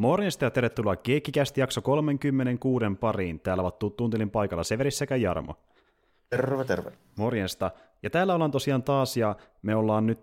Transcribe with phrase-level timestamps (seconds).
[0.00, 3.40] Morjesta ja tervetuloa Keikkikästi jakso 36 pariin.
[3.40, 5.54] Täällä ovat tuntelin paikalla Severi sekä Jarmo.
[6.30, 6.92] Terve, terve.
[7.18, 7.70] Morjesta.
[8.02, 10.18] Ja täällä ollaan tosiaan taas, ja me ollaan nyt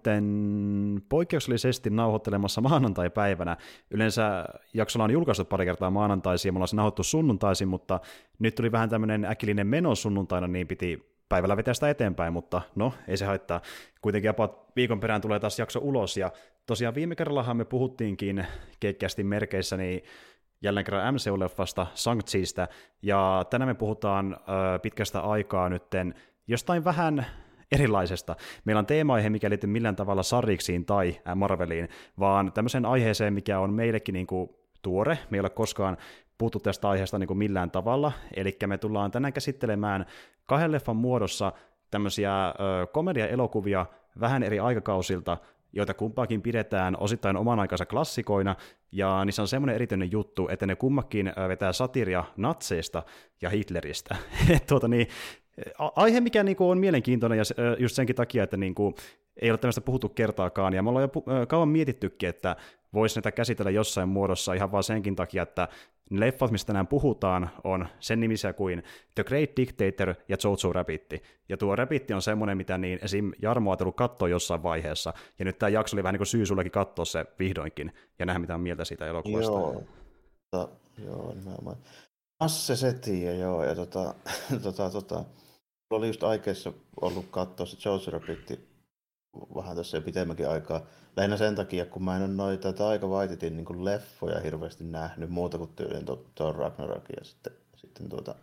[1.09, 3.57] poikkeuksellisesti nauhoittelemassa maanantai-päivänä.
[3.91, 7.99] Yleensä jaksolla on julkaistu pari kertaa maanantaisin, ja me ollaan se nauhoittu sunnuntaisin, mutta
[8.39, 12.93] nyt tuli vähän tämmöinen äkillinen meno sunnuntaina, niin piti päivällä vetää sitä eteenpäin, mutta no,
[13.07, 13.61] ei se haittaa.
[14.01, 16.31] Kuitenkin jopa viikon perään tulee taas jakso ulos, ja
[16.65, 18.47] tosiaan viime kerrallahan me puhuttiinkin
[18.79, 20.03] keikkästi merkeissä, niin
[20.61, 22.21] jälleen kerran MCU-leffasta, shang
[23.01, 26.13] ja tänään me puhutaan ö, pitkästä aikaa nytten
[26.47, 27.25] jostain vähän
[27.71, 28.35] erilaisesta.
[28.65, 33.73] Meillä on teema-aihe, mikä liittyy millään tavalla Sariksiin tai Marveliin, vaan tämmöiseen aiheeseen, mikä on
[33.73, 34.49] meillekin niin kuin
[34.81, 35.19] tuore.
[35.29, 35.97] Me ei ole koskaan
[36.37, 40.05] puhuttu tästä aiheesta niin kuin millään tavalla, eli me tullaan tänään käsittelemään
[40.45, 41.51] kahden leffan muodossa
[41.91, 42.53] tämmöisiä ö,
[42.87, 43.85] komedia-elokuvia
[44.19, 45.37] vähän eri aikakausilta,
[45.73, 48.55] joita kumpaakin pidetään osittain oman aikansa klassikoina,
[48.91, 53.03] ja niissä on semmoinen erityinen juttu, että ne kummakin vetää satiria natseista
[53.41, 54.15] ja Hitleristä.
[54.69, 55.07] tuota niin,
[55.95, 57.43] aihe, mikä niinku on mielenkiintoinen, ja
[57.79, 58.95] just senkin takia, että niinku,
[59.41, 62.55] ei ole tämmöistä puhuttu kertaakaan, ja me ollaan jo kauan mietittykin, että
[62.93, 65.67] voisi näitä käsitellä jossain muodossa ihan vaan senkin takia, että
[66.09, 68.83] ne leffat, mistä tänään puhutaan, on sen nimisiä kuin
[69.15, 71.13] The Great Dictator ja Jojo Rabbit.
[71.49, 73.31] Ja tuo Rabbit on semmoinen, mitä niin esim.
[73.41, 76.71] Jarmo on katsoa jossain vaiheessa, ja nyt tämä jakso oli vähän niin kuin syy sullekin
[76.71, 79.51] katsoa se vihdoinkin, ja nähdä mitä on mieltä siitä elokuvasta.
[79.51, 79.83] Joo,
[80.51, 80.69] tota,
[81.05, 81.77] joo nimenomaan.
[82.39, 84.13] Asse Setiä, joo, ja tota,
[84.63, 85.25] tota, tota,
[85.89, 88.76] oli just aikeissa ollut katsoa se Jojo Rabbit
[89.55, 90.81] vähän tässä jo pitemmänkin aikaa.
[91.15, 95.57] Lähinnä sen takia, kun mä en ole noita Taika Waititin niin leffoja hirveästi nähnyt, muuta
[95.57, 98.35] kuin tyylin Thor Ragnarok ja sitten, sitten, tuota,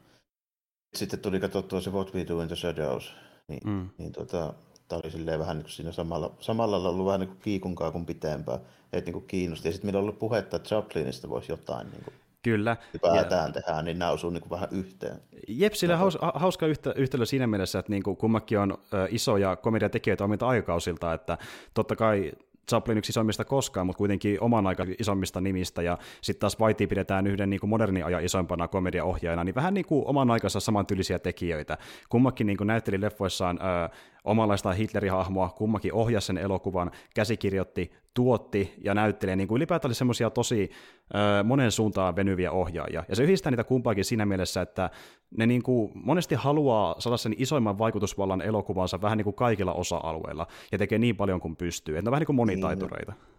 [0.94, 3.12] sitten tuli katsottua se What We Do in the Shadows,
[3.48, 3.88] niin, mm.
[3.98, 4.54] niin tuota,
[4.88, 8.06] tämä oli silleen vähän niin kuin siinä samalla, samalla ollut vähän niin kuin kiikunkaa kuin
[8.06, 8.58] pitempää,
[8.92, 9.68] että niin kuin kiinnosti.
[9.68, 12.14] Ja sitten meillä on ollut puhetta, että Chaplinista voisi jotain niin kuin
[12.44, 12.76] Kyllä.
[12.92, 13.52] Ylipäätään ja...
[13.52, 15.16] tehdään, niin nämä osuu niin kuin vähän yhteen.
[15.48, 20.24] Jep, sillä haus, hauska yhtä, yhtälö siinä mielessä, että niin kuin kummakin on isoja komediatekijöitä
[20.24, 21.38] omilta aikakausilta, että
[21.74, 22.32] totta kai
[22.68, 27.26] Chaplin yksi isoimmista koskaan, mutta kuitenkin oman aika isommista nimistä, ja sitten taas Whitey pidetään
[27.26, 31.78] yhden niin kuin modernin ajan isoimpana komediaohjaajana, niin vähän niin kuin oman aikansa samantyylisiä tekijöitä.
[32.08, 33.88] Kummakin niin kuin näytteli leffoissaan ö,
[34.24, 40.30] omanlaista Hitlerihahmoa, kummakin ohjasi sen elokuvan, käsikirjoitti, tuotti ja näytteli, niin kuin ylipäätään oli semmoisia
[40.30, 40.70] tosi
[41.14, 43.04] ö, monen suuntaan venyviä ohjaajia.
[43.08, 44.90] Ja se yhdistää niitä kumpaakin siinä mielessä, että
[45.36, 50.46] ne niin kuin monesti haluaa saada sen isoimman vaikutusvallan elokuvansa vähän niin kuin kaikilla osa-alueilla,
[50.72, 51.98] ja tekee niin paljon kuin pystyy.
[51.98, 53.12] Että ne on vähän niin kuin monitaitureita.
[53.12, 53.34] Niin.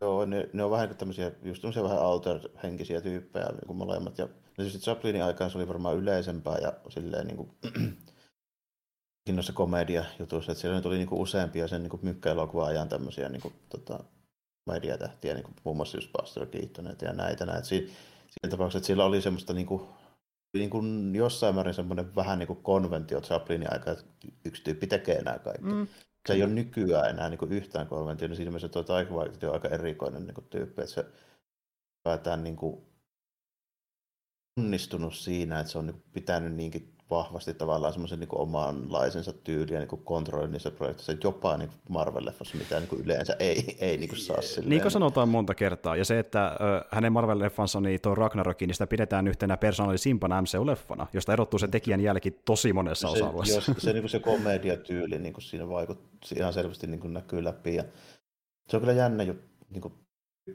[0.00, 4.18] Joo, ne, ne on vähän niin tämmöisiä, just tämmöisiä vähän alter-henkisiä tyyppejä niin kuin molemmat.
[4.18, 7.50] Ja tietysti Chaplinin aikaan se oli varmaan yleisempää ja silleen niin kuin,
[9.30, 14.04] noissa komedia-jutuissa, että siellä tuli niinku useampia sen niinku mykkäelokuvan ajan tämmöisiä niinku, tota,
[14.66, 17.46] mediatähtiä, niinku, muun muassa just Buster Keaton ja näitä.
[17.46, 17.68] näitä.
[17.68, 19.88] Siinä, siinä tapauksessa, että siellä oli semmoista niinku,
[20.54, 24.04] niinku jossain määrin semmoinen vähän niinku konventio Chaplinin aika, että
[24.44, 25.64] yksi tyyppi tekee nämä kaikki.
[25.64, 25.86] Mm.
[26.28, 29.68] Se ei ole nykyään enää niinku yhtään konventio, niin siinä mielessä tuo Taika on aika
[29.68, 31.06] erikoinen niinku tyyppi, että se
[32.02, 32.92] päätään niinku
[34.56, 39.88] onnistunut siinä, että se on niinku pitänyt niinkin vahvasti tavallaan semmoisen niin omanlaisensa tyyliä niin
[39.88, 44.70] kontrollin niissä projekteissa, jopa niin Marvel-leffassa, mitä niin yleensä ei, ei niin saa silleen.
[44.70, 46.56] Niin kuin sanotaan monta kertaa, ja se, että
[46.90, 52.00] hänen Marvel-leffansa, niin tuon Ragnarokin, niin sitä pidetään yhtenä persoonallisimpana MCU-leffana, josta erottuu se tekijän
[52.00, 53.60] jälki tosi monessa se, osa-alueessa.
[53.60, 57.74] Se, se, niin se komediatyyli niin kuin siinä vaikutti, ihan selvästi niin kuin näkyy läpi,
[57.74, 57.84] ja
[58.68, 59.94] se on kyllä jännä juttu, niin kuin,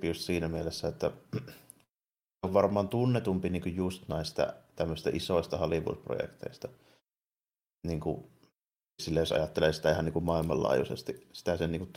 [0.03, 1.11] just siinä mielessä, että
[2.43, 6.67] on varmaan tunnetumpi niin just näistä tämmöistä isoista Hollywood-projekteista.
[7.87, 8.23] Niin kuin,
[9.01, 11.91] sillä jos ajattelee sitä ihan niin kuin maailmanlaajuisesti, sitä sen niin kuin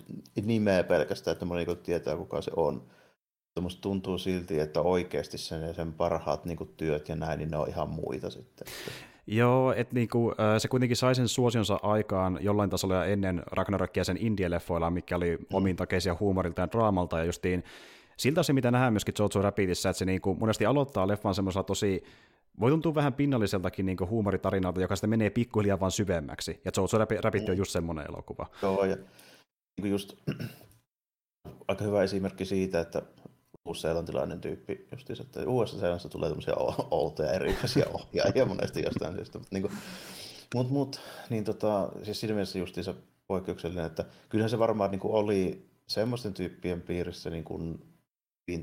[0.46, 2.74] nimeä pelkästään, että moni niin tietää kuka se on.
[2.74, 7.38] Mutta musta tuntuu silti, että oikeasti sen ja sen parhaat niin kuin työt ja näin,
[7.38, 8.68] niin ne on ihan muita sitten.
[9.26, 14.90] Joo, että niinku, se kuitenkin sai sen suosionsa aikaan jollain tasolla ennen Ragnarokia sen indie-leffoilla,
[14.90, 15.46] mikä oli mm.
[15.52, 17.64] omintakeisia huumorilta ja draamalta, ja justiin
[18.16, 22.04] siltä se, mitä nähdään myöskin Jojo Rabbitissa, että se niinku monesti aloittaa leffan semmoisella tosi
[22.60, 26.60] voi tuntua vähän pinnalliseltakin niin huumoritarinalta, joka sitten menee pikkuhiljaa vaan syvemmäksi.
[26.64, 28.46] Ja Jojo Rabbit on just semmoinen elokuva.
[28.62, 28.96] Joo, ja
[29.82, 30.12] niin just
[31.68, 33.02] aika hyvä esimerkki siitä, että
[33.64, 36.54] uusseelantilainen tyyppi justiinsa, että USA-seelannista tulee tämmöisiä
[36.90, 39.38] outoja erilaisia ohjaajia monesti jostain syystä.
[39.38, 39.72] Mutta niin kuin,
[40.54, 42.94] mut, mut, niin tota, siis siinä mielessä justiinsa
[43.26, 47.90] poikkeuksellinen, että kyllähän se varmaan niin kuin oli semmoisten tyyppien piirissä niin kuin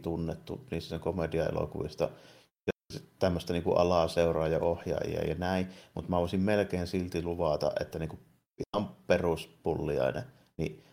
[0.02, 2.10] tunnettu niissä komedia-elokuvista,
[3.20, 7.72] tämmöistä niin kuin alaa seuraa ja ohjaajia ja näin, mutta mä voisin melkein silti luvata,
[7.80, 8.20] että niin kuin
[8.76, 10.24] ihan peruspulliainen,
[10.58, 10.84] niin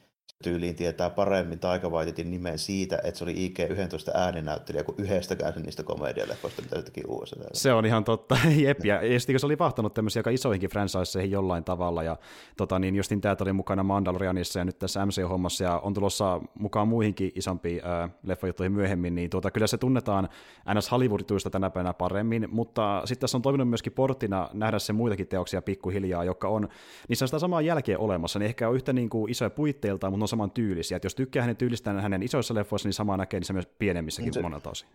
[0.45, 5.83] tyyliin tietää paremmin Taika Waititin nimen siitä, että se oli IG-11 ääninäyttelijä kuin yhdestäkään niistä
[5.83, 7.37] komedialeffoista, mitä se teki USA.
[7.53, 11.65] Se on ihan totta, jep, ja, sitten se oli vahtanut tämmöisiä aika isoihinkin franchiseihin jollain
[11.65, 12.17] tavalla, ja
[12.57, 16.89] tota, niin justin tämä oli mukana Mandalorianissa ja nyt tässä MC-hommassa, ja on tulossa mukaan
[16.89, 20.29] muihinkin isompiin äh, leffajuttuihin myöhemmin, niin tuota, kyllä se tunnetaan
[20.75, 25.29] NS Hollywoodituista tänä päivänä paremmin, mutta sitten tässä on toiminut myöskin porttina nähdä se muitakin
[25.29, 26.69] teoksia pikkuhiljaa, jotka on,
[27.09, 30.25] niissä on sitä samaa jälkeä olemassa, ne ehkä on yhtä niin kuin isoja puitteiltaan, mutta
[30.25, 30.97] on saman tyylisiä.
[30.97, 34.43] Et jos tykkää hänen tyylistään hänen isoissa leffoissa, niin sama näkee niissä myös pienemmissäkin se,
[34.43, 34.89] monelta osin.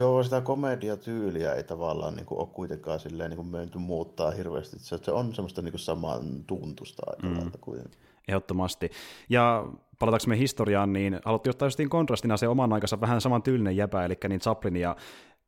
[0.00, 4.78] Joo, sitä komediatyyliä ei tavallaan niin kuin, ole kuitenkaan silleen, niin kuin myönty muuttaa hirveästi.
[4.78, 7.50] Se, se on semmoista niin kuin saman tuntusta aika mm.
[7.60, 8.00] kuitenkin.
[8.28, 8.90] Ehdottomasti.
[9.28, 9.66] Ja
[9.98, 14.04] palataanko me historiaan, niin haluttiin ottaa justiin kontrastina se oman aikansa vähän saman tyylinen jäpä,
[14.04, 14.96] eli niin Chaplin ja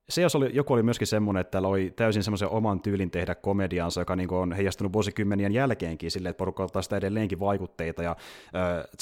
[0.08, 4.00] se, jos oli, joku oli myöskin semmoinen, että oli täysin semmoisen oman tyylin tehdä komediansa,
[4.00, 8.16] joka niin on heijastunut vuosikymmenien jälkeenkin sille, että porukka ottaa sitä edelleenkin vaikutteita, ja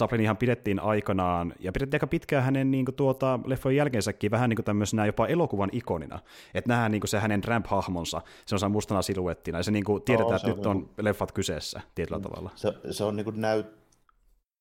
[0.02, 4.50] äh, ihan pidettiin aikanaan, ja pidettiin aika pitkään hänen niin kuin, tuota, leffojen jälkeensäkin vähän
[4.50, 6.19] niin kuin tämmöisenä jopa elokuvan ikonina,
[6.54, 10.02] että nähdään niin kuin se hänen ramp-hahmonsa, se on mustana siluettina, ja se niin kuin,
[10.02, 11.04] tiedetään, no, että nyt on niin kuin...
[11.04, 12.22] leffat kyseessä tietyllä mm.
[12.22, 12.50] tavalla.
[12.54, 13.81] Se, se on niin kuin näyt,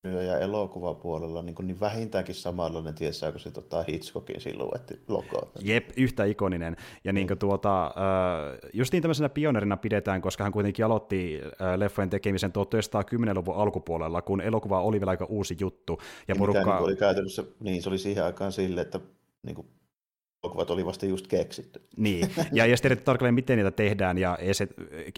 [0.04, 5.52] ja elokuvapuolella niin, niin vähintäänkin samanlainen, tiesää, kuin se tota, Hitchcockin siluetti logo.
[5.60, 6.76] Jep, yhtä ikoninen.
[7.04, 7.94] Ja niin kuin, tuota,
[8.72, 11.40] just niin tämmöisenä pionerina pidetään, koska hän kuitenkin aloitti
[11.76, 15.98] leffojen tekemisen 1910-luvun alkupuolella, kun elokuva oli vielä aika uusi juttu.
[16.28, 16.60] Ja, porukka...
[16.60, 19.00] Mikä, niin oli käytännössä, niin se oli siihen aikaan sille, että
[19.42, 19.66] niin kuin
[20.44, 21.82] elokuvat oli vasta just keksitty.
[21.96, 24.68] Niin, ja jos tiedät tarkalleen, miten niitä tehdään, ja se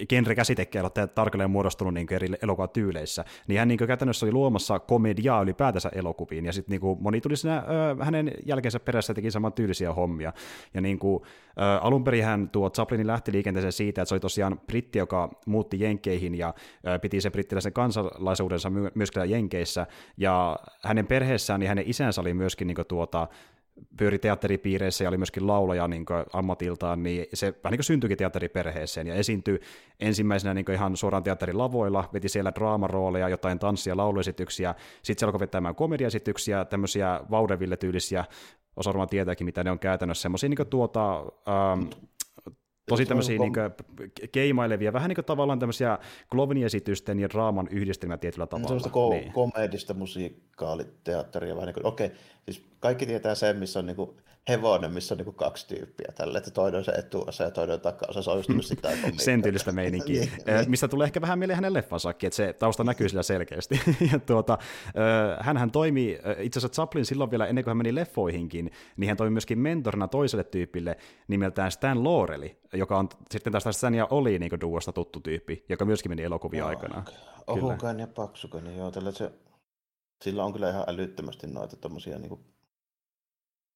[0.08, 5.90] genre-käsitekkeellä on tarkalleen muodostunut niin eri elokuvatyyleissä, niin hän niin käytännössä oli luomassa komediaa ylipäätänsä
[5.94, 7.64] elokuviin, ja sitten niin moni tuli siinä,
[8.00, 10.32] ö, hänen jälkeensä perässä teki saman tyylisiä hommia.
[10.74, 14.20] Ja niin kuin, ö, alun perin hän tuo Chaplinin lähti liikenteeseen siitä, että se oli
[14.20, 16.54] tosiaan britti, joka muutti Jenkeihin, ja
[16.86, 19.86] ö, piti sen brittiläisen kansalaisuudensa my- myöskin Jenkeissä,
[20.16, 23.28] ja hänen perheessään, niin hänen isänsä oli myöskin niin tuota,
[23.96, 29.14] pyöri teatteripiireissä ja oli myöskin laulaja niin ammatiltaan, niin se vähän niin syntyikin teatteriperheeseen ja
[29.14, 29.60] esiintyi
[30.00, 35.40] ensimmäisenä niin ihan suoraan teatterin lavoilla, veti siellä draamarooleja, jotain tanssia, lauluesityksiä, sitten se alkoi
[35.40, 38.24] vetämään komediaesityksiä, tämmöisiä vaudeville-tyylisiä,
[38.76, 41.18] osa varmaan tietääkin, mitä ne on käytännössä, semmoisia niin tuota,
[41.48, 41.82] ähm,
[42.88, 43.52] tosi tämmöisiä niin
[44.32, 45.98] keimailevia, vähän niin kuin tavallaan tämmöisiä
[46.30, 48.68] Klovni-esitysten ja draaman yhdistelmä tietyllä tavalla.
[48.68, 49.32] Semmoista ko- niin.
[49.32, 54.10] komedista musiikaaliteatteria, vähän niin kuin, okei, okay, siis kaikki tietää sen, missä on niin kuin
[54.48, 57.74] hevonen, missä on niin kuin kaksi tyyppiä tällä, että toinen on se etuosa ja toinen
[57.74, 60.70] on takaosa, se on just sitä Sen tyylistä meininkiä, niin, niin.
[60.70, 63.80] mistä tulee ehkä vähän mieleen hänen leffansakin, että se tausta näkyy sillä selkeästi.
[64.12, 64.58] ja tuota,
[65.40, 69.30] hänhän toimi, itse asiassa Chaplin silloin vielä ennen kuin hän meni leffoihinkin, niin hän toimi
[69.30, 70.96] myöskin mentorina toiselle tyypille
[71.28, 75.84] nimeltään Stan Laureli, joka on sitten tästä Stan ja Oli niin duosta tuttu tyyppi, joka
[75.84, 77.04] myöskin meni elokuvia aikana.
[77.46, 79.32] Ohukainen ja paksukainen, joo, tällä se,
[80.24, 82.53] sillä on kyllä ihan älyttömästi noita tommosia niin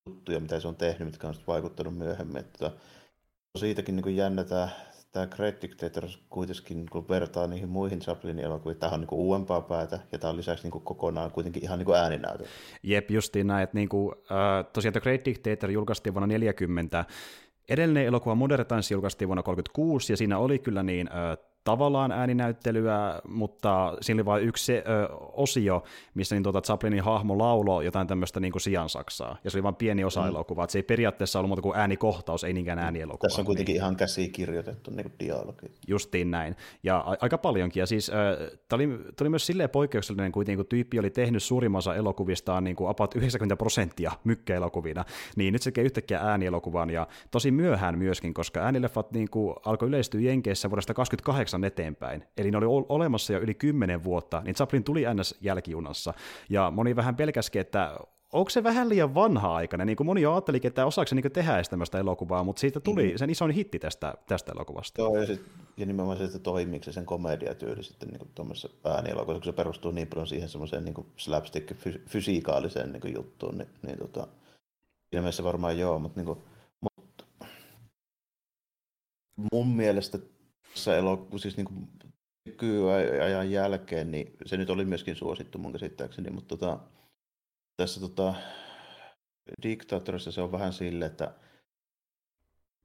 [0.08, 2.36] juttuja, mitä se on tehnyt, mitkä on vaikuttanut myöhemmin.
[2.36, 2.70] Että
[3.58, 4.68] siitäkin niin jännä tämä,
[5.12, 10.00] tämä Great Dictator kuitenkin, kun vertaa niihin muihin Chaplinin elokuviin, tämä on niin uudempaa päätä,
[10.12, 12.44] ja tämä on lisäksi niin kokonaan kuitenkin ihan niin ääninäytö.
[12.82, 17.04] Jep, justiin näin, että niin kuin, äh, tosiaan The Great Dictator julkaistiin vuonna 40,
[17.68, 23.20] Edellinen elokuva Modern Times julkaistiin vuonna 1936, ja siinä oli kyllä niin äh, tavallaan ääninäyttelyä,
[23.28, 24.82] mutta siinä oli vain yksi ö,
[25.32, 25.82] osio,
[26.14, 30.04] missä niin tuota Chaplinin hahmo laulo jotain tämmöistä niin sijansaksaa, ja se oli vain pieni
[30.04, 30.28] osa mm.
[30.28, 33.28] elokuvaa, että se ei periaatteessa ollut muuta kuin äänikohtaus, ei niinkään äänielokuva.
[33.28, 33.82] Tässä on kuitenkin niin.
[33.82, 35.66] ihan käsikirjoitettu niin dialogi.
[35.88, 38.06] Justiin näin, ja a- aika paljonkin, ja siis
[38.68, 38.88] tämä oli,
[39.20, 43.16] oli myös silleen poikkeuksellinen kuitenkin, kun tyyppi oli tehnyt suurimman osa elokuvistaan niin kuin about
[43.16, 45.04] 90 prosenttia mykkäelokuvina,
[45.36, 49.88] niin nyt se tekee yhtäkkiä äänielokuvan, ja tosi myöhään myöskin, koska äänileffat niin kuin alkoi
[49.88, 52.24] yleistyä Jenkeissä vuodesta 28 kahdeksan eteenpäin.
[52.36, 55.34] Eli ne oli olemassa jo yli kymmenen vuotta, niin Chaplin tuli ns.
[55.40, 56.14] jälkijunassa.
[56.48, 57.98] Ja moni vähän pelkäski, että
[58.32, 61.32] onko se vähän liian vanha aikana, niin kuin moni jo ajatteli, että osaako se niin
[61.32, 63.16] tehdä tämmöistä elokuvaa, mutta siitä tuli mm.
[63.16, 65.02] sen isoin hitti tästä, tästä elokuvasta.
[65.02, 65.42] Joo, ja, sit,
[65.76, 69.90] ja nimenomaan se, että toimiiko se sen komediatyyli sitten niin tuommoisessa äänielokuvassa, kun se perustuu
[69.90, 74.26] niin paljon siihen semmoiseen niin slapstick-fysiikaaliseen niin juttuun, niin, niin tota,
[75.12, 76.38] ilmeisesti varmaan joo, mutta, niin kuin,
[76.80, 77.24] mutta
[79.52, 80.18] mun mielestä
[80.78, 81.88] tässä elokuva, siis niin
[82.46, 86.78] nykyajan jälkeen, niin se nyt oli myöskin suosittu mun käsittääkseni, mutta tota,
[87.76, 88.34] tässä tota,
[89.62, 91.34] Diktaattorissa se on vähän sille, että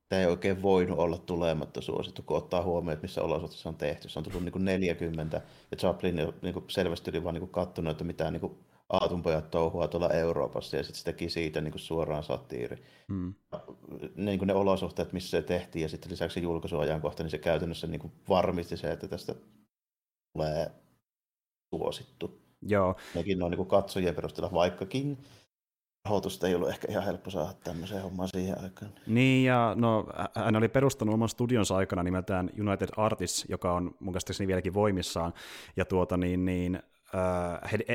[0.10, 4.10] tämä ei oikein voinut olla tulematta suosittu, kun ottaa huomioon, että missä olosuhteissa on tehty.
[4.10, 7.92] Se on tullut niin kuin 40 ja Chaplin niin kuin selvästi oli vaan niin katsonut,
[7.92, 8.58] että mitä niin kuin
[8.94, 12.84] aatunpojat touhua tuolla Euroopassa ja sitten se teki siitä niin kuin suoraan satiiri.
[13.08, 13.34] Mm.
[14.16, 17.88] Niin kuin ne olosuhteet, missä se tehtiin ja sitten lisäksi se julkaisuajankohta, niin se käytännössä
[17.88, 19.36] niin kuin varmisti se, että tästä
[20.34, 20.72] tulee
[21.76, 22.42] suosittu.
[22.62, 22.96] Joo.
[23.16, 25.18] Nekin on niin katsojien perusteella, vaikkakin
[26.06, 28.92] rahoitusta ei ollut ehkä ihan helppo saada tämmöiseen hommaan siihen aikaan.
[29.08, 34.14] Niin, ja no, hän oli perustanut oman studionsa aikana nimeltään United Artists, joka on mun
[34.14, 35.34] käsittääkseni vieläkin voimissaan,
[35.78, 36.80] ja tuota niin, niin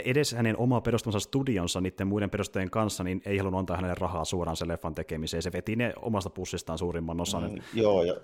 [0.05, 4.25] edes hänen oma perustamansa studionsa niiden muiden perustajien kanssa, niin ei halunnut antaa hänelle rahaa
[4.25, 5.43] suoraan sen leffan tekemiseen.
[5.43, 7.51] Se veti ne omasta pussistaan suurimman osan.
[7.53, 8.15] Mm, joo, ja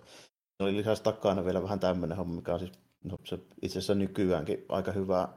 [0.60, 2.72] oli lisäksi takana vielä vähän tämmöinen homma, mikä on siis
[3.04, 5.28] no, se itse asiassa nykyäänkin aika hyvä,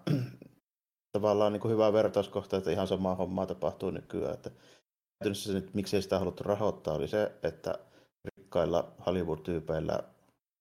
[1.17, 4.33] tavallaan niin kuin hyvä vertauskohta, että ihan samaa hommaa tapahtuu nykyään.
[4.33, 4.51] Että
[5.33, 7.79] se nyt, miksei sitä haluttu rahoittaa, oli se, että
[8.25, 10.03] rikkailla Hollywood-tyypeillä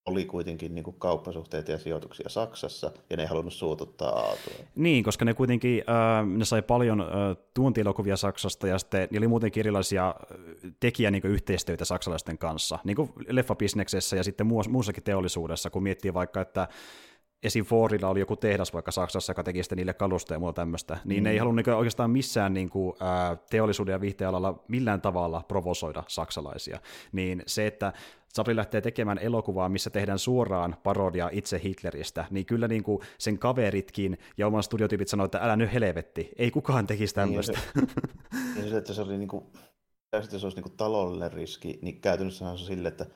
[0.06, 4.54] oli kuitenkin niin kuin kauppasuhteita ja sijoituksia Saksassa, ja ne ei halunnut suututtaa Aatua.
[4.75, 7.06] Niin, koska ne kuitenkin, äh, ne sai paljon äh,
[7.54, 10.14] tuontielokuvia Saksasta, ja sitten niillä oli muutenkin erilaisia
[10.80, 16.40] tekijä niin yhteistyötä saksalaisten kanssa, niin kuin leffabisneksessä ja sitten muussakin teollisuudessa, kun miettii vaikka,
[16.40, 16.68] että
[17.42, 17.64] esim.
[17.64, 21.24] Fordilla oli joku tehdas vaikka Saksassa, joka teki niille kalusta ja muuta tämmöistä, niin mm.
[21.24, 26.02] ne ei halunnut niin oikeastaan missään niin kuin, ää, teollisuuden ja viihdealalla millään tavalla provosoida
[26.08, 26.80] saksalaisia.
[27.12, 27.92] Niin se, että
[28.36, 33.38] Sapri lähtee tekemään elokuvaa, missä tehdään suoraan parodia itse Hitleristä, niin kyllä niin kuin sen
[33.38, 37.58] kaveritkin ja oman studiotyypit sanoivat, että älä nyt helvetti, ei kukaan tekisi tämmöistä.
[37.74, 39.44] Niin, se, niin se, että se oli niin kuin,
[40.22, 43.06] se olisi niin kuin taloudellinen riski, niin käytännössä on se sille, että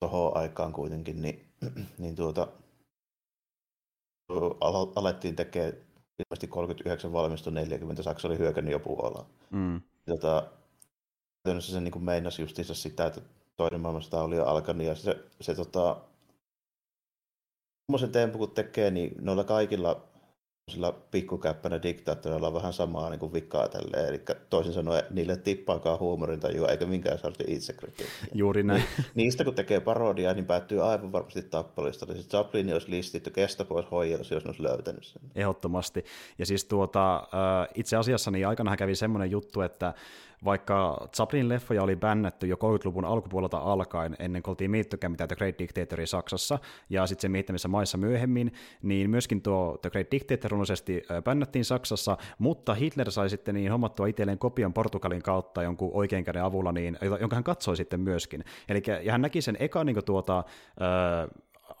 [0.00, 1.49] tuohon aikaan kuitenkin, niin,
[1.98, 2.48] niin tuota,
[4.94, 5.72] alettiin tekemään
[6.18, 9.26] ilmeisesti 39 valmistui 40, Saksa oli hyökännyt jo Puolaan.
[9.50, 9.80] Mm.
[10.06, 10.50] Tota,
[11.44, 13.20] käytännössä se niin kuin meinasi justiinsa sitä, että
[13.56, 16.00] toinen maailmansota oli jo alkanut ja se, se tota,
[17.86, 20.09] semmoisen tempu kun tekee, niin noilla kaikilla
[20.70, 24.08] sillä pikkukäppänä diktaattoreilla on vähän samaa niin kuin vikkaa tälleen.
[24.08, 28.28] Eli toisin sanoen niille tippaakaan huumorintajua eikä minkään sortin itsekritiikkiä.
[28.34, 28.82] Juuri näin.
[29.14, 32.06] Niistä kun tekee parodiaa, niin päättyy aivan varmasti tappalista.
[32.08, 35.22] Eli se Chaplin olisi listitty, kestä pois hoijelussa, jos ne olisi löytänyt sen.
[35.34, 36.04] Ehdottomasti.
[36.38, 37.28] Ja siis tuota,
[37.74, 39.94] itse asiassa niin aikana kävi semmoinen juttu, että
[40.44, 45.36] vaikka Chaplin leffoja oli bännätty jo 30-luvun alkupuolelta alkaen, ennen kuin oltiin miittykään mitään The
[45.36, 46.58] Great Dictatoria Saksassa,
[46.90, 52.16] ja sitten sen miittämissä maissa myöhemmin, niin myöskin tuo The Great Dictator runoisesti bännättiin Saksassa,
[52.38, 56.98] mutta Hitler sai sitten niin hommattua itselleen kopion Portugalin kautta jonkun oikein käden avulla, niin,
[57.20, 58.44] jonka hän katsoi sitten myöskin.
[58.68, 60.44] Eli ja hän näki sen eka niin tuota,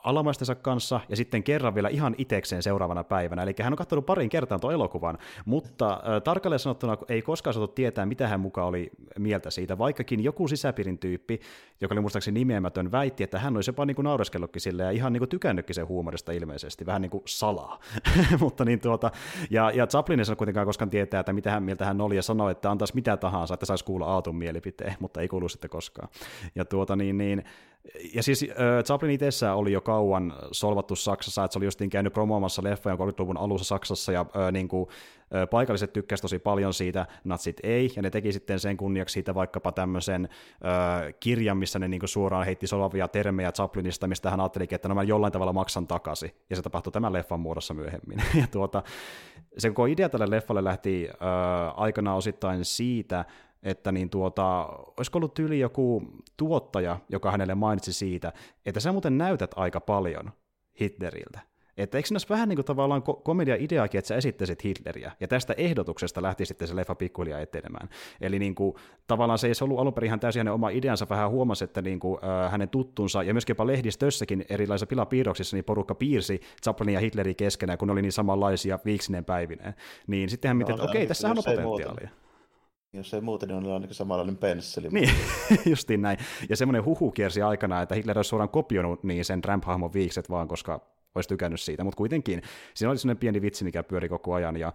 [0.04, 3.42] alamaistensa kanssa ja sitten kerran vielä ihan itekseen seuraavana päivänä.
[3.42, 7.68] Eli hän on katsonut parin kertaan tuon elokuvan, mutta äh, tarkalleen sanottuna ei koskaan saatu
[7.68, 11.40] tietää, mitä hän mukaan oli mieltä siitä, vaikkakin joku sisäpiirin tyyppi,
[11.80, 15.12] joka oli muistaakseni nimeämätön, väitti, että hän olisi jopa niin kuin naureskellutkin sille ja ihan
[15.12, 17.80] niin kuin tykännytkin sen huumorista ilmeisesti, vähän niin kuin salaa.
[18.40, 19.10] mutta niin tuota,
[19.50, 22.52] ja, ja Chaplin ei kuitenkaan koskaan tietää, että mitä hän mieltä hän oli ja sanoi,
[22.52, 26.08] että antaisi mitä tahansa, että saisi kuulla Aatun mielipiteen, mutta ei kuulu sitten koskaan.
[26.54, 27.44] Ja tuota niin, niin
[28.14, 32.12] ja siis äh, Chaplin itsessään oli jo kauan solvattu Saksassa, että se oli justiin käynyt
[32.12, 34.88] promoomassa leffoja 30-luvun alussa Saksassa, ja äh, niin kuin,
[35.34, 39.34] äh, paikalliset tykkäsivät tosi paljon siitä, natsit ei, ja ne teki sitten sen kunniaksi siitä
[39.34, 40.28] vaikkapa tämmöisen
[40.64, 44.88] äh, kirjan, missä ne niin kuin suoraan heitti solvavia termejä Chaplinista, mistä hän ajatteli, että
[44.88, 48.22] no mä jollain tavalla maksan takaisin, ja se tapahtui tämän leffan muodossa myöhemmin.
[48.40, 48.82] ja tuota,
[49.58, 51.18] se koko idea tälle leffalle lähti äh,
[51.76, 53.24] aikana osittain siitä,
[53.62, 56.02] että niin tuota, olisiko ollut tyyli joku
[56.36, 58.32] tuottaja, joka hänelle mainitsi siitä,
[58.66, 60.30] että sä muuten näytät aika paljon
[60.80, 61.50] Hitleriltä.
[61.76, 66.22] Että eikö siinä vähän niin kuin tavallaan komedia-ideakin, että sä esittäisit Hitleriä, ja tästä ehdotuksesta
[66.22, 67.88] lähti sitten se leffa pikkuhiljaa etenemään.
[68.20, 68.74] Eli niin kuin,
[69.06, 72.00] tavallaan se ei ollut alun perin ihan täysin hänen oma ideansa, vähän huomasi, että niin
[72.00, 77.00] kuin, äh, hänen tuttunsa, ja myöskin jopa lehdistössäkin erilaisissa pilapiirroksissa, niin porukka piirsi Chaplinin ja
[77.00, 79.74] Hitlerin keskenään, kun ne oli niin samanlaisia viiksineen päivineen.
[80.06, 82.10] Niin sitten hän mietti, että okei, okay, tässä on potentiaalia.
[82.92, 84.88] Jos ei muuten, niin on ainakin samanlainen pensseli.
[84.88, 85.10] Niin,
[85.70, 86.18] justiin näin.
[86.48, 90.48] Ja semmoinen huhu kiersi aikana, että Hitler olisi suoraan kopionut niin sen Tramp-hahmon viikset vaan,
[90.48, 90.80] koska
[91.14, 92.42] olisi tykännyt siitä, mutta kuitenkin
[92.74, 94.72] siinä oli sellainen pieni vitsi, mikä pyöri koko ajan, ja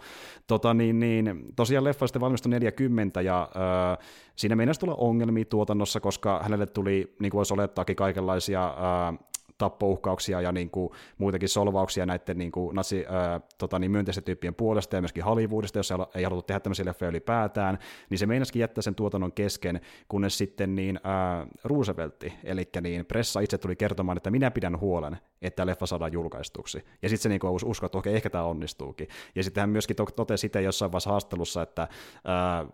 [0.48, 4.04] tota, niin, niin, tosiaan leffa sitten valmistui 40, ja ö,
[4.36, 9.26] siinä meinasi tulla ongelmia tuotannossa, koska hänelle tuli, niin kuin voisi olettaakin, kaikenlaisia ö,
[9.58, 14.56] tappouhkauksia ja niin kuin, muutenkin solvauksia näiden niin kuin, natsi, ää, tota, niin myönteisten tyyppien
[14.56, 18.82] puolesta ja myöskin Hollywoodista, jos ei haluttu tehdä tämmöisiä leffoja ylipäätään, niin se meinasikin jättää
[18.82, 24.32] sen tuotannon kesken, kunnes sitten niin, ää, Rooseveltti, eli niin pressa itse tuli kertomaan, että
[24.32, 26.84] minä pidän huolen, että leffa saadaan julkaistuksi.
[27.02, 29.08] Ja sitten se niin kuin, että okei, ehkä tämä onnistuukin.
[29.36, 31.88] Ja sitten hän myöskin totesi sitä jossain vaiheessa haastelussa, että
[32.24, 32.66] ää,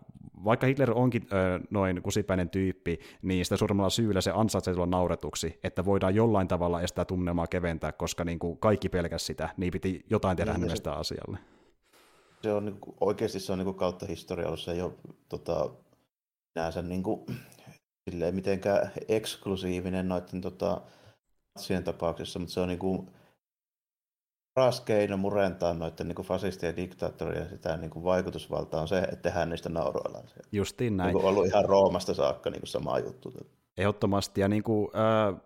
[0.44, 5.58] vaikka Hitler onkin ää, noin kusipäinen tyyppi, niin sitä suuremmalla syyllä se ansaitsee tulla nauretuksi,
[5.64, 10.04] että voidaan jollain tavalla estää tunnelmaa keventää, koska niin kuin kaikki pelkäs sitä, niin piti
[10.10, 11.38] jotain tehdä niin, hänestä asialle.
[12.42, 14.94] Se on niin kuin, oikeasti se on niin kuin kautta historia se jo
[15.28, 15.70] tota,
[16.54, 17.26] näensä niin kuin,
[18.10, 20.80] silleen mitenkään eksklusiivinen noiden tota,
[21.84, 23.10] tapauksessa, mutta se on niin kuin,
[24.54, 29.16] paras keino murentaa noiden niin fasistien ja diktaattorien sitä niin kuin vaikutusvaltaa on se, että
[29.16, 30.42] tehdään niistä nauroalaisia.
[30.52, 31.14] Justiin näin.
[31.14, 33.32] Niin ollut ihan Roomasta saakka niin kuin sama juttu.
[33.76, 35.40] Ehdottomasti, ja niin kuin, äh,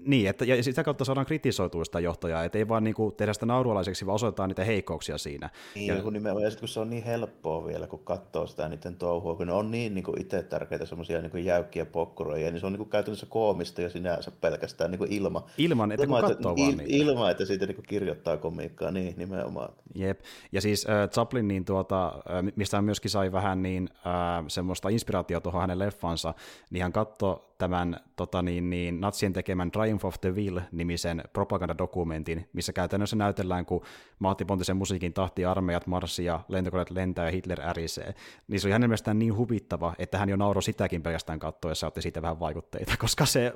[0.00, 3.32] niin, että, ja sitä kautta saadaan kritisoitua sitä johtajaa, että ei vaan niin kuin, tehdä
[3.32, 5.50] sitä naurualaiseksi, vaan osoittaa niitä heikkouksia siinä.
[5.74, 8.68] Niin, ja, kun nimenomaan, ja sit, kun se on niin helppoa vielä, kun katsoo sitä
[8.68, 12.60] niiden touhua, kun ne on niin, niin kuin itse tärkeitä semmoisia niin jäykkiä pokkuroja, niin
[12.60, 15.46] se on niin kuin käytännössä koomista ja sinänsä pelkästään niin kuin ilma.
[15.58, 16.96] Ilman, että ilman, kun katsoo että, vaan niitä.
[16.96, 19.72] Ilman, että siitä niin kuin kirjoittaa komiikkaa, niin nimenomaan.
[19.94, 20.20] Jep,
[20.52, 24.88] ja siis äh, Chaplin, niin tuota, äh, mistä hän myöskin sai vähän niin, äh, semmoista
[24.88, 26.34] inspiraatiota tuohon hänen leffansa,
[26.70, 32.72] niin hän katsoi tämän tota niin, niin, natsien tekemän Triumph of the Will-nimisen propagandadokumentin, missä
[32.72, 33.82] käytännössä näytellään, kun
[34.18, 38.14] Matti Pontisen musiikin tahti armeijat marssi ja lentokoneet lentää ja Hitler ärisee.
[38.48, 41.88] Niin se oli hänen mielestään niin huvittava, että hän jo nauroi sitäkin pelkästään katsoessa ja
[41.88, 43.54] otti siitä vähän vaikutteita, koska se,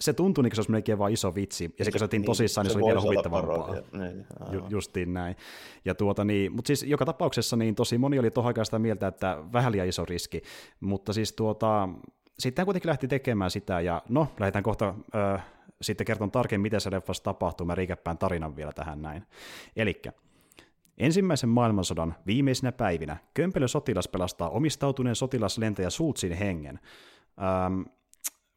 [0.00, 2.24] se tuntui niin kuin se olisi melkein vain iso vitsi, ja se kun se niin,
[2.24, 3.74] tosissaan, niin se, se oli vielä huvittavampaa.
[3.92, 5.36] Niin, Ju, justiin näin.
[5.84, 9.06] Ja tuota, niin, mutta siis joka tapauksessa niin tosi moni oli tuohon aikaan sitä mieltä,
[9.06, 10.42] että vähän liian iso riski,
[10.80, 11.88] mutta siis tuota,
[12.38, 15.38] sitten hän kuitenkin lähti tekemään sitä, ja no, lähdetään kohta ö,
[15.82, 17.66] sitten kertomaan tarkemmin, miten se leffassa tapahtuu.
[17.66, 19.26] Mä riikäppään tarinan vielä tähän näin.
[19.76, 20.12] Elikkä,
[20.98, 26.80] Ensimmäisen maailmansodan viimeisinä päivinä kömpelö sotilas pelastaa omistautuneen sotilaslentäjä Sultsin hengen.
[27.42, 27.82] Ähm,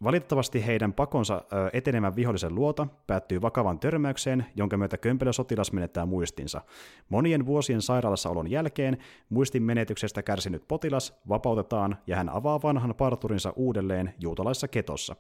[0.04, 1.42] Valitettavasti heidän pakonsa
[1.74, 6.62] etenemän vihollisen luota päättyy vakavan törmäykseen, jonka myötä kömpelö sotilas menettää muistinsa.
[7.10, 8.98] Monien vuosien sairaalassaolon jälkeen
[9.30, 15.16] muistin menetyksestä kärsinyt potilas vapautetaan ja hän avaa vanhan parturinsa uudelleen juutalaisessa ketossa.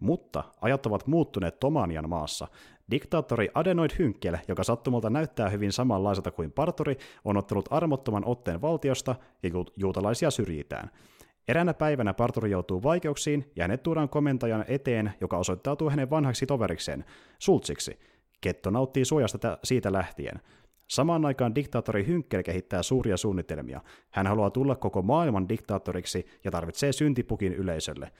[0.00, 2.48] Mutta ajat ovat muuttuneet Tomanian maassa.
[2.90, 9.14] Diktaattori Adenoid Hynkkel, joka sattumalta näyttää hyvin samanlaiselta kuin parturi, on ottanut armottoman otteen valtiosta
[9.42, 10.90] ja juutalaisia syrjitään.
[11.48, 17.04] Eräänä päivänä parturi joutuu vaikeuksiin ja hänet tuodaan komentajan eteen, joka osoittautuu hänen vanhaksi toverikseen,
[17.38, 17.98] Sultsiksi.
[18.40, 20.40] Ketto nauttii suojasta siitä lähtien.
[20.88, 23.80] Samaan aikaan diktaattori Hynkkel kehittää suuria suunnitelmia.
[24.10, 28.12] Hän haluaa tulla koko maailman diktaattoriksi ja tarvitsee syntipukin yleisölle.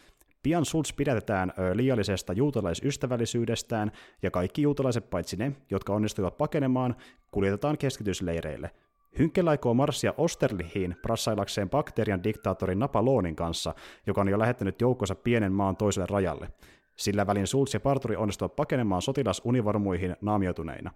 [0.42, 6.96] Pian Sulz pidätetään liiallisesta juutalaisystävällisyydestään, ja kaikki juutalaiset paitsi ne, jotka onnistuivat pakenemaan,
[7.30, 8.70] kuljetetaan keskitysleireille–
[9.18, 13.74] Hynkkel aikoo marssia Osterlihiin prassailakseen bakterian diktaattorin Napalonin kanssa,
[14.06, 16.48] joka on jo lähettänyt joukkonsa pienen maan toiselle rajalle.
[16.96, 20.90] Sillä välin Sulz ja Parturi onnistuvat pakenemaan sotilasunivormuihin naamioituneina.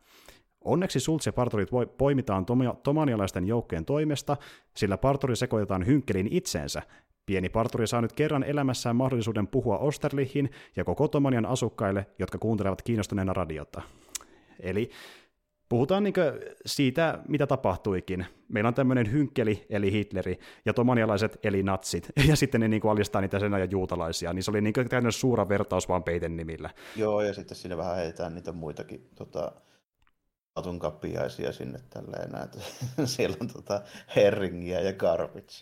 [0.64, 2.46] Onneksi Sulz ja Parturit poimitaan
[2.82, 4.36] tomanialaisten joukkojen toimesta,
[4.76, 6.82] sillä Parturi sekoitetaan Hynkkelin itseensä.
[7.26, 12.82] Pieni Parturi saa nyt kerran elämässään mahdollisuuden puhua Osterlihin ja koko Tomanian asukkaille, jotka kuuntelevat
[12.82, 13.82] kiinnostuneena radiota.
[14.60, 14.90] Eli
[15.70, 16.14] puhutaan niin
[16.66, 18.26] siitä, mitä tapahtuikin.
[18.48, 23.20] Meillä on tämmöinen hynkkeli, eli Hitleri, ja tomanialaiset, eli natsit, ja sitten ne niin alistaa
[23.20, 26.70] niitä sen ajan juutalaisia, niin se oli niin kuin suura vertaus vaan peiten nimillä.
[26.96, 29.52] Joo, ja sitten siinä vähän heitetään niitä muitakin tota,
[30.54, 32.48] Atun kappiaisia sinne tälleen näin.
[33.04, 33.80] Siellä on tota
[34.16, 35.54] herringiä ja garbage.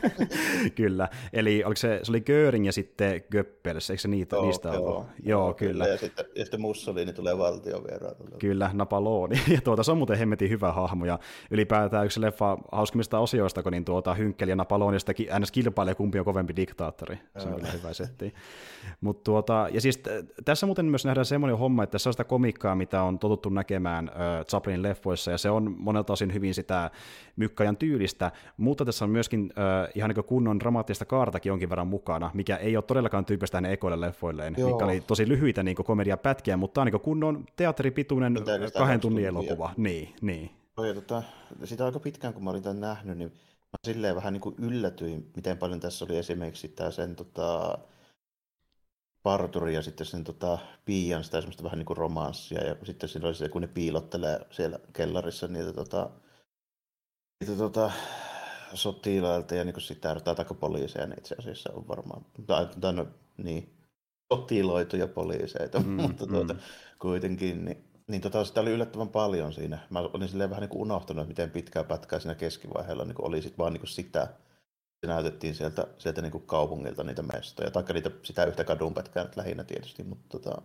[0.74, 4.68] kyllä, eli oliko se, se oli Göring ja sitten Göppels, eikö se niitä, joo, niistä
[4.68, 5.06] joo, ollut?
[5.22, 5.72] Joo, kyllä.
[5.72, 5.86] kyllä.
[5.86, 8.36] Ja sitten, ja sitten Mussolini tulee valtiovierailulle.
[8.38, 9.40] Kyllä, Napaloni.
[9.52, 11.18] Ja tuota, se on muuten hemmetin hyvä hahmo, ja
[11.50, 15.52] ylipäätään yksi leffa hauskimmista osioista, kun niin tuota, Hynkkel ja Napalonista ns.
[15.52, 17.18] kilpailee, kumpi on kovempi diktaattori.
[17.38, 18.34] Se on kyllä hyvä setti.
[19.00, 20.02] Mut tuota, ja siis
[20.44, 24.01] tässä muuten myös nähdään semmoinen homma, että tässä on sitä komikkaa, mitä on totuttu näkemään
[24.08, 26.90] äh, Chaplinin leffoissa, ja se on monelta osin hyvin sitä
[27.36, 32.30] mykkäjän tyylistä, mutta tässä on myöskin äh, ihan niin kunnon dramaattista kaartakin jonkin verran mukana,
[32.34, 34.70] mikä ei ole todellakaan tyypistä hänen ekoille leffoilleen, Joo.
[34.70, 38.38] mikä oli tosi lyhyitä niin komediapätkiä, mutta tämä on niin kunnon teatteripituinen
[38.78, 39.70] kahden tunnin elokuva.
[39.76, 40.50] Niin, niin.
[40.88, 41.22] Ja tota,
[41.64, 43.28] sitä aika pitkään, kun mä olin tämän nähnyt, niin
[43.72, 47.78] mä silleen vähän niin kuin yllätyin, miten paljon tässä oli esimerkiksi tämä sen tota,
[49.22, 53.26] parturi ja sitten sen tota, piian sitä semmoista vähän niin kuin romanssia ja sitten siinä
[53.26, 56.10] oli se, kun ne piilottelee siellä kellarissa niitä, tota,
[57.40, 57.92] niitä tota,
[58.74, 63.06] sotilailta ja niin kuin sitä tai poliiseja niin itse asiassa on varmaan, tai, tai no,
[63.36, 63.76] niin,
[64.32, 66.60] sotiloituja poliiseita, mm, mutta tuota, mm.
[66.98, 69.78] kuitenkin, niin, niin tota, sitä oli yllättävän paljon siinä.
[69.90, 73.42] Mä olin silleen vähän niin kuin unohtanut, miten pitkää pätkää siinä keskivaiheella niin kuin oli
[73.42, 74.28] sit vaan niin kuin sitä,
[75.02, 79.36] se näytettiin sieltä, sieltä niin kuin kaupungilta niitä mestoja, taikka niitä, sitä yhtä kadunpätkää nyt
[79.36, 80.62] lähinnä tietysti, mutta tota,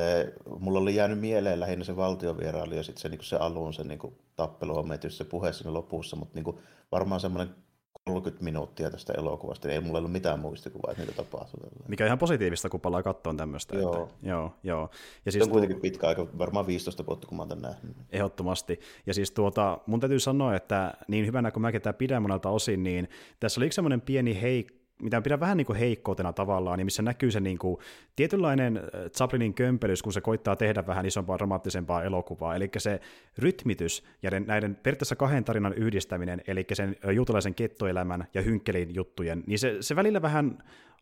[0.00, 3.84] se, mulla oli jäänyt mieleen lähinnä se valtiovierailu ja sitten se, niin se alun, se
[3.84, 6.58] niin tappelu on se puhe siinä lopussa, mutta niin kuin,
[6.92, 7.54] varmaan semmoinen
[8.04, 11.60] 30 minuuttia tästä elokuvasta, niin ei mulla ollut mitään muistikuvaa, että niitä tapahtui.
[11.88, 13.76] Mikä on ihan positiivista, kun palaa kattoon tämmöistä.
[13.76, 14.02] Joo.
[14.02, 14.90] Että, joo, joo.
[15.26, 17.96] Ja siis on kuitenkin pitkä aika, varmaan 15 vuotta, kun mä oon tämän nähnyt.
[18.12, 18.80] Ehdottomasti.
[19.06, 22.82] Ja siis tuota, mun täytyy sanoa, että niin hyvänä kuin mäkin tämä pidän monelta osin,
[22.82, 23.08] niin
[23.40, 27.30] tässä oli semmoinen pieni heikko, mitä pidän vähän niin kuin heikkoutena tavallaan, niin missä näkyy
[27.30, 27.76] se niin kuin,
[28.16, 28.80] tietynlainen
[29.16, 32.56] Chaplinin kömpelys, kun se koittaa tehdä vähän isompaa, dramaattisempaa elokuvaa.
[32.56, 33.00] Eli se
[33.38, 39.58] rytmitys ja näiden periaatteessa kahden tarinan yhdistäminen, eli sen juutalaisen kettoelämän ja hynkkelin juttujen, niin
[39.58, 40.58] se, se välillä vähän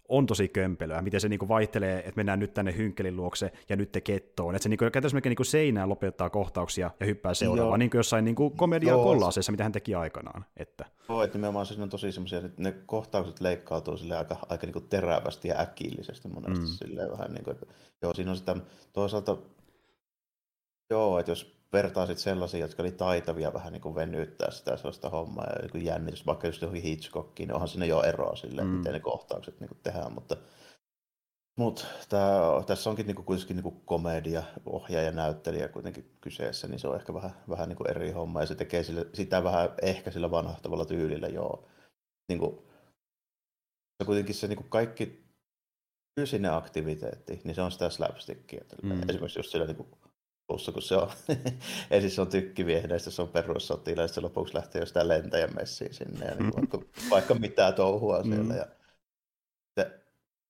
[0.09, 3.93] on tosi kömpelöä, miten se niinku vaihtelee, että mennään nyt tänne hynkkelin luokse ja nyt
[3.93, 4.55] te kettoon.
[4.55, 8.25] Että se niinku, käytännössä melkein niinku seinään lopettaa kohtauksia ja hyppää seuraavaan, niin kuin jossain
[8.25, 10.45] niinku komedia kollaasessa, mitä hän teki aikanaan.
[10.57, 10.85] Että.
[11.09, 14.81] Joo, että nimenomaan siinä on tosi semmoisia, että ne kohtaukset leikkautuu sille aika, aika niinku
[14.81, 16.73] terävästi ja äkillisesti monesti mm.
[16.73, 17.67] silleen vähän niin kuin, että
[18.03, 18.57] joo, siinä on sitä
[18.93, 19.37] toisaalta,
[20.91, 25.11] joo, että jos vertaa sitten sellaisia, jotka oli taitavia vähän niin kuin venyttää sitä sellaista
[25.11, 28.75] hommaa ja niin jännitys, vaikka just johonkin Hitchcockiin, niin onhan siinä jo eroa silleen, mm.
[28.75, 30.37] miten ne kohtaukset niin kuin tehdään, mutta
[31.59, 31.85] mutta
[32.67, 37.31] tässä onkin niinku kuitenkin niinku komedia, ohjaaja, näyttelijä kuitenkin kyseessä, niin se on ehkä vähän,
[37.49, 41.69] vähän niinku eri homma, ja se tekee sille, sitä vähän ehkä sillä vanhahtavalla tyylillä, joo.
[42.29, 42.69] Niinku,
[44.03, 45.25] se kuitenkin se niinku kaikki
[46.21, 48.65] fyysinen aktiviteetti, niin se on sitä slapstickia.
[48.83, 49.03] Mm.
[49.09, 49.89] Esimerkiksi just sillä niinku
[50.49, 51.11] lopussa, kun se on,
[51.91, 56.27] ensin se on tykkiviehenä, se on perussotila, ja sitten lopuksi lähtee jostain lentäjän messiin sinne,
[56.27, 58.53] ja niin vaikka, vaikka mitään touhua siellä.
[58.53, 58.57] Mm.
[58.57, 58.67] Ja
[59.67, 60.01] sitten,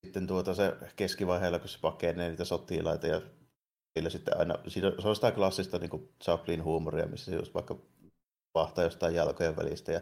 [0.04, 3.20] sitten tuota se keskivaiheella, kun se pakenee niitä sotilaita, ja
[3.96, 7.78] sillä sitten aina, siinä, se on sitä klassista niin Chaplin huumoria, missä se just vaikka
[8.54, 10.00] vahtaa jostain jalkojen välistä, ja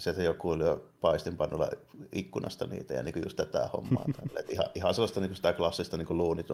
[0.00, 1.68] sieltä joku lyö paistinpannulla
[2.12, 4.04] ikkunasta niitä ja niin just tätä hommaa.
[4.16, 4.44] Tälle.
[4.48, 6.44] ihan, ihan sellaista niin sitä klassista niin Looney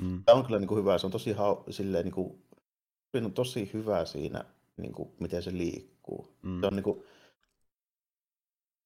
[0.00, 0.24] Mm.
[0.24, 2.42] Tämä on kyllä niin kuin hyvä, se on tosi, hau, silleen, niin kuin,
[3.24, 4.44] on tosi hyvä siinä,
[4.76, 6.36] niin kuin, miten se liikkuu.
[6.42, 6.60] Mm.
[6.60, 7.04] Se on niin kuin,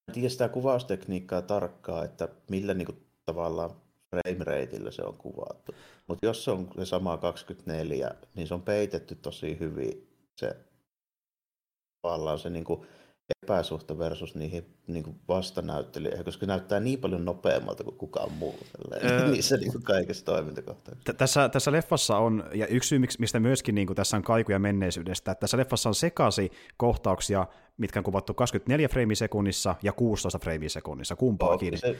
[0.07, 3.71] en tiedä sitä kuvaustekniikkaa tarkkaa, että millä niin kuin, tavallaan
[4.09, 5.75] frame rateillä se on kuvattu.
[6.07, 10.55] Mutta jos se on se sama 24, niin se on peitetty tosi hyvin se
[12.01, 12.87] tavallaan se niin kuin,
[13.47, 18.55] epäsuhta versus niihin niin kuin vastanäyttelijöihin, koska näyttää niin paljon nopeammalta kuin kukaan muu
[19.03, 21.13] öö, niissä niin kuin kaikissa toimintakohtauksissa.
[21.13, 25.31] Tässä, tässä leffassa on, ja yksi syy, mistä myöskin niin kuin tässä on kaikuja menneisyydestä,
[25.31, 31.73] että tässä leffassa on sekasi kohtauksia, mitkä on kuvattu 24 sekunnissa ja 16 sekunnissa, kumpaakin.
[31.73, 31.97] Okei,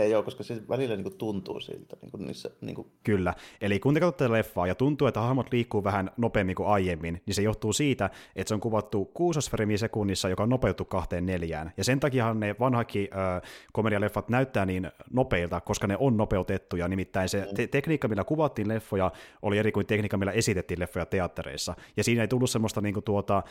[0.00, 1.96] okay, joo, koska se välillä niin kuin tuntuu siltä.
[2.02, 2.86] Niin kuin niissä, niin kuin...
[3.04, 7.22] Kyllä, eli kun te katsotte leffaa ja tuntuu, että hahmot liikkuu vähän nopeammin kuin aiemmin,
[7.26, 9.40] niin se johtuu siitä, että se on kuvattu 6
[9.76, 11.72] sekunnissa, joka on nopeutettu kahteen neljään.
[11.76, 16.88] Ja sen takiahan ne vanhakin äh, komedialeffat näyttää niin nopeilta, koska ne on nopeutettuja.
[16.88, 21.74] Nimittäin se te- tekniikka, millä kuvattiin leffoja, oli eri kuin tekniikka, millä esitettiin leffoja teattereissa.
[21.96, 23.42] Ja siinä ei tullut semmoista niin kuin, tuota,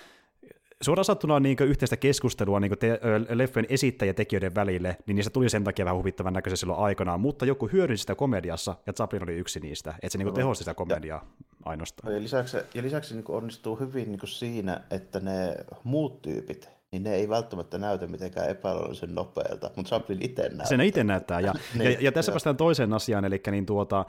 [0.82, 5.86] suoraan sattuna niin yhteistä keskustelua niin te, leffojen esittäjätekijöiden välille, niin niistä tuli sen takia
[5.86, 9.94] vähän huvittavan näköisiä silloin aikanaan, mutta joku hyödynsi sitä komediassa, ja Chaplin oli yksi niistä,
[10.02, 12.14] että se niin tehosti sitä komediaa ja, ainoastaan.
[12.14, 17.16] Ja lisäksi, ja lisäksi niin onnistuu hyvin niin siinä, että ne muut tyypit, niin ne
[17.16, 20.66] ei välttämättä näytä mitenkään epäilyllisen nopealta, mutta Chaplin itse näyttää.
[20.66, 24.06] Sen itse näyttää, ja, niin, ja, ja tässä päästään toiseen asiaan, eli niin tuota,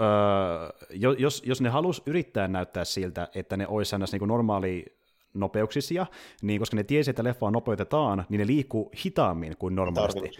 [0.00, 0.06] öö,
[1.18, 4.84] jos, jos ne halus yrittää näyttää siltä, että ne olisi niin normaali
[5.34, 6.06] nopeuksisia,
[6.42, 10.30] niin koska ne tiesi, että leffaa nopeutetaan, niin ne liikkuu hitaammin kuin normaalisti.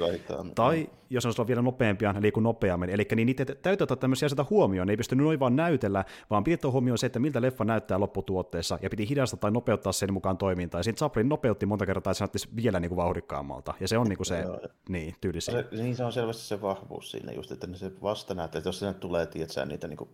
[0.54, 2.90] Tai jos ne on vielä nopeampia, ne liikkuu nopeammin.
[2.90, 4.86] Eli niin niitä täytyy ottaa tämmöisiä asioita huomioon.
[4.86, 8.78] Ne ei pystynyt noin vaan näytellä, vaan piti huomioon se, että miltä leffa näyttää lopputuotteessa,
[8.82, 10.78] ja piti hidastaa tai nopeuttaa sen mukaan toimintaa.
[10.78, 13.74] Ja sitten Chaplin nopeutti monta kertaa, että se näyttäisi vielä niin kuin vauhdikkaammalta.
[13.80, 14.60] Ja se on niin kuin se Joo.
[14.88, 15.52] niin, tyylisi.
[15.52, 18.68] Se, niin se on selvästi se vahvuus siinä just, että ne se vasta näyttää, että
[18.68, 20.10] jos sinne tulee, tiedätkö, niitä niin kuin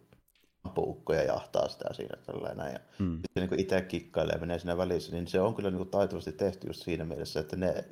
[0.74, 2.72] puukkoja jahtaa sitä siinä tällainen.
[2.72, 3.16] Ja mm.
[3.16, 6.32] sitten niin itse kikkailee ja menee siinä välissä, niin se on kyllä niin kuin taitavasti
[6.32, 7.84] tehty just siinä mielessä, että ne,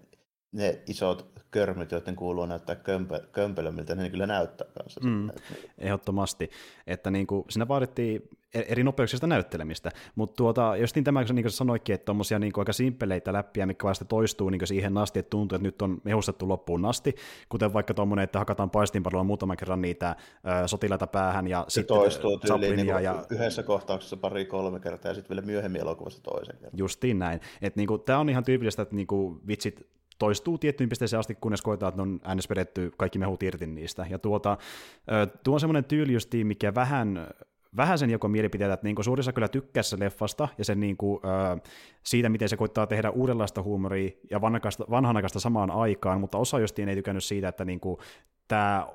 [0.53, 5.01] ne isot körmyt, joiden kuuluu näyttää kömpö, kömpelömmiltä, ne kyllä näyttää kanssa.
[5.01, 5.29] Mm.
[5.29, 5.71] Että, niin.
[5.79, 6.51] Ehdottomasti,
[6.87, 8.29] että niin kuin, siinä vaadittiin
[8.69, 9.91] eri nopeuksista näyttelemistä.
[10.15, 13.85] Mutta tuota, jos niin tämä, niin kuin sanoikin, että tuommoisia niin aika simppeleitä läppiä, mikä
[13.85, 17.15] vasta toistuu niin siihen asti, että tuntuu, että nyt on mehustettu loppuun asti,
[17.49, 20.17] kuten vaikka tuommoinen, että hakataan paistinparolla muutaman kerran niitä
[20.63, 23.25] ö, sotilaita päähän ja se sitten toistuu tyyliin niin ja...
[23.31, 26.79] yhdessä kohtauksessa pari-kolme kertaa ja sitten vielä myöhemmin elokuvassa toisen kerran.
[26.79, 27.41] Justiin näin.
[27.63, 29.87] Että niin tämä on ihan tyypillistä, että niin kuin, vitsit
[30.19, 34.07] toistuu tiettyyn pisteeseen asti, kunnes koetaan, että on äänes vedetty kaikki mehut irti niistä.
[34.11, 34.59] Ja tuota,
[35.45, 37.27] tuo on semmoinen tyyli justiin, mikä vähän
[37.77, 41.59] vähän sen joko mielipiteitä, että niin suurissa kyllä tykkäsi leffasta ja sen niin kuin, ö,
[42.03, 44.41] siitä, miten se koittaa tehdä uudenlaista huumoria ja
[44.91, 47.99] vanhanaikaista samaan aikaan, mutta osa justiin ei tykännyt siitä, että niin kuin,
[48.49, 48.87] tämä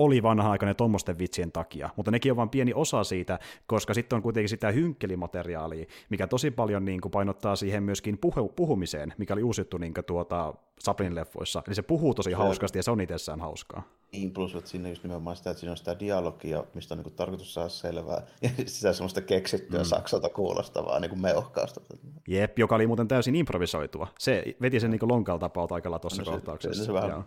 [0.00, 4.22] oli vanha-aikainen tuommoisten vitsien takia, mutta nekin on vain pieni osa siitä, koska sitten on
[4.22, 9.42] kuitenkin sitä hynkkelimateriaalia, mikä tosi paljon niin kuin painottaa siihen myöskin puhu- puhumiseen, mikä oli
[9.42, 11.62] uusittu niin tuota Saplin leffoissa.
[11.66, 13.82] Eli se puhuu tosi se, hauskasti ja se on itsessään hauskaa.
[14.12, 17.04] Niin, plus että siinä just nimenomaan sitä, että siinä on sitä dialogia, mistä on niin
[17.04, 19.84] kuin tarkoitus saada selvää, ja sitä semmoista keksittyä mm.
[19.84, 21.80] saksalta kuulostavaa niin kuin meuhkausta.
[22.28, 24.06] Jep, joka oli muuten täysin improvisoitua.
[24.18, 26.82] Se veti sen niin lonkalta aika lailla tuossa no, kohtauksessa.
[26.82, 27.24] Se, se vähän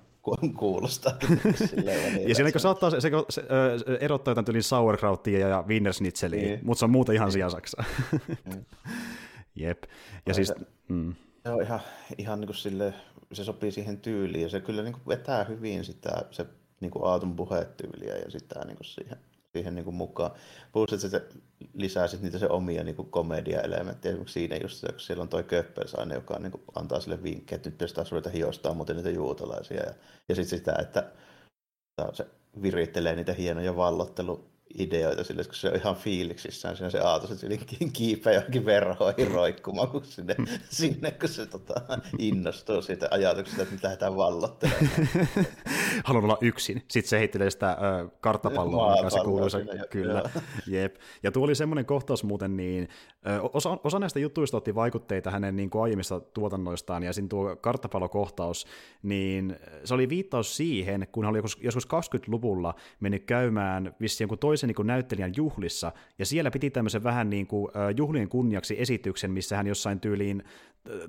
[0.58, 1.14] kuulostaa.
[2.28, 3.42] ja siinä saattaa se, se, se,
[3.78, 6.60] se erottaa jotain tyyliin sauerkrauttia ja wienersnitzeliä, niin.
[6.64, 7.84] mutta se on muuten ihan sijasaksa.
[8.46, 8.66] mm.
[9.56, 9.84] Jep.
[9.84, 10.48] Ja no, siis...
[10.48, 10.56] Se,
[10.88, 11.16] mm.
[11.44, 11.80] se on ihan,
[12.18, 12.94] ihan niin kuin sille,
[13.34, 16.46] se sopii siihen tyyliin ja se kyllä niin kuin vetää hyvin sitä, se
[16.80, 19.18] niin kuin Aatun puhetyyliä ja sitä niin kuin siihen,
[19.54, 20.32] siihen niin kuin mukaan.
[20.72, 21.28] Plus, että se
[21.74, 24.12] lisää sitten niitä se omia niin kuin komedia-elementtejä.
[24.12, 27.70] Esimerkiksi siinä just kun siellä on toi Köppelsainen, joka niin kuin antaa sille vinkkejä, että
[27.70, 29.84] nyt pitäisi taas ruveta hiostaa muuten niitä juutalaisia.
[29.84, 29.94] Ja,
[30.30, 31.12] ja sitten sitä, että
[32.14, 32.28] se
[32.62, 34.46] virittelee niitä hienoja vallottelu
[34.80, 39.32] ideoita sille, kun se on ihan fiiliksissään siinä se aatos, että se kiipeä johonkin verhoihin
[39.32, 40.36] roikkumaan, kun sinne,
[40.70, 41.74] sinne kun se tota,
[42.20, 44.88] innostuu siitä ajatuksesta, että nyt lähdetään vallottelemaan.
[46.04, 46.84] Haluan olla yksin.
[46.88, 49.50] Sitten se heittelee sitä ö, karttapalloa, mikä se kuuluu.
[49.50, 50.14] Se, kyllä.
[50.14, 50.44] Joo.
[50.68, 50.96] Jep.
[51.24, 52.90] Ja tuo oli semmoinen kohtaus muuten, niin
[53.28, 57.56] ö, osa, osa näistä jutuista otti vaikutteita hänen niin kuin aiemmista tuotannoistaan, ja siinä tuo
[57.56, 58.68] karttapallokohtaus,
[59.04, 64.38] niin se oli viittaus siihen, kun hän oli joskus, joskus 20-luvulla mennyt käymään vissiin jonkun
[64.38, 68.82] toisen niin kuin näyttelijän juhlissa, ja siellä piti tämmöisen vähän niin kuin, uh, juhlien kunniaksi
[68.82, 70.44] esityksen, missä hän jossain tyyliin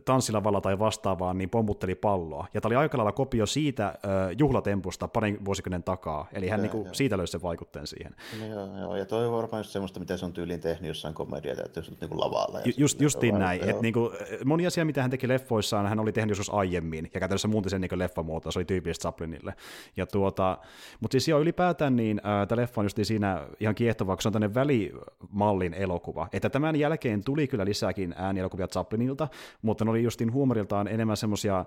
[0.05, 2.47] tanssilavalla tai vastaavaan, niin pommutteli palloa.
[2.55, 3.99] Ja tämä oli aika lailla kopio siitä
[4.39, 8.15] juhlatempusta parin vuosikymmenen takaa, eli hän ja, niinku, siitä löysi sen vaikutteen siihen.
[8.41, 11.15] No, joo, joo, ja toi on varmaan just semmoista, mitä se on tyyliin tehnyt jossain
[11.15, 12.59] komediaa, että just niinku lavalla.
[12.59, 14.13] Ja just, justiin näin, että niinku,
[14.45, 17.81] moni asia, mitä hän teki leffoissaan, hän oli tehnyt joskus aiemmin, ja käytännössä muutti sen
[17.81, 19.55] niinku leffamuotoa, se oli tyypillistä Chaplinille.
[19.97, 20.59] Ja tuota,
[21.01, 24.29] mutta siis joo, ylipäätään niin äh, tämä leffa on just siinä ihan kiehtovaa, kun se
[24.29, 29.29] on tämmöinen välimallin elokuva, että tämän jälkeen tuli kyllä lisääkin äänielokuvia Chaplinilta,
[29.63, 31.65] mutta ne oli justin huumoriltaan enemmän semmoisia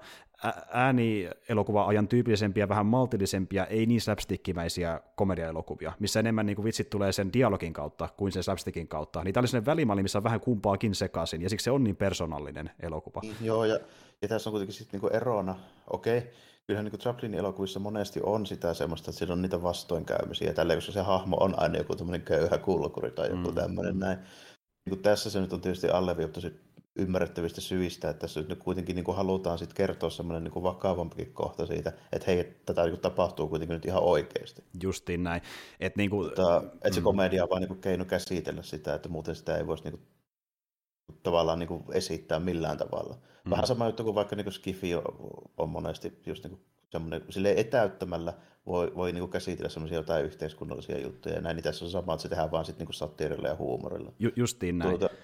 [0.72, 7.34] äänielokuva-ajan tyypillisempiä, vähän maltillisempia, ei niin slapstickimäisiä komediaelokuvia, missä enemmän niin kuin vitsit tulee sen
[7.34, 9.24] dialogin kautta kuin sen slapstickin kautta.
[9.24, 12.72] Niin tämä oli välimalli, missä on vähän kumpaakin sekaisin, ja siksi se on niin persoonallinen
[12.80, 13.22] elokuva.
[13.42, 13.80] Joo, ja,
[14.22, 15.56] ja tässä on kuitenkin sitten niin erona,
[15.90, 16.30] okei, okay,
[16.68, 20.92] kyllähän niin Chaplinin elokuvissa monesti on sitä semmoista, että siinä on niitä vastoinkäymisiä, tällä koska
[20.92, 23.56] se hahmo on aina joku tämmöinen köyhä kulkuri tai joku mm.
[23.56, 24.18] tämmöinen näin.
[24.18, 26.40] Niin kuin tässä se nyt on tietysti alleviivottu
[26.98, 31.66] ymmärrettävistä syistä, että tässä nyt kuitenkin niin kuin halutaan sit kertoa semmoinen niin vakavampikin kohta
[31.66, 34.64] siitä, että hei, tätä niin kuin tapahtuu kuitenkin nyt ihan oikeasti.
[34.84, 35.42] Justiin näin.
[35.80, 37.04] Että niin kuin, että, että se mm.
[37.04, 40.08] komedia on vain niin kuin keino käsitellä sitä, että muuten sitä ei voisi niin kuin,
[41.24, 43.18] tavallaan niin kuin esittää millään tavalla.
[43.46, 43.50] Mm.
[43.50, 45.04] Vähän sama juttu kuin vaikka niin kuin Skifi on,
[45.58, 48.34] on monesti just niin kuin semmoinen, sille etäyttämällä
[48.66, 52.14] voi, voi niin kuin käsitellä semmoisia jotain yhteiskunnallisia juttuja, ja näin, niin tässä on sama,
[52.14, 54.14] että se tehdään vaan sitten niin sattiirilla ja huumorilla.
[54.20, 55.00] Ju, justiin näin.
[55.00, 55.16] Tuota,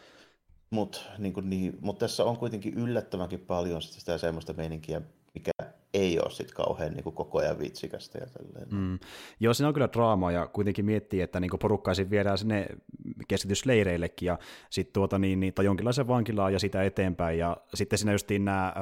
[0.69, 5.01] mutta niin niin, mut tässä on kuitenkin yllättävänkin paljon sitä semmoista meininkiä,
[5.33, 5.51] mikä
[5.93, 8.67] ei ole sit kauhean niin kuin koko ajan vitsikästä ja tälleen.
[8.71, 8.99] Mm.
[9.39, 12.67] Joo, siinä on kyllä draamaa ja kuitenkin miettii, että niin porukkaisin viedään sinne
[13.27, 18.11] keskitysleireillekin ja sitten tuota niin, niin, tai jonkinlaisen vankilaan ja sitä eteenpäin ja sitten siinä
[18.11, 18.73] justiin nämä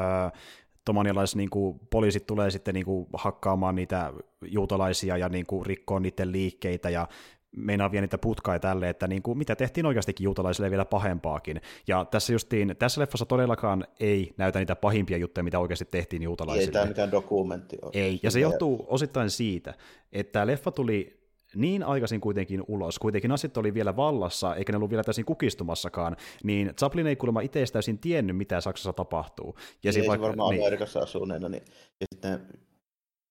[0.86, 4.13] tomanialaiset niin kuin, poliisit tulee sitten niin kuin, hakkaamaan niitä
[4.46, 7.08] juutalaisia ja niin kuin, rikkoo niiden liikkeitä ja
[7.56, 11.62] meinaa vielä niitä putkaa tälle, että niin kuin, mitä tehtiin oikeastikin juutalaisille vielä pahempaakin.
[11.88, 16.67] Ja tässä justiin, tässä leffassa todellakaan ei näytä niitä pahimpia juttuja, mitä oikeasti tehtiin juutalaisille.
[16.67, 17.91] Ei tämä mikään dokumentti ole.
[17.94, 19.74] Ei, ja se johtuu osittain siitä,
[20.12, 21.20] että leffa tuli
[21.56, 26.16] niin aikaisin kuitenkin ulos, kuitenkin asiat oli vielä vallassa, eikä ne ollut vielä täysin kukistumassakaan,
[26.44, 29.56] niin Chaplin ei kuulemma itse täysin tiennyt, mitä Saksassa tapahtuu.
[29.84, 30.64] Ja niin, vaikka, varmaan niin.
[30.64, 31.64] Amerikassa asuneena, niin,
[32.02, 32.48] ja sitten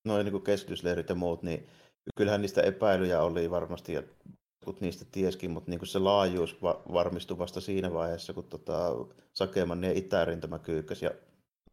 [0.05, 1.67] noin niin keskitysleirit ja muut, niin
[2.17, 4.03] kyllähän niistä epäilyjä oli varmasti, ja
[4.81, 8.91] niistä tieskin, mutta niin se laajuus va- varmistui vasta siinä vaiheessa, kun tota,
[9.33, 11.11] Sakeman ja itärintama kyykkäsi ja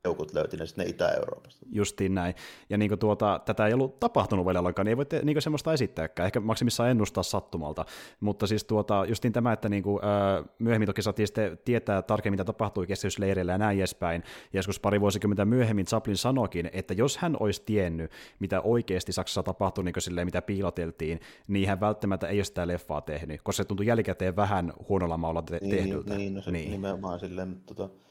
[0.04, 1.66] joukot löyti ne sitten Itä-Euroopasta.
[1.72, 2.36] Justiin näin.
[2.70, 5.74] Ja niin tuota, tätä ei ollut tapahtunut vielä ollenkaan, niin ei voi te, niin semmoista
[5.74, 7.86] esittääkään, ehkä maksimissaan ennustaa sattumalta.
[8.20, 12.34] Mutta siis tuota, justiin tämä, että niin kuin, öö, myöhemmin toki saatiin sitten tietää tarkemmin,
[12.34, 14.24] mitä tapahtui kestysleireillä ja näin edespäin.
[14.54, 19.44] Ja joskus pari vuosikymmentä myöhemmin Chaplin sanoikin, että jos hän olisi tiennyt, mitä oikeasti Saksassa
[19.44, 23.68] tapahtui, niin silleen, mitä piiloteltiin, niin hän välttämättä ei ole sitä leffaa tehnyt, koska se
[23.68, 26.16] tuntui jälkikäteen vähän huonolla maalla te- niin, tehdyltä.
[26.16, 26.72] Niin, no se niin.
[26.72, 28.07] nimenomaan silleen, mutta tota,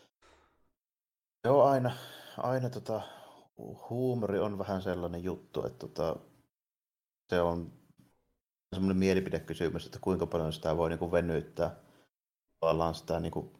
[1.46, 1.92] Joo, aina,
[2.36, 3.02] aina tota,
[3.90, 6.16] huumori on vähän sellainen juttu, että tota,
[7.28, 7.72] se on
[8.74, 11.76] semmoinen mielipidekysymys, että kuinka paljon sitä voi niin venyttää
[12.60, 13.50] tavallaan sitä niin kuin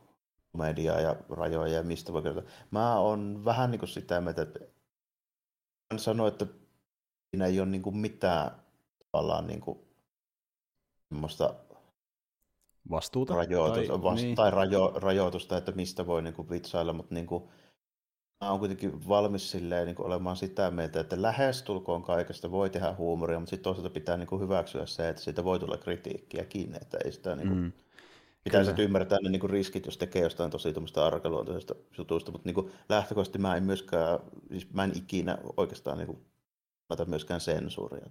[0.53, 2.43] mediaa ja rajoja ja mistä voi kertoa.
[2.71, 4.61] Mä oon vähän niin kuin sitä mieltä, että
[5.91, 6.47] hän sanoi, että
[7.31, 8.51] siinä ei ole niin kuin mitään
[9.13, 9.79] tavallaan niin kuin
[11.09, 11.55] semmoista
[12.91, 14.37] vastuuta rajoitus, tai, vast, niin.
[14.37, 17.49] tai rajo, rajoitusta, että mistä voi niin kuin vitsailla, mutta niin kuin,
[18.41, 22.95] mä oon kuitenkin valmis silleen, niin kuin olemaan sitä mieltä, että lähestulkoon kaikesta voi tehdä
[22.99, 26.99] huumoria, mutta sitten toisaalta pitää niin kuin hyväksyä se, että siitä voi tulla kritiikkiäkin, että
[27.05, 27.73] ei sitä niin kuin, mm.
[28.45, 32.71] Pitää sitten ymmärtää ne niinku riskit, jos tekee jostain tosi tuommoista arkaluontoisesta jutusta, mutta niinku
[32.89, 34.19] lähtökohtaisesti mä en myöskään,
[34.51, 36.21] siis mä en ikinä oikeastaan niinku
[37.07, 38.07] myöskään sensuuria.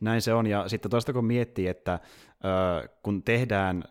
[0.00, 1.98] Näin se on, ja sitten toista kun miettii, että
[2.44, 3.84] ö, kun tehdään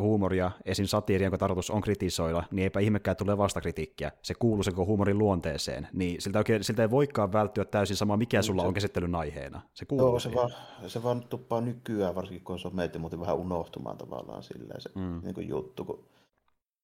[0.00, 0.86] huumoria, esim.
[0.86, 4.12] satiiri, jonka tarkoitus on kritisoida, niin eipä ihmekään tule vastakritiikkiä.
[4.22, 5.88] Se kuuluu sen huumorin luonteeseen.
[5.92, 9.62] Niin siltä, oikein, siltä ei voikaan välttyä täysin sama, mikä sulla on käsittelyn aiheena.
[9.74, 10.50] Se kuuluu Joo, se vaan,
[10.86, 14.90] se vaan tuppaa nykyään, varsinkin kun se on meitä muuten vähän unohtumaan tavallaan silleen se
[14.94, 15.20] mm.
[15.24, 16.04] niin kuin juttu, kun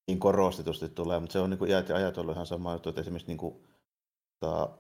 [0.06, 3.38] niin korostetusti tulee, mutta se on niin kuin ajatellut ihan sama juttu, että esimerkiksi niin
[3.38, 3.54] kuin,
[4.40, 4.78] ta,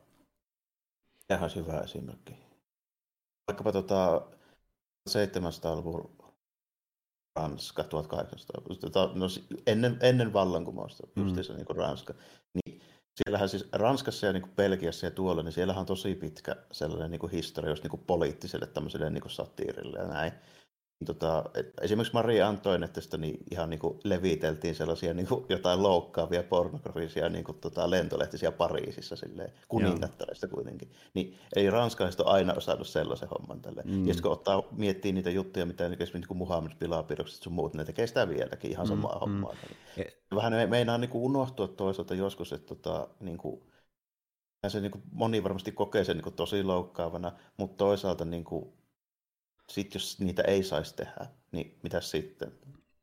[1.30, 2.34] ihan hyvä esimerkki.
[3.46, 4.22] Vaikkapa tota
[5.10, 6.15] 700-luvun
[7.36, 9.26] Ranska 1800, tota, no,
[9.66, 11.22] ennen, ennen vallankumousta, mm.
[11.22, 12.14] justiinsa niin kuin Ranska,
[12.54, 12.80] niin
[13.14, 17.10] siellähän siis Ranskassa ja niin kuin Belgiassa ja tuolla, niin siellähän on tosi pitkä sellainen
[17.10, 20.32] niin kuin historia just niin kuin poliittiselle tämmöiselle niin kuin satiirille ja näin.
[21.04, 21.44] Tota,
[21.80, 27.44] esimerkiksi Maria Antoinettista niin ihan niin kuin leviteltiin sellaisia niin kuin jotain loukkaavia pornografisia niin
[27.44, 30.92] kuin, tota, lentolehtisiä Pariisissa silleen, kuningattareista kuitenkin.
[31.14, 33.82] Niin, eli ranskalaiset on aina osannut sellaisen homman tälle.
[33.84, 34.06] Mm.
[34.06, 37.74] Ja sitten kun ottaa, miettii niitä juttuja, mitä esimerkiksi niin kuin Muhammed Pilapirokset sun muut,
[37.74, 39.20] ne tekee sitä vieläkin ihan samaa mm.
[39.20, 39.56] hommaa.
[39.96, 40.04] Mm.
[40.36, 43.60] Vähän me, meinaa niin kuin unohtua toisaalta joskus, että tota, niin kuin,
[44.68, 48.72] se niin kuin, moni varmasti kokee sen niin kuin, tosi loukkaavana, mutta toisaalta niin kuin,
[49.70, 52.52] sitten jos niitä ei saisi tehdä, niin mitä sitten?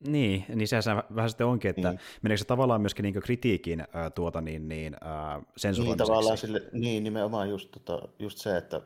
[0.08, 2.00] Niin, niin sehän vähän sitten onkin, että niin.
[2.22, 7.04] meneekö se tavallaan myöskin niin kritiikin äh, tuota niin, niin äh, Niin, tavallaan sille, niin,
[7.04, 8.82] nimenomaan just, tota, just se, että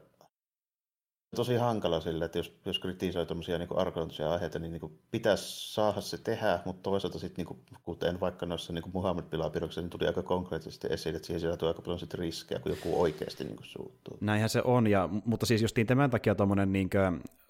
[1.36, 6.02] tosi hankala sille, että jos, jos kritisoi tuommoisia niin arkaluontoisia aiheita, niin, niin pitäisi saada
[6.02, 10.08] se tehdä, mutta toisaalta sitten, niin kuin, kuten vaikka noissa niin Muhammed Pilapiroksissa, niin tuli
[10.08, 13.68] aika konkreettisesti esille, että siihen sisältyy aika paljon sitten riskejä, kun joku oikeasti niin kuin
[13.68, 14.18] suuttuu.
[14.22, 16.90] Näinhän se on, ja, mutta siis justiin tämän takia tuommoinen niin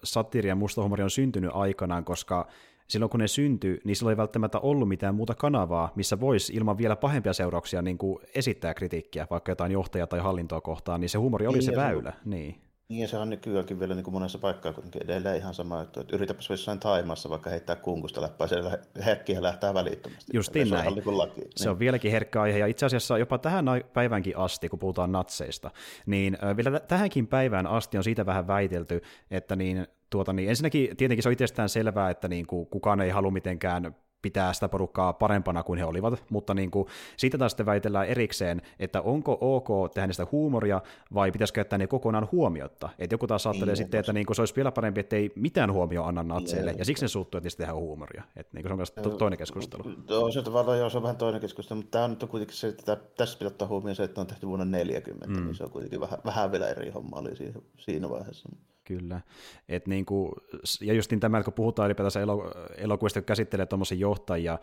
[0.04, 2.46] satiiri ja mustahumori on syntynyt aikanaan, koska
[2.88, 6.78] silloin kun ne syntyi, niin silloin ei välttämättä ollut mitään muuta kanavaa, missä voisi ilman
[6.78, 11.18] vielä pahempia seurauksia niin kuin esittää kritiikkiä, vaikka jotain johtajaa tai hallintoa kohtaan, niin se
[11.18, 12.10] huumori oli niin, se väylä.
[12.10, 12.18] Se...
[12.24, 12.67] Niin.
[12.88, 16.16] Niin se on nykyäänkin vielä niin kuin monessa paikkaa kuitenkin edelleen ihan sama juttu, että
[16.16, 20.32] yritäpä jossain Taimassa vaikka heittää kunkusta läppää, siellä herkkiä lähtää välittömästi.
[20.36, 20.94] Justiin näin.
[21.02, 21.40] Se on, laki.
[21.40, 21.70] se niin.
[21.70, 25.70] on vieläkin herkkä aihe, ja itse asiassa jopa tähän päivänkin asti, kun puhutaan natseista,
[26.06, 31.22] niin vielä tähänkin päivään asti on siitä vähän väitelty, että niin, tuota, niin ensinnäkin tietenkin
[31.22, 35.62] se on itsestään selvää, että niin kuin kukaan ei halua mitenkään pitää sitä porukkaa parempana
[35.62, 40.06] kuin he olivat, mutta niin kuin, siitä taas sitten väitellään erikseen, että onko ok tehdä
[40.06, 40.80] niistä huumoria
[41.14, 42.88] vai pitäisikö käyttää ne kokonaan huomiotta.
[42.98, 45.32] Että joku taas ajattelee niin, sitten, että niin kuin, se olisi vielä parempi, että ei
[45.34, 48.22] mitään huomioon anna natseille, ja siksi ne suuttuu, että niistä tehdään huumoria.
[48.36, 49.82] Että niin kuin, se on myös toinen keskustelu.
[50.08, 52.68] Joo, se, tavallaan, joo, se on vähän toinen keskustelu, mutta tämä on nyt kuitenkin se,
[52.68, 55.44] että tässä pitää ottaa huomioon se, että on tehty vuonna 40, mm.
[55.44, 58.48] niin se on kuitenkin vähän, vähän vielä eri homma oli siinä, siinä vaiheessa.
[58.88, 59.20] Kyllä.
[59.68, 60.32] Et niin kuin,
[60.80, 64.58] ja just niin tämä, kun puhutaan ylipäätänsä elo, elokuvista, kun käsittelee tuommoisia johtajia,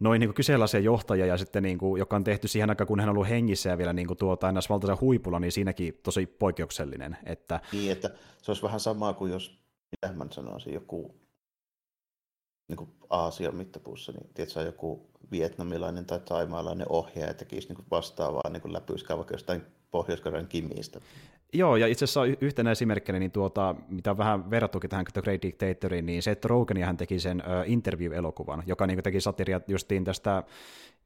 [0.00, 3.08] noin niin kyseenalaisia johtajia, ja sitten niin kuin, joka on tehty siihen aikaan, kun hän
[3.08, 7.16] on ollut hengissä ja vielä niin kuin, tuota, aina valtaisen huipulla, niin siinäkin tosi poikkeuksellinen.
[7.26, 7.60] Että...
[7.72, 8.10] Niin, että
[8.42, 9.58] se olisi vähän samaa kuin jos,
[9.90, 11.14] mitä mä sanoisin, joku
[12.68, 18.50] niin kuin Aasian mittapuussa, niin tiedätkö, joku vietnamilainen tai taimaalainen ohjaaja tekisi niin kuin vastaavaa
[18.50, 21.00] niin läpyskää vaikka jostain Pohjois-Korean kimistä.
[21.54, 26.06] Joo, ja itse asiassa yhtenä esimerkkinä, niin tuota, mitä vähän verrattukin tähän The Great Dictatoriin,
[26.06, 30.42] niin se, että Rogen hän teki sen uh, interview-elokuvan, joka niin teki satiria justiin tästä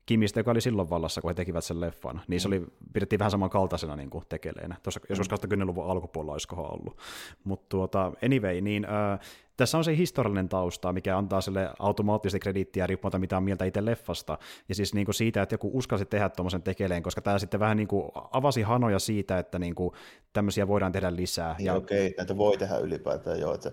[0.08, 3.30] Kimistä, joka oli silloin vallassa, kun he tekivät sen leffan, niin se oli, pidettiin vähän
[3.30, 4.76] samankaltaisena niin kuin tekeleenä.
[4.82, 6.98] Tuossa joskus 20-luvun alkupuolella olisikohan ollut.
[7.44, 9.20] Mutta tuota, anyway, niin äh,
[9.56, 13.84] tässä on se historiallinen tausta, mikä antaa sille automaattisesti krediittiä riippumatta mitä on mieltä itse
[13.84, 14.38] leffasta.
[14.68, 17.76] Ja siis niin kuin siitä, että joku uskalsi tehdä tuommoisen tekeleen, koska tämä sitten vähän
[17.76, 19.90] niin kuin avasi hanoja siitä, että niin kuin
[20.32, 21.54] tämmöisiä voidaan tehdä lisää.
[21.58, 23.54] Niin, ja okei, näitä voi tehdä ylipäätään jo.
[23.54, 23.72] Että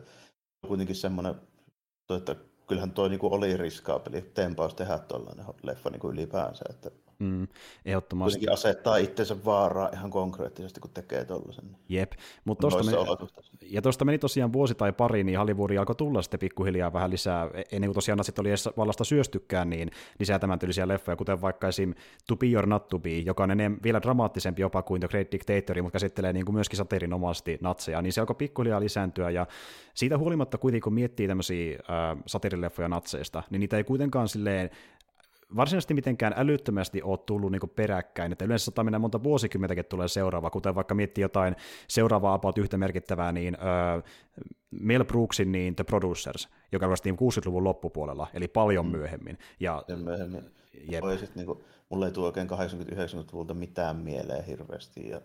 [0.67, 1.35] kuitenkin semmoinen,
[2.17, 2.35] että
[2.67, 6.65] kyllähän tuo niin oli riskaapeli tempaus tehdä tuollainen leffa niin ylipäänsä.
[6.69, 7.47] Että Mm,
[7.85, 8.39] ehdottomasti.
[8.39, 11.65] Kuitenkin asettaa itsensä vaaraa ihan konkreettisesti, kun tekee tuollaisen.
[11.89, 12.11] Jep.
[12.45, 12.97] Mut tosta meni,
[13.61, 17.49] ja tuosta meni tosiaan vuosi tai pari, niin Hollywoodi alkoi tulla sitten pikkuhiljaa vähän lisää,
[17.53, 21.41] e- ennen kuin tosiaan natsit oli edes vallasta syöstykään, niin lisää tämän tyylisiä leffoja, kuten
[21.41, 21.93] vaikka esim.
[22.27, 25.31] To Be or Not To Be, joka on ennen vielä dramaattisempi jopa kuin The Great
[25.31, 29.47] Dictator, mutta käsittelee niin kuin myöskin satirinomaisesti natseja, niin se alkoi pikkuhiljaa lisääntyä, ja
[29.93, 34.69] siitä huolimatta kuitenkin, kun miettii tämmöisiä äh, satirileffoja natseista, niin niitä ei kuitenkaan silleen
[35.55, 40.49] varsinaisesti mitenkään älyttömästi ole tullut niin peräkkäin, että yleensä saattaa mennä monta vuosikymmentäkin tulee seuraava,
[40.49, 41.55] kuten vaikka miettii jotain
[41.87, 44.01] seuraavaa about yhtä merkittävää, niin öö,
[44.71, 48.91] Mel Brooksin niin The Producers, joka vasta 60-luvun loppupuolella, eli paljon mm.
[48.91, 49.37] myöhemmin.
[49.59, 50.51] Ja, ja myöhemmin.
[50.89, 51.03] Jep.
[51.03, 55.09] Voi sit, niin kuin, mulle ei tule oikein 80-90-luvulta mitään mieleen hirveästi.
[55.09, 55.21] Ja,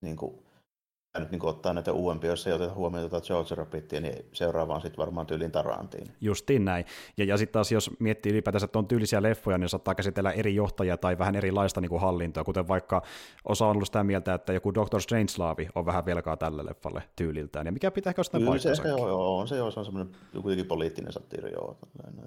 [0.00, 0.42] niin kuin,
[1.18, 4.98] nyt niin ottaa näitä uudempia, jos ei oteta huomioon tuota George Rabbitia, niin seuraavaan sitten
[4.98, 6.06] varmaan tyyliin Tarantiin.
[6.20, 6.84] Justiin näin.
[7.16, 10.54] Ja, ja sitten taas jos miettii ylipäätänsä, että on tyylisiä leffoja, niin saattaa käsitellä eri
[10.54, 13.02] johtajia tai vähän erilaista niin kuin hallintoa, kuten vaikka
[13.44, 17.66] osa on ollut sitä mieltä, että joku Doctor Strangelaavi on vähän velkaa tälle leffalle tyyliltään,
[17.66, 18.82] ja mikä pitää sitä paikkansa.
[18.82, 21.78] Se, joo, joo, on se, joo, se on semmoinen kuitenkin poliittinen satiiri, joo.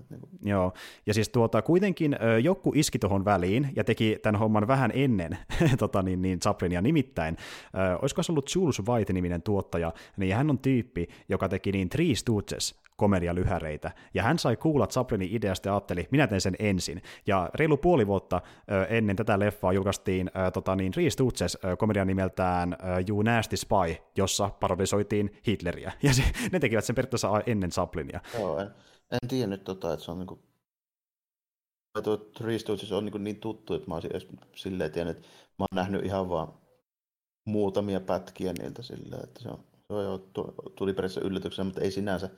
[0.10, 0.30] Niin kuin.
[0.44, 0.74] Joo,
[1.06, 5.38] ja siis tuota, kuitenkin joku iski tuohon väliin ja teki tämän homman vähän ennen
[5.80, 7.38] tota, niin, niin Chaplinia nimittäin.
[7.76, 11.90] Ö, olisiko se ollut Jules Bruce White-niminen tuottaja, niin hän on tyyppi, joka teki niin
[11.90, 17.02] Three Stooges komedialyhäreitä, ja hän sai kuulla Chaplinin ideasta ja ajatteli, minä teen sen ensin.
[17.28, 18.42] Ja reilu puoli vuotta
[18.90, 22.76] ennen tätä leffaa julkaistiin ö, tota niin, Three Stooges komedian nimeltään ö,
[23.10, 28.20] You Nasty Spy, jossa parodisoitiin Hitleriä, ja se, ne tekivät sen periaatteessa ennen Chaplinia.
[28.40, 28.68] Joo, en,
[29.12, 30.40] en tiennyt, tota, että se on niinku
[32.04, 35.28] tuo Three Stooges on niin, niin tuttu, että mä olisin edes silleen tiennyt, että
[35.60, 36.54] mä oon nähnyt ihan vaan
[37.46, 40.18] muutamia pätkiä niiltä sillä, että se, on, se on jo,
[40.76, 42.30] tuli periaatteessa yllätyksenä, mutta ei sinänsä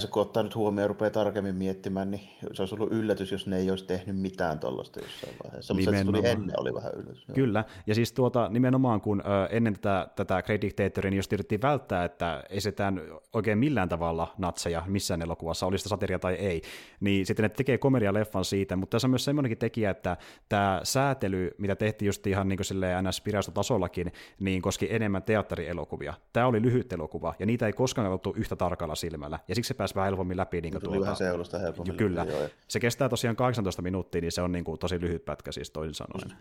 [0.00, 2.20] se kun ottaa nyt huomioon ja rupeaa tarkemmin miettimään, niin
[2.52, 5.74] se olisi ollut yllätys, jos ne ei olisi tehnyt mitään tuollaista jossain vaiheessa.
[5.74, 7.28] Mutta se tuli ennen, oli vähän yllätys.
[7.28, 7.34] Joo.
[7.34, 11.62] Kyllä, ja siis tuota, nimenomaan kun ö, ennen tätä, tätä Great Dictatoria, niin jos yritettiin
[11.62, 16.62] välttää, että esitään oikein millään tavalla natseja missään elokuvassa, oli sitä satiria tai ei,
[17.00, 20.16] niin sitten ne tekee komedialeffan siitä, mutta tässä on myös semmoinenkin tekijä, että
[20.48, 23.22] tämä säätely, mitä tehtiin just ihan niin kuin ns
[23.54, 26.14] tasollakin, niin koski enemmän teatterielokuvia.
[26.32, 29.83] Tämä oli lyhyt elokuva, ja niitä ei koskaan ollut yhtä tarkalla silmällä, ja siksi se
[29.84, 30.60] pääsi vähän helpommin läpi.
[30.60, 31.96] Niin tuota, vähän seulosta helpommin.
[31.96, 32.20] Kyllä.
[32.20, 32.48] Läpi, joo.
[32.68, 35.94] Se kestää tosiaan 18 minuuttia, niin se on niin kuin tosi lyhyt pätkä siis toisin
[35.94, 36.38] sanoen.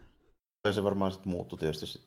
[0.72, 2.00] Se varmaan sitten muuttui tietysti.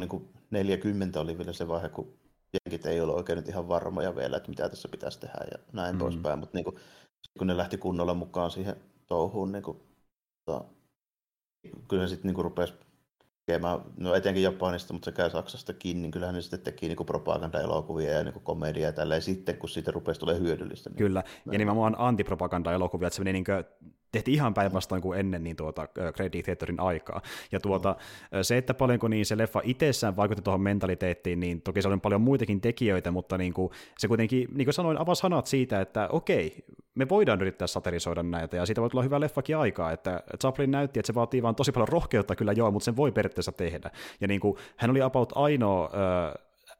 [0.00, 2.14] Niin kuin 40 oli vielä se vaihe, kun
[2.52, 5.94] jenkit ei ole oikein nyt ihan varmoja vielä, että mitä tässä pitäisi tehdä ja näin
[5.94, 5.98] mm.
[5.98, 6.76] poispäin, mutta niin kuin,
[7.38, 8.76] kun ne lähti kunnolla mukaan siihen
[9.06, 9.78] touhuun, niin kuin,
[10.44, 10.70] to,
[11.88, 12.74] kyllä se sitten niin rupesi
[13.50, 18.24] tekemään, no etenkin Japanista, mutta sekä Saksastakin, niin kyllähän ne sitten teki niin propaganda-elokuvia ja
[18.24, 20.90] niin komediaa ja tälleen sitten, kun siitä rupesi tulee hyödyllistä.
[20.90, 21.22] Niin Kyllä,
[21.52, 23.44] ja nimenomaan antipropaganda-elokuvia, että se meni niin
[24.12, 27.22] tehtiin ihan päinvastoin kuin ennen niin tuota Great Dictatorin aikaa.
[27.52, 27.96] Ja tuota,
[28.32, 28.42] no.
[28.42, 32.20] se, että paljonko niin se leffa itsessään vaikutti tuohon mentaliteettiin, niin toki se oli paljon
[32.20, 36.64] muitakin tekijöitä, mutta niin kuin, se kuitenkin, niin kuin sanoin, avasi sanat siitä, että okei,
[36.94, 41.00] me voidaan yrittää satirisoida näitä, ja siitä voi tulla hyvä leffakin aikaa, että Chaplin näytti,
[41.00, 43.90] että se vaatii vaan tosi paljon rohkeutta kyllä joo, mutta sen voi periaatteessa tehdä.
[44.20, 45.90] Ja niin kuin, hän oli about ainoa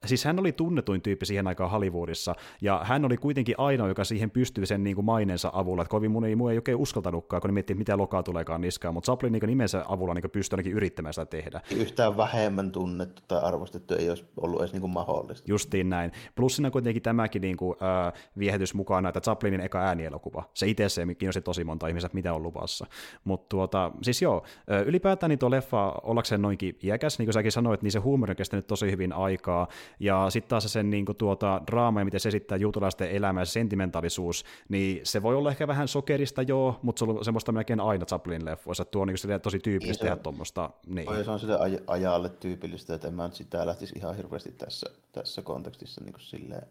[0.06, 4.30] siis hän oli tunnetuin tyyppi siihen aikaan Hollywoodissa, ja hän oli kuitenkin ainoa, joka siihen
[4.30, 7.48] pystyy sen niin kuin maineensa avulla, että kovin mun ei, mun ei oikein uskaltanutkaan, kun
[7.48, 11.14] ne miettii, mitä lokaa tuleekaan niskaan, mutta Chaplin niin nimensä avulla niin pystyy ainakin yrittämään
[11.14, 11.60] sitä tehdä.
[11.76, 15.50] Yhtään vähemmän tunnettu tai arvostettu ei olisi ollut edes niin kuin mahdollista.
[15.50, 16.12] Justiin näin.
[16.34, 20.42] Plus siinä kuitenkin tämäkin niin kuin, äh, viehätys mukana, että Chaplinin eka äänielokuva.
[20.54, 22.86] Se itse se kiinnosti tosi monta ihmistä, mitä on luvassa.
[23.24, 24.42] Mutta tuota, siis joo,
[24.86, 28.36] ylipäätään niin tuo leffa ollakseen noinkin iäkäs, niin kuin säkin sanoit, niin se huumori on
[28.36, 29.68] kestänyt tosi hyvin aikaa,
[30.00, 33.44] ja sitten taas sen niin kuin, tuota, draama ja miten se esittää juutalaisten elämää ja
[33.44, 37.80] se sentimentaalisuus, niin se voi olla ehkä vähän sokerista joo, mutta se on semmoista melkein
[37.80, 40.70] aina Chaplin leffoissa, että tuo on niin tosi tyypillistä niin tehdä tuommoista.
[40.86, 41.24] Niin.
[41.24, 44.90] Se on sille aj- ajalle tyypillistä, että en mä nyt sitä lähtisi ihan hirveästi tässä,
[45.12, 46.66] tässä kontekstissa niin kuin silleen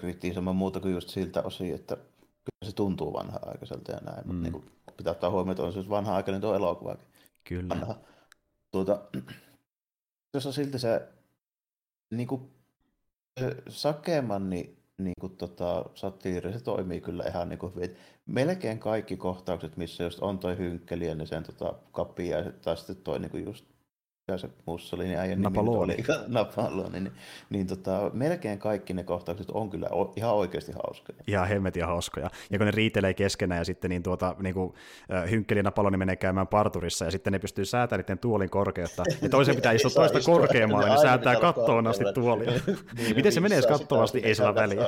[0.00, 4.26] kritisoimaan muuta kuin just siltä osin, että kyllä se tuntuu vanha-aikaiselta ja näin, mm.
[4.26, 4.64] mutta niin kuin,
[4.96, 7.06] pitää ottaa huomioon, että on se vanha-aikainen tuo elokuvakin.
[7.44, 7.68] Kyllä.
[7.68, 7.96] Vanha.
[8.70, 9.02] Tuota,
[10.34, 11.08] jos on silti se
[12.12, 12.50] niin kuin,
[13.68, 17.72] Sakeman, niin, niin kuin, tota, satiiri, se toimii kyllä ihan niin kuin,
[18.26, 23.18] melkein kaikki kohtaukset, missä just on toi hynkkeli ja sen tota, kapia tai sitten toi
[23.18, 23.71] niin kuin just
[24.28, 25.94] mikä se Mussolini äijän Napaloni.
[25.94, 27.12] Oli, Napaloni, niin,
[27.50, 31.18] niin tota, melkein kaikki ne kohtaukset on kyllä o, ihan oikeasti hauskoja.
[31.26, 32.30] Ihan hemmetin hauskoja.
[32.50, 34.74] Ja kun ne riitelee keskenään ja sitten niin tuota, niin kuin,
[35.30, 39.02] Hynkkeli ja Napaloni menee käymään parturissa ja sitten ne pystyy säätämään niiden tuolin korkeutta.
[39.22, 42.50] Ja toisen pitää istua toista korkeammalle, niin säätää kattoon asti tuolia.
[42.96, 44.82] niin, Miten se menee kattoon asti, ei sillä väliä.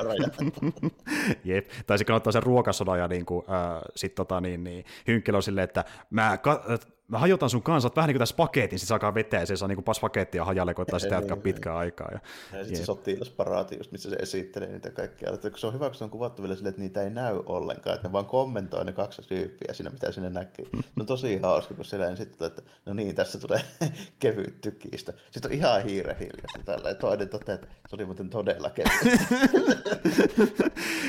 [1.43, 1.67] Jep.
[1.87, 5.35] Tai sitten kun ottaa sen ruokasodan ja niin kuin, äh, sit, tota, niin, niin, Hynkkeli
[5.35, 6.63] on silleen, että mä ka-
[7.07, 9.67] mä hajotan sun kanssa, vähän niin kuin tässä paketin, se alkaa vetää ja se saa
[9.67, 12.09] niin kuin pakettia hajalle, koittaa sitä jatkaa pitkään aikaa.
[12.11, 12.19] Ja,
[12.53, 15.29] ja sitten se sotilasparaati, just missä se esittelee niitä kaikkia.
[15.33, 17.95] Että se on hyvä, kun se on kuvattu vielä silleen, että niitä ei näy ollenkaan,
[17.95, 20.65] että ne vaan kommentoi ne kaksi tyyppiä siinä, mitä sinne näkyy.
[20.95, 23.61] No tosi hauska, kun siellä niin sitten että no niin, tässä tulee
[24.19, 25.13] kevyt tykistä.
[25.31, 29.19] Sitten on ihan hiire hiljasta tällä, ja toinen toteaa, että oli muuten todella kevyt.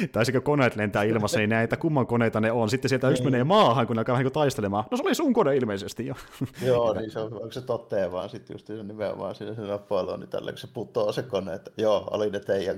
[0.13, 2.71] tai kun koneet lentää ilmassa, niin näitä kumman koneita ne on.
[2.71, 3.33] Sitten sieltä yksi niin.
[3.33, 4.85] menee maahan, kun alkaa vähän niin taistelemaan.
[4.91, 6.15] No se oli sun kone ilmeisesti jo.
[6.67, 10.17] joo, niin se on, onko se toteen vaan sitten just se nimenomaan siinä se nappailo,
[10.17, 12.77] niin tällä se putoo se kone, että joo, oli ne teidän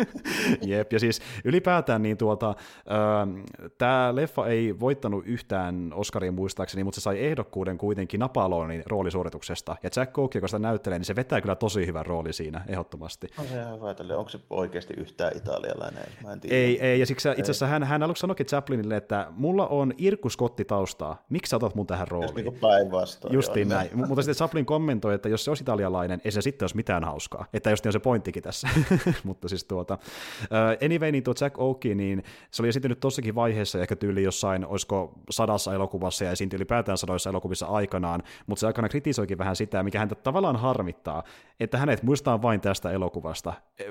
[0.62, 7.00] Jep, ja siis ylipäätään niin tuota, äh, tämä leffa ei voittanut yhtään Oscaria muistaakseni, mutta
[7.00, 11.40] se sai ehdokkuuden kuitenkin Napalonin roolisuorituksesta, ja Jack Coke, joka sitä näyttelee, niin se vetää
[11.40, 13.26] kyllä tosi hyvän rooli siinä, ehdottomasti.
[13.38, 16.04] On se ihan hyvä, onko se oikeasti yhtään italialainen?
[16.24, 16.56] Mä en tiedä.
[16.56, 20.30] Ei, ei, ja siksi itse asiassa hän, hän aluksi sanoikin Chaplinille, että mulla on Irkku
[20.30, 22.34] Scotti taustaa, miksi sä otat mun tähän rooliin?
[22.34, 23.34] Niin päinvastoin.
[23.34, 26.64] Justiin näin, M- mutta sitten Chaplin kommentoi, että jos se olisi italialainen, ei se sitten
[26.64, 28.68] olisi mitään hauskaa, että just on se pointtikin tässä,
[29.24, 29.98] mutta siis tuota,
[30.42, 34.66] uh, anyway, niin tuo Jack Oakie, niin se oli esiintynyt tossakin vaiheessa, ehkä tyyli jossain,
[34.66, 39.82] olisiko sadassa elokuvassa ja esiintyi ylipäätään sadoissa elokuvissa aikanaan, mutta se aikana kritisoikin vähän sitä,
[39.82, 41.22] mikä häntä tavallaan harmittaa,
[41.60, 43.11] että hänet muistaa vain tästä elokuvasta.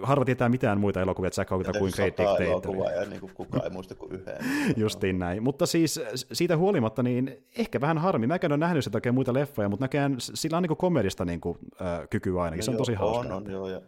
[0.04, 2.76] Harva tietää mitään muita elokuvia Jack Oakielta kuin Great Dictator.
[2.96, 4.38] ja niin kuin kukaan ei muista kuin yhden.
[4.84, 5.44] Justiin näin.
[5.44, 6.00] Mutta siis
[6.34, 8.28] siitä huolimatta, niin ehkä vähän harmi.
[8.28, 11.42] Mä en ole nähnyt sitä oikein muita leffoja, mutta näkään sillä on niin komedista niin
[11.42, 12.60] kuin, äh, kykyä ainakin.
[12.60, 13.20] No se on joo, tosi hauska.
[13.20, 13.82] On, on, joo, ja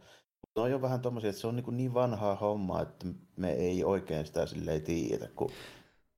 [0.55, 3.83] No on jo vähän tommosia, että se on niin, niin vanhaa hommaa, että me ei
[3.83, 5.51] oikein sitä silleen tiedä, kun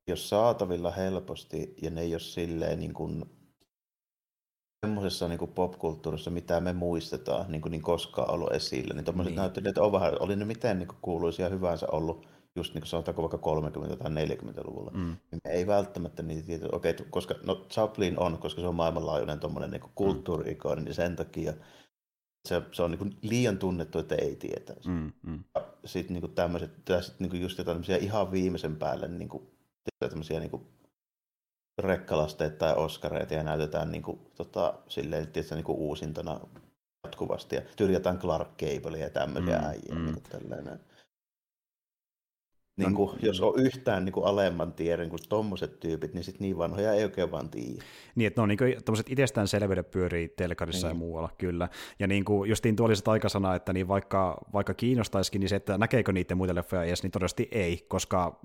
[0.06, 3.24] jos saatavilla helposti ja ne ei ole silleen niin kuin
[4.86, 9.40] semmoisessa niin popkulttuurissa, mitä me muistetaan, niin, kuin niin koskaan ollut esillä, niin tuommoiset niin.
[9.40, 12.26] näyttelijät on vähän, oli ne miten niin kuuluisia hyvänsä ollut
[12.56, 15.16] just niin kuin sanotaanko vaikka 30- tai 40-luvulla, mm.
[15.30, 18.74] niin me ei välttämättä niitä tiedä, okei, okay, koska no Chaplin on, koska se on
[18.74, 21.52] maailmanlaajuinen tuommoinen niin kulttuuri-ikoni, niin sen takia
[22.48, 24.88] se, se on niin liian tunnettu, että ei tietäisi.
[24.88, 25.44] Mm, mm.
[25.84, 26.70] Sitten niin tämmöiset,
[27.00, 29.50] sit niin just jotain ihan viimeisen päälle niin kuin,
[29.98, 30.66] tämmöisiä niin kuin
[31.78, 36.40] rekkalasteita tai oskareita ja näytetään niin kuin, tota, silleen, tietysti, niin kuin uusintana
[37.04, 39.94] jatkuvasti ja tyrjätään Clark Gable ja tämmöisiä mm, äijä.
[39.94, 40.04] Mm.
[40.04, 40.80] Niin kuin
[42.76, 46.44] niin kuin, no, jos on yhtään niin kuin alemman tiedon kuin tommoset tyypit, niin sitten
[46.44, 47.84] niin vanhoja ei oikein vaan tiedä.
[48.14, 50.94] Niin, että ne on niin tämmöiset itsestäänselvyydet pyörii telkarissa niin.
[50.94, 51.68] ja muualla, kyllä.
[51.98, 55.56] Ja niin kuin justiin tuo oli se taikasana, että niin vaikka, vaikka kiinnostaisikin, niin se,
[55.56, 58.40] että näkeekö niiden muita leffoja edes, niin todennäköisesti ei, koska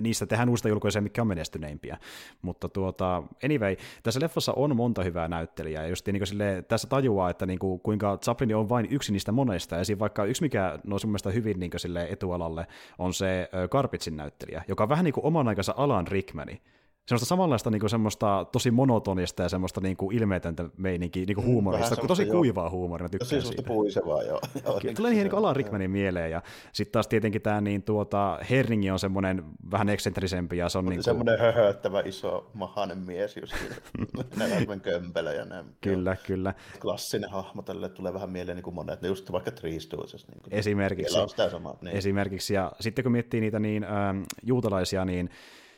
[0.00, 1.98] niistä tehdään uusista julkoisia, mikä on menestyneimpiä.
[2.42, 6.88] Mutta tuota, anyway, tässä leffassa on monta hyvää näyttelijää, ja just niin kuin sille, tässä
[6.88, 10.42] tajuaa, että niin kuin, kuinka Chaplin on vain yksi niistä monesta, ja siinä vaikka yksi,
[10.42, 12.66] mikä nousi mun hyvin niin sille etualalle,
[12.98, 16.60] on se Karpitsin näyttelijä, joka on vähän niin kuin oman aikansa Alan Rickmani
[17.06, 21.44] semmoista samanlaista niin kuin semmoista tosi monotonista ja semmoista niin kuin ilmeetöntä meininkiä, niin kuin
[21.44, 23.62] mm, huumorista, kuin tosi kuivaa huumoria, mä tykkään siitä.
[23.62, 24.40] puisevaa, joo.
[24.64, 26.42] joo niin Tulee niin kuin Alan Rickmanin mieleen, ja
[26.72, 30.96] sitten taas tietenkin tämä niin tuota, Herringi on semmoinen vähän eksentrisempi, ja se on niin
[30.96, 31.04] kuin...
[31.04, 35.66] Semmoinen höhöttävä iso mahainen mies just siinä, kömpelö ja näin.
[35.80, 36.24] Kyllä, joo.
[36.26, 36.54] kyllä.
[36.80, 40.28] Klassinen hahmo tälle tulee vähän mieleen niin kuin monet, ne just vaikka Three Stooges.
[40.28, 41.18] Niin Esimerkiksi.
[41.18, 41.96] On sitä samaa, niin.
[41.96, 45.30] Esimerkiksi, ja sitten kun miettii niitä niin ähm, juutalaisia, niin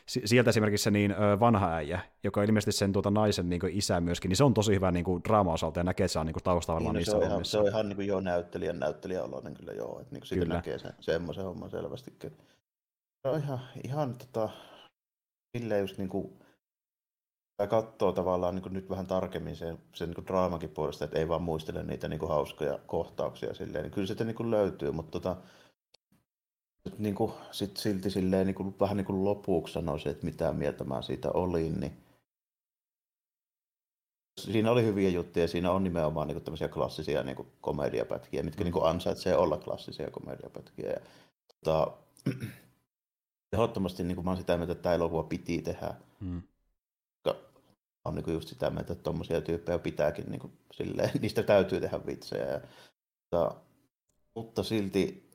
[0.09, 4.29] sieltä esimerkiksi se niin vanha äijä, joka on ilmeisesti sen tuota naisen niin isä myöskin,
[4.29, 6.93] niin se on tosi hyvä niin draama-osalta ja näkee, että se on niin taustalla niin,
[6.93, 10.15] no, se, on ihan, se on ihan niin kuin jo näyttelijän näyttelijäoloinen kyllä joo, että
[10.15, 10.55] niin siitä kyllä.
[10.55, 12.31] näkee sen, semmoisen homman selvästikin.
[13.21, 14.49] Se on ihan, ihan tota,
[15.57, 16.39] silleen just niin kuin,
[17.69, 21.41] katsoo tavallaan niin kuin nyt vähän tarkemmin sen, sen niin draamankin puolesta, että ei vaan
[21.41, 25.37] muistele niitä niin kuin hauskoja kohtauksia silleen, niin kyllä se niin kuin löytyy, mutta tota,
[26.97, 30.83] niin kuin, sit silti silleen, niin kuin, vähän niin kuin lopuksi sanoisin, että mitä mieltä
[30.83, 31.97] mä siitä olin, niin
[34.39, 38.61] siinä oli hyviä juttuja, siinä on nimenomaan niin kuin, tämmöisiä klassisia niin kuin, komediapätkiä, mitkä
[38.61, 38.65] mm.
[38.65, 40.89] niin kuin, ansaitsee olla klassisia komediapätkiä.
[40.89, 40.99] Ja,
[41.63, 41.97] tota,
[43.53, 45.93] ehdottomasti niin kuin, mä oon sitä mieltä, että tämä elokuva piti tehdä.
[46.19, 46.41] Mm.
[48.05, 51.81] on niin kuin, just sitä mieltä, että tuommoisia tyyppejä pitääkin, niin kuin, silleen, niistä täytyy
[51.81, 52.45] tehdä vitsejä.
[52.45, 52.61] Ja,
[53.29, 53.55] tota,
[54.35, 55.28] mutta silti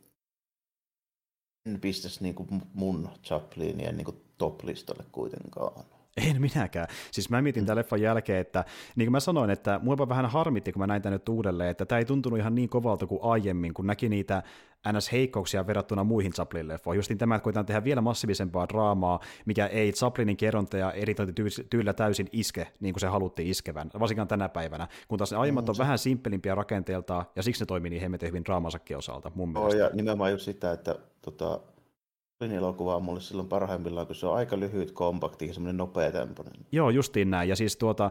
[1.67, 5.85] en pistäisi niin kuin mun Chaplinien niin kuin top-listalle kuitenkaan.
[6.17, 6.87] En minäkään.
[7.11, 8.65] Siis mä mietin tämän leffan jälkeen, että
[8.97, 11.87] niin kuin mä sanoin, että mua vähän harmitti, kun mä näin tänne nyt uudelleen, että
[11.87, 14.43] tämä ei tuntunut ihan niin kovalta kuin aiemmin, kun näki niitä
[14.93, 16.97] NS-heikkouksia verrattuna muihin Chaplin-leffoihin.
[16.97, 22.28] Justin tämä, että koitetaan tehdä vielä massiivisempaa draamaa, mikä ei Chaplinin kerronta ja editointityylillä täysin
[22.32, 25.82] iske, niin kuin se haluttiin iskevän, varsinkaan tänä päivänä, kun taas ne aiemmat on se...
[25.82, 29.76] vähän simpelimpiä rakenteelta, ja siksi ne toimii niin hemmetin hyvin draamansakin osalta, mun mielestä.
[29.76, 31.61] Oh, ja nimenomaan just sitä, että tota,
[32.41, 36.53] elokuva on mulle silloin parhaimmillaan, kun se on aika lyhyt, kompakti ja semmoinen nopea tempoinen.
[36.72, 37.49] Joo, justiin näin.
[37.49, 38.11] Ja siis tuota,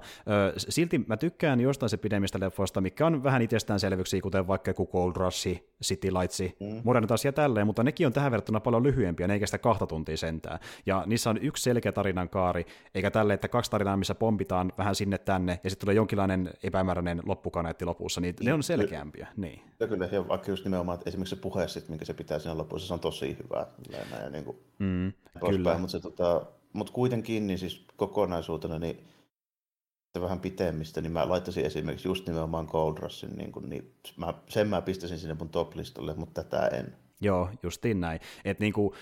[0.57, 5.13] silti mä tykkään jostain se pidemmistä leffoista, mikä on vähän itsestäänselvyyksiä, kuten vaikka joku Cold
[5.15, 5.47] Rush,
[5.83, 6.81] City Lights, mm.
[6.83, 9.87] Modern taas ja tälleen, mutta nekin on tähän verrattuna paljon lyhyempiä, ne ei kestä kahta
[9.87, 10.59] tuntia sentään.
[10.85, 12.65] Ja niissä on yksi selkeä tarinan kaari,
[12.95, 17.21] eikä tälle, että kaksi tarinaa, missä pompitaan vähän sinne tänne, ja sitten tulee jonkinlainen epämääräinen
[17.25, 19.27] loppukaneetti lopussa, niin ne on selkeämpiä.
[19.37, 19.61] Niin.
[19.79, 22.57] Ja kyllä, ja vaikka just nimenomaan, että esimerkiksi se puhe, sit, minkä se pitää siinä
[22.57, 23.65] lopussa, se on tosi hyvä.
[24.21, 25.13] Ja niin kuin, mm,
[25.45, 25.69] kyllä.
[25.69, 29.03] Päin, mutta, se, tota, mutta kuitenkin niin siis kokonaisuutena, niin
[30.21, 34.67] vähän pitemmistä, niin mä laittaisin esimerkiksi just nimenomaan Gold Rushin, niin, kuin, niin mä, sen
[34.67, 36.95] mä pistäisin sinne mun top-listalle, mutta tätä en.
[37.21, 38.19] Joo, justiin näin.
[38.45, 38.95] Että niinku,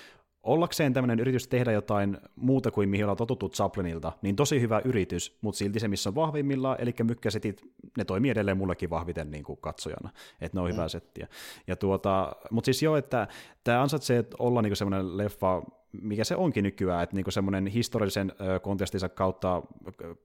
[0.43, 5.37] ollakseen tämmöinen yritys tehdä jotain muuta kuin mihin ollaan totuttu Chaplinilta, niin tosi hyvä yritys,
[5.41, 7.61] mutta silti se, missä on vahvimmillaan, eli mykkäsetit,
[7.97, 10.09] ne toimii edelleen mullekin vahviten niin kuin katsojana,
[10.41, 10.73] että ne on mm.
[10.73, 11.27] hyvää settiä.
[11.67, 13.27] Ja tuota, mutta siis joo, että
[13.63, 15.63] tämä ansaitsee olla niin semmoinen leffa,
[16.01, 18.31] mikä se onkin nykyään, että niinku semmoinen historiallisen
[18.61, 19.61] kontekstinsa kautta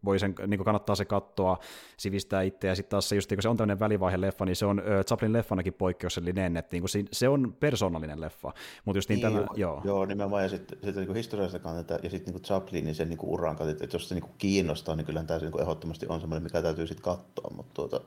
[0.04, 1.58] voi sen, niinku kannattaa se katsoa,
[1.96, 4.66] sivistää itseä, ja sitten taas se, just, kun se on tämmöinen välivaihe leffa, niin se
[4.66, 8.52] on Chaplin leffanakin poikkeuksellinen, että niinku se on persoonallinen leffa,
[8.84, 9.80] mutta just niin, niin tämä, joo.
[9.84, 13.32] Joo, nimenomaan, ja sitten sit, niinku historiallisesta kannalta, ja sitten niinku Chaplin, niin sen niinku
[13.32, 16.62] uran kannalta, että jos se niinku kiinnostaa, niin kyllähän tämä niinku ehdottomasti on semmoinen, mikä
[16.62, 18.00] täytyy sitten katsoa, mutta tuota,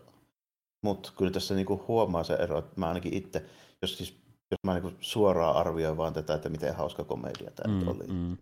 [0.82, 3.46] mut kyllä tässä niinku huomaa se ero, että mä ainakin itse,
[3.82, 7.88] jos siis jos mä niin suoraan arvioin vaan tätä, että miten hauska komedia tämä mm,
[7.88, 8.38] oli, mm.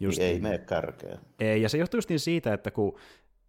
[0.00, 0.42] Just niin ei niin.
[0.42, 1.18] mene kärkeä.
[1.40, 2.98] Ei, ja se johtuu just niin siitä, että kun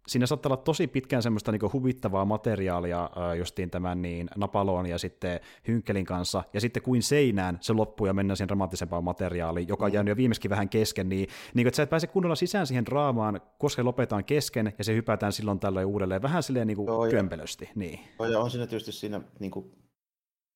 [0.06, 5.40] siinä saattaa olla tosi pitkään semmoista niin huvittavaa materiaalia justiin tämän niin Napaloon ja sitten
[5.68, 9.90] Hynkkelin kanssa, ja sitten kuin seinään se loppuu ja mennään siihen dramaattisempaan materiaaliin, joka on
[9.90, 9.94] mm.
[9.94, 13.40] jäänyt jo viimeiskin vähän kesken, niin, niin että sä et pääse kunnolla sisään siihen draamaan,
[13.58, 17.06] koska se lopetaan kesken, ja se hypätään silloin tällöin uudelleen vähän silleen niin kuin Joo,
[17.10, 17.70] kömpelösti.
[17.74, 18.00] Niin.
[18.18, 19.72] Joo, ja on siinä tietysti siinä niin kuin,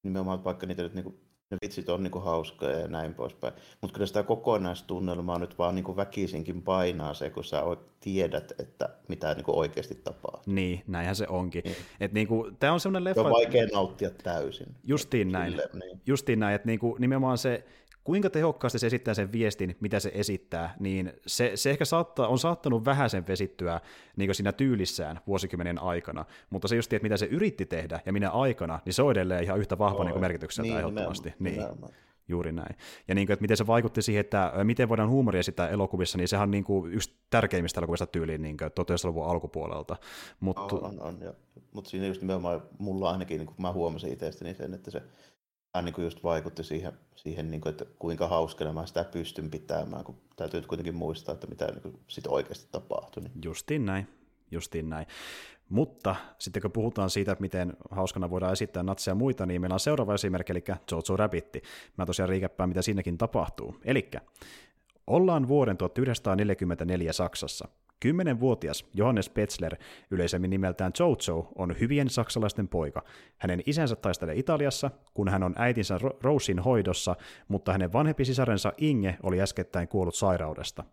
[0.03, 3.55] nimenomaan vaikka niitä nyt niin kuin ne vitsit on niinku hauskoja ja näin poispäin.
[3.81, 7.63] Mutta kyllä sitä kokonaistunnelmaa nyt vaan niinku väkisinkin painaa se, kun sä
[8.01, 10.55] tiedät, että mitä niinku oikeasti tapahtuu.
[10.55, 11.63] Niin, näinhän se onkin.
[11.65, 11.77] Niin.
[12.01, 13.23] Et niinku, tää on semmoinen leffa...
[13.23, 14.67] Se on vaikea nauttia täysin.
[14.85, 15.51] Justiin näin.
[15.51, 16.01] Sille, niin.
[16.07, 17.65] Justiin näin, että niinku, nimenomaan se
[18.09, 22.39] kuinka tehokkaasti se esittää sen viestin, mitä se esittää, niin se, se ehkä saattaa, on
[22.39, 23.81] saattanut vähän sen vesittyä
[24.17, 28.31] niin siinä tyylissään vuosikymmenen aikana, mutta se just, että mitä se yritti tehdä ja minä
[28.31, 31.35] aikana, niin se on edelleen ihan yhtä vahva niin merkitykseltä niin, ehdottomasti.
[31.39, 31.55] Niin.
[31.55, 31.93] Nimenomaan.
[32.29, 32.77] Juuri näin.
[33.09, 36.29] Ja niin kuin, että miten se vaikutti siihen, että miten voidaan huumoria esittää elokuvissa, niin
[36.29, 39.97] sehän on niin kuin yksi tärkeimmistä elokuvista tyyliin niin 1900-luvun alkupuolelta.
[40.41, 40.59] Mut...
[40.59, 41.35] On, on, on
[41.75, 45.03] Mutta siinä just nimenomaan mulla ainakin, niin kuin mä huomasin itsestäni sen, että se
[45.73, 50.05] Tämä niin just vaikutti siihen, siihen niin kuin, että kuinka hauskana mä sitä pystyn pitämään,
[50.05, 53.23] kun täytyy kuitenkin muistaa, että mitä niin sit oikeasti tapahtui.
[53.23, 53.33] Niin.
[53.45, 54.09] Justiin näin,
[54.51, 55.07] justiin näin.
[55.69, 59.75] Mutta sitten kun puhutaan siitä, että miten hauskana voidaan esittää natseja ja muita, niin meillä
[59.75, 61.63] on seuraava esimerkki, eli Jojo Rabbitti.
[61.97, 63.77] Mä tosiaan riikäppään, mitä siinäkin tapahtuu.
[63.85, 64.11] Eli
[65.07, 67.69] ollaan vuoden 1944 Saksassa.
[68.01, 69.77] Kymmenenvuotias Johannes Petzler,
[70.11, 73.03] yleisemmin nimeltään Jojo, on hyvien saksalaisten poika.
[73.39, 77.17] Hänen isänsä taistelee Italiassa, kun hän on äitinsä Rosin hoidossa,
[77.49, 80.85] mutta hänen vanhempi sisarensa Inge oli äskettäin kuollut sairaudesta.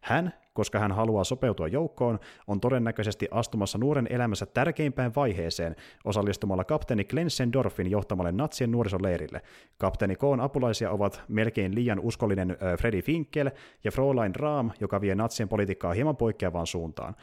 [0.00, 7.04] Hän, koska hän haluaa sopeutua joukkoon, on todennäköisesti astumassa nuoren elämässä tärkeimpään vaiheeseen osallistumalla kapteeni
[7.04, 9.42] Glensendorfin johtamalle natsien nuorisoleirille.
[9.78, 13.50] Kapteeni Koon apulaisia ovat melkein liian uskollinen Freddy Finkel
[13.84, 17.14] ja Fräulein Raam, joka vie natsien politiikkaa hieman poikkeavaan suuntaan.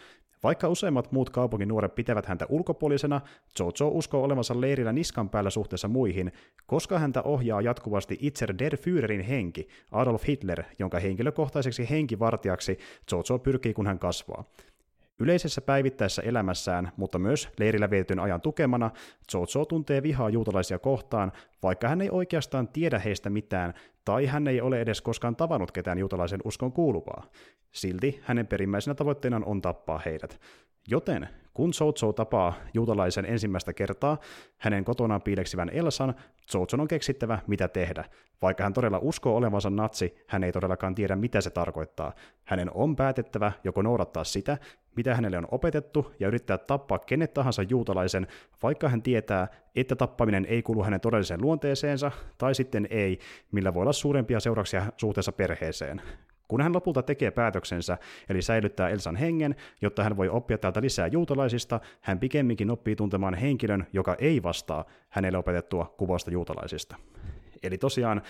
[0.46, 3.22] Vaikka useimmat muut kaupungin nuoret pitävät häntä ulkopuolisena,
[3.60, 6.32] Jojo uskoo olevansa leirillä niskan päällä suhteessa muihin,
[6.66, 12.78] koska häntä ohjaa jatkuvasti itse der Führerin henki, Adolf Hitler, jonka henkilökohtaiseksi henkivartijaksi
[13.12, 14.44] Jojo pyrkii kun hän kasvaa.
[15.20, 18.92] Yleisessä päivittäisessä elämässään, mutta myös leirillä vietetyn ajan tukemana,
[19.34, 21.32] Jojo tuntee vihaa juutalaisia kohtaan,
[21.64, 23.74] vaikka hän ei oikeastaan tiedä heistä mitään,
[24.06, 27.30] tai hän ei ole edes koskaan tavannut ketään juutalaisen uskon kuuluvaa.
[27.72, 30.40] Silti hänen perimmäisenä tavoitteenaan on tappaa heidät.
[30.88, 34.18] Joten kun Jojo tapaa juutalaisen ensimmäistä kertaa
[34.58, 36.16] hänen kotonaan piileksivän Elsan,
[36.54, 38.06] Jojon on keksittävä, mitä tehdä.
[38.42, 42.14] Vaikka hän todella uskoo olevansa natsi, hän ei todellakaan tiedä, mitä se tarkoittaa.
[42.44, 44.58] Hänen on päätettävä joko noudattaa sitä,
[44.96, 48.28] mitä hänelle on opetettu, ja yrittää tappaa kenet tahansa juutalaisen,
[48.64, 53.20] vaikka hän tietää, että tappaminen ei kuulu hänen todelliseen luonteeseensa, tai sitten ei,
[53.52, 56.02] millä voi olla suurempia seurauksia suhteessa perheeseen.
[56.48, 57.98] Kun hän lopulta tekee päätöksensä,
[58.30, 63.34] eli säilyttää Elsan hengen, jotta hän voi oppia täältä lisää juutalaisista, hän pikemminkin oppii tuntemaan
[63.34, 66.96] henkilön, joka ei vastaa hänelle opetettua kuvasta juutalaisista.
[67.64, 68.22] Eli tosiaan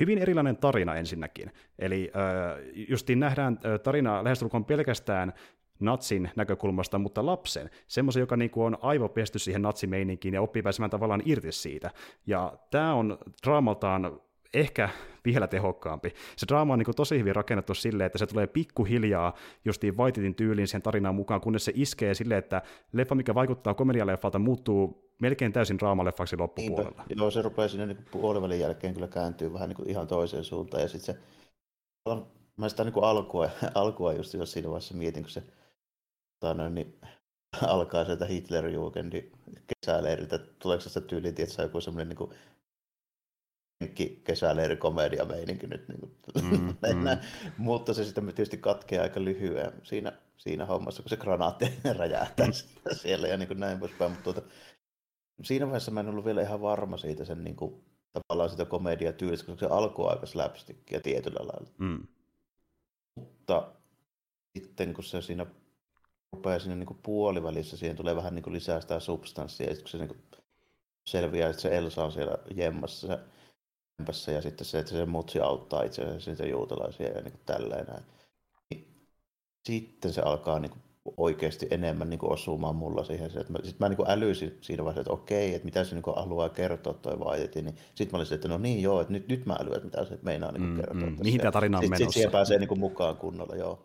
[0.00, 1.52] hyvin erilainen tarina ensinnäkin.
[1.78, 5.32] Eli äh, justiin nähdään äh, tarina lähestulkoon pelkästään
[5.80, 10.90] natsin näkökulmasta, mutta lapsen, semmoisen, joka niin kuin on aivopesty siihen natsimeininkiin ja oppii pääsemään
[10.90, 11.90] tavallaan irti siitä.
[12.26, 14.20] Ja tämä on draamaltaan
[14.54, 14.88] ehkä
[15.24, 16.14] vielä tehokkaampi.
[16.36, 19.34] Se draama on niin tosi hyvin rakennettu silleen, että se tulee pikkuhiljaa
[19.64, 24.38] justiin Vaititin tyyliin siihen tarinaan mukaan, kunnes se iskee silleen, että leffa, mikä vaikuttaa komedialeffalta,
[24.38, 27.04] muuttuu melkein täysin draamaleffaksi loppupuolella.
[27.08, 27.22] Niinpä.
[27.22, 30.88] Joo, se rupeaa sinne niin puolivälin jälkeen kyllä kääntyy vähän niin ihan toiseen suuntaan, ja
[30.88, 31.20] sitten se
[32.56, 35.42] mä sitä niin alkua, alkua just siinä vaiheessa mietin, kun se
[36.40, 36.98] tota, niin,
[37.66, 39.30] alkaa sieltä Hitlerjugendi
[39.66, 42.38] kesäleiriltä, tuleeko se tyyliin, että joku semmoinen niin
[43.82, 45.88] jenkki kesäleiri komedia meininki nyt.
[45.88, 46.12] Niin kuin,
[46.42, 46.66] mm,
[46.96, 47.18] mm.
[47.58, 52.46] Mutta se sitten tietysti katkeaa aika lyhyen siinä, siinä hommassa, kun se granaatti räjähtää
[53.02, 54.10] siellä ja niin kuin näin poispäin.
[54.10, 54.42] Mutta tuota,
[55.42, 59.46] siinä vaiheessa mä en ollut vielä ihan varma siitä sen niin kuin, tavallaan sitä komediatyylistä,
[59.46, 61.70] koska se alkoi aika slapstickia tietyllä lailla.
[61.78, 62.06] Mm.
[63.14, 63.72] Mutta
[64.58, 65.46] sitten kun se siinä
[66.32, 69.84] rupeaa siinä niin kuin puolivälissä, siihen tulee vähän niin kuin lisää sitä substanssia, ja sitten
[69.84, 70.42] kun se niin kuin
[71.06, 73.18] selviää, että se Elsa on siellä jemmassa se,
[74.34, 77.86] ja sitten se, että se mutsi auttaa itse asiassa niitä juutalaisia ja niin kuin tälleen
[77.86, 78.02] näin.
[78.70, 79.08] Niin
[79.64, 80.82] sitten se alkaa niin kuin
[81.16, 83.30] oikeasti enemmän niin kuin osumaan mulla siihen.
[83.30, 86.48] Sitten mä niin kuin älysin siinä vaiheessa, että okei, että mitä se niin kuin haluaa
[86.48, 89.56] kertoa toi vaajeti, niin sitten mä olisin, että no niin joo, että nyt, nyt mä
[89.60, 91.10] älyyn, että mitä se meinaa niin kuin kertoa.
[91.10, 92.04] Mm, mm, mihin tämä tarina on sitten, menossa.
[92.04, 93.84] Sitten siihen pääsee niin kuin mukaan kunnolla, joo.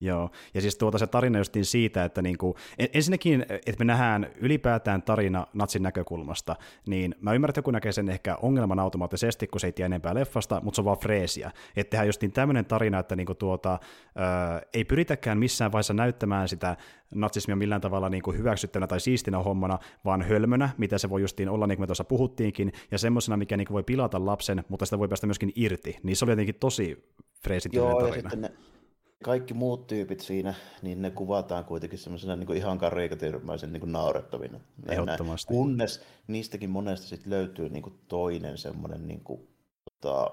[0.00, 2.56] Joo, ja siis tuota se tarina justiin siitä, että niinku,
[2.94, 8.08] ensinnäkin, että me nähdään ylipäätään tarina natsin näkökulmasta, niin mä ymmärrän, että joku näkee sen
[8.08, 11.50] ehkä ongelman automaattisesti, kun se ei tiedä enempää leffasta, mutta se on vaan freesiä.
[11.76, 13.78] Että tehdään justiin tämmöinen tarina, että niinku tuota,
[14.14, 16.76] ää, ei pyritäkään missään vaiheessa näyttämään sitä
[17.14, 21.66] natsismia millään tavalla niinku hyväksyttävänä tai siistinä hommana, vaan hölmönä, mitä se voi justiin olla,
[21.66, 25.08] niin kuin me tuossa puhuttiinkin, ja semmoisena, mikä niinku voi pilata lapsen, mutta sitä voi
[25.08, 25.96] päästä myöskin irti.
[26.02, 28.16] Niin se oli jotenkin tosi freesityinen tarina.
[28.16, 28.52] Ja sitten ne
[29.24, 34.60] kaikki muut tyypit siinä, niin ne kuvataan kuitenkin semmoisena niin ihan karikatyyrimäisen niin naurettavina.
[34.88, 35.54] Ehdottomasti.
[35.54, 39.48] Kunnes niistäkin monesta sit löytyy niin kuin toinen semmoinen niin kuin,
[40.00, 40.30] tota,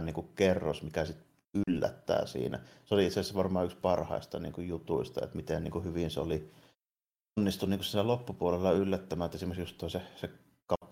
[0.00, 1.16] niin kuin kerros, mikä sit
[1.68, 2.60] yllättää siinä.
[2.84, 6.10] Se oli itse asiassa varmaan yksi parhaista niin kuin jutuista, että miten niin kuin hyvin
[6.10, 6.50] se oli
[7.36, 10.30] onnistunut niin kuin siinä loppupuolella yllättämään, että esimerkiksi just se, se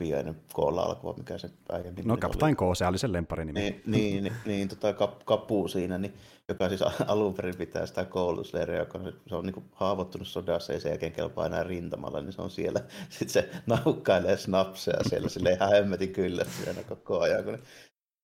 [0.02, 3.60] Kapiainen koolla alkua, mikä se äijän No Kaptain K, se oli sen lempari nimi.
[3.60, 6.14] Niin, niin, niin, niin tota, kap, kapu siinä, niin,
[6.48, 10.72] joka siis alun perin pitää sitä koulutusleiriä, joka on, se on niin kuin haavoittunut sodassa
[10.72, 12.80] ja sen jälkeen kelpaa enää rintamalla, niin se on siellä.
[13.08, 17.58] Sitten se naukkailee snapseja siellä silleen ihan hemmetin kyllä siinä koko ajan, kun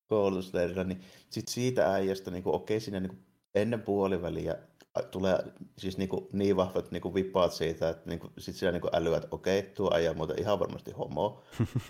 [0.06, 1.00] koulutusleirillä, niin
[1.30, 3.24] sitten siitä äijästä, niin kuin, okei, siinä niin kuin
[3.54, 4.56] ennen puoliväliä
[5.02, 5.38] tulee
[5.78, 9.62] siis niinku niin vahvat niinku vipaat siitä, että niinku, sit siellä niinku älyä, että okei,
[9.62, 11.42] tuo ajaa muuten ihan varmasti homo.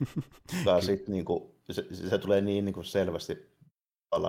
[0.64, 3.56] tai sitten niinku, se, se, tulee niin niinku selvästi,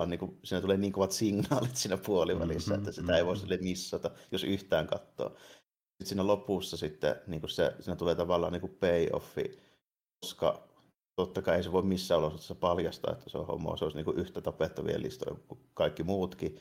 [0.06, 3.40] niinku, siinä tulee niin kovat signaalit siinä puolivälissä, mm-hmm, että sitä ei voi mm-hmm.
[3.40, 5.28] sille missata, jos yhtään katsoo.
[5.28, 9.58] Sitten siinä lopussa sitten niinku se, siinä tulee tavallaan niinku payoffi,
[10.20, 10.68] koska
[11.16, 14.12] totta kai ei se voi missään olosuhteessa paljastaa, että se on homo, se olisi niinku
[14.12, 16.58] yhtä tapettavia listoja kuin kaikki muutkin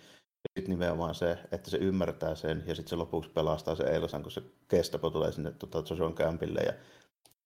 [0.58, 4.32] sitten nimenomaan se, että se ymmärtää sen ja sitten se lopuksi pelastaa se Elsan, kun
[4.32, 6.74] se Gestapo tulee sinne tota, Joshon kämpille ja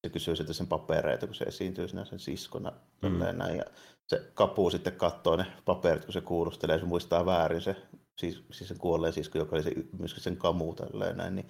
[0.04, 2.72] se kysyy sitten sen papereita, kun se esiintyy sinä sen siskona.
[3.02, 3.38] Mm.
[3.38, 3.64] Näin, ja
[4.08, 7.76] se kapuu sitten katsoo ne paperit, kun se kuulustelee, se muistaa väärin se,
[8.18, 11.48] siis, siis sen kuolleen sisko, joka oli se, myöskin sen kamu tälleen, näin, niin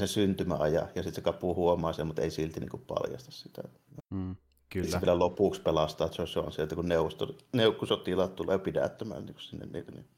[0.00, 3.62] se syntymäaja, ja sitten se kapuu huomaa sen, mutta ei silti niin kuin paljasta sitä.
[4.10, 4.36] Mm.
[4.72, 4.90] Kyllä.
[4.90, 9.92] Se vielä lopuksi pelastaa Joshua sieltä, kun neuvosto, neukkusotilaat tulee pidättämään niin sinne niitä.
[9.92, 10.08] Niin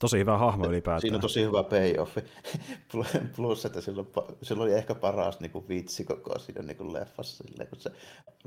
[0.00, 1.00] Tosi hyvä hahmo ylipäätään.
[1.00, 2.16] Siinä on tosi hyvä payoff.
[3.36, 4.08] Plus, että silloin,
[4.42, 7.90] silloin oli ehkä paras niin kuin vitsi koko siinä niin kuin leffassa, silleen, kun se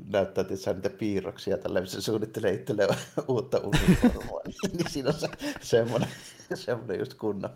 [0.06, 2.88] näyttää, että saa niitä piirroksia tällä, se suunnittelee itselleen
[3.28, 4.40] uutta uniformua.
[4.72, 5.28] niin siinä on se,
[5.60, 6.08] semmoinen,
[6.54, 7.50] semmoinen just kunnon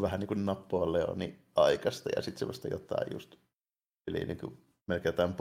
[0.00, 3.36] vähän niin kuin Napoleonin aikaista ja sitten semmoista jotain just
[4.08, 5.34] yli niin kuin melkein jotain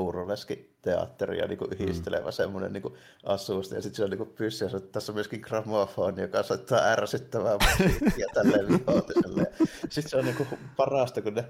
[0.81, 2.31] teatteria niin yhdistelevä mm.
[2.31, 2.83] semmoinen niin
[3.23, 3.75] asuusta.
[3.75, 8.27] Ja sitten se on niin pyssiä, että tässä on myöskin gramofoni, joka soittaa ärsyttävää musiikkia
[8.33, 9.51] tälleen vihoitiselle.
[9.89, 11.45] Sitten se on niin kuin parasta, kun ne,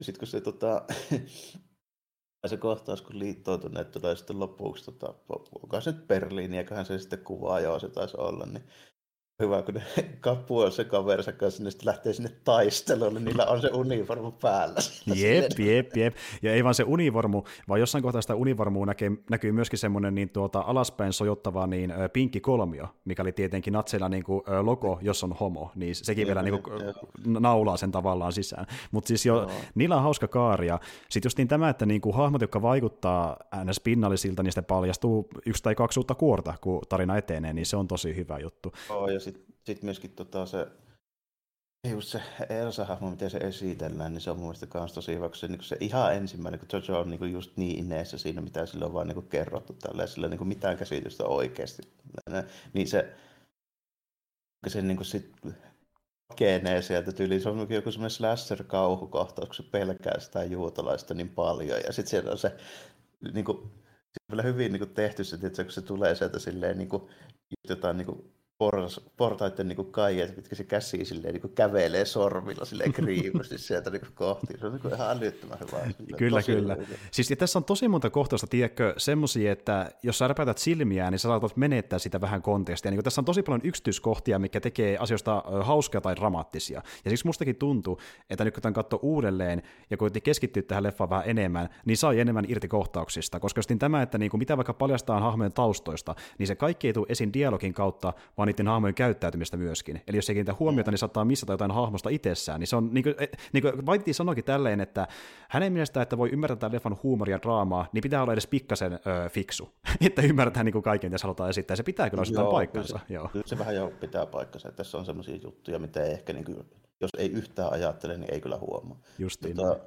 [0.00, 0.82] sit kun se tota,
[2.46, 5.14] se kohtaus, kun liittoutuneet tulee sitten lopuksi, tota,
[5.62, 8.64] onko se nyt Berliini, eiköhän se sitten kuvaa, joo se taisi olla, niin
[9.40, 9.82] hyvä, kun ne
[10.20, 14.80] kappuu se kaverinsa kanssa, niin sitten lähtee sinne taisteluun, niin niillä on se univormu päällä.
[15.14, 16.14] Jep, jep, jep.
[16.42, 20.30] Ja ei vaan se univormu, vaan jossain kohtaa sitä univormua näkee, näkyy myöskin semmoinen niin
[20.30, 25.32] tuota, alaspäin sojottava niin, pinkki kolmio, mikä oli tietenkin natseilla niin kuin, logo, jos on
[25.32, 26.82] homo, niin sekin vielä niin kuin,
[27.40, 28.66] naulaa sen tavallaan sisään.
[28.90, 29.50] Mutta siis jo, no.
[29.74, 33.36] niillä on hauska kaari, ja sitten just niin tämä, että niin kuin, hahmot, jotka vaikuttaa
[33.64, 33.80] ns.
[33.80, 37.88] pinnallisilta, niin sitten paljastuu yksi tai kaksi uutta kuorta, kun tarina etenee, niin se on
[37.88, 38.72] tosi hyvä juttu.
[38.90, 40.66] Oh, ja sitten sit myöskin tota se,
[41.90, 45.48] just se Elsa-hahmo, miten se esitellään, niin se on mun mielestä myös tosi hyvä, se,
[45.48, 48.92] niin se ihan ensimmäinen, kun Jojo on niin just niin ineessä siinä, mitä sille on
[48.92, 51.82] vaan niin kerrottu tälleen, sillä niin mitään käsitystä oikeasti.
[52.72, 53.14] Niin se,
[54.66, 55.32] se niin sit
[56.28, 57.40] pakenee sieltä tyyliin.
[57.40, 61.80] Se on joku semmoinen slasher-kauhukohtaus, kun se pelkää sitä juutalaista niin paljon.
[61.86, 62.56] Ja sitten siellä on se,
[63.34, 63.58] niin kuin,
[64.12, 66.88] se on vielä hyvin niin kuin tehty se, että kun se tulee sieltä silleen niin
[66.88, 67.02] kuin,
[67.68, 68.32] jotain niin kuin,
[69.16, 74.58] portaiden niin kaiet, mitkä se käsi silleen, niin kävelee sormilla silleen kriimusti sieltä niin kohti.
[74.60, 75.70] Se on niin ihan älyttömän hyvä.
[75.70, 76.74] Silleen, kyllä, kyllä.
[76.74, 76.98] Hyvä.
[77.10, 81.18] Siis ja tässä on tosi monta kohtausta, tiedätkö, semmoisia, että jos sä räpätät silmiä, niin
[81.18, 82.90] sä saatat menettää sitä vähän kontekstia.
[82.90, 86.82] Niin tässä on tosi paljon yksityiskohtia, mikä tekee asioista hauskia tai dramaattisia.
[87.04, 88.00] Ja siksi mustakin tuntuu,
[88.30, 92.12] että nyt kun tämän katsoo uudelleen ja kun keskittyy tähän leffaan vähän enemmän, niin saa
[92.12, 93.40] enemmän irti kohtauksista.
[93.40, 96.92] Koska just tämä, että niin kuin mitä vaikka paljastaa hahmojen taustoista, niin se kaikki ei
[96.92, 100.02] tule esiin dialogin kautta, vaan niiden hahmojen käyttäytymistä myöskin.
[100.06, 102.60] Eli jos ei kiinnitä huomiota, niin saattaa missata jotain hahmosta itsessään.
[102.60, 103.14] Niin se on, niin kuin,
[103.52, 105.08] niin kuin Vaiti sanoikin tälleen, että
[105.48, 108.92] hänen mielestä, että voi ymmärtää tämän leffan huumoria ja draamaa, niin pitää olla edes pikkasen
[108.92, 109.74] öö, fiksu,
[110.06, 111.76] että ymmärretään niin kuin kaiken, mitä halutaan esittää.
[111.76, 112.98] Se pitää kyllä osittain paikkansa.
[112.98, 113.28] Kyllä se, joo.
[113.28, 114.72] Kyllä se vähän jo pitää paikkansa.
[114.72, 116.56] Tässä on sellaisia juttuja, mitä ei ehkä, niin kuin,
[117.00, 118.98] jos ei yhtään ajattele, niin ei kyllä huomaa.
[119.18, 119.56] Justiin.
[119.56, 119.78] Tota,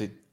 [0.00, 0.30] sitten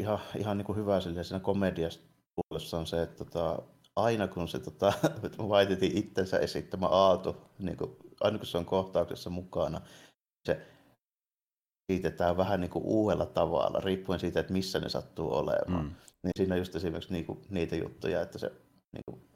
[0.00, 3.62] ihan, ihan niin kuin hyvä siinä komediassa on se, että tota,
[3.96, 4.92] aina kun se tota,
[5.48, 9.80] Whiteheadin itsensä esittämä Aalto, niin kuin, aina kun se on kohtauksessa mukana,
[10.46, 10.66] se
[11.88, 15.84] esitetään vähän niin kuin uudella tavalla, riippuen siitä, että missä ne sattuu olemaan.
[15.84, 15.94] Mm.
[16.22, 18.52] Niin siinä on just esimerkiksi niin kuin, niitä juttuja, että se
[18.92, 19.30] niin kuin,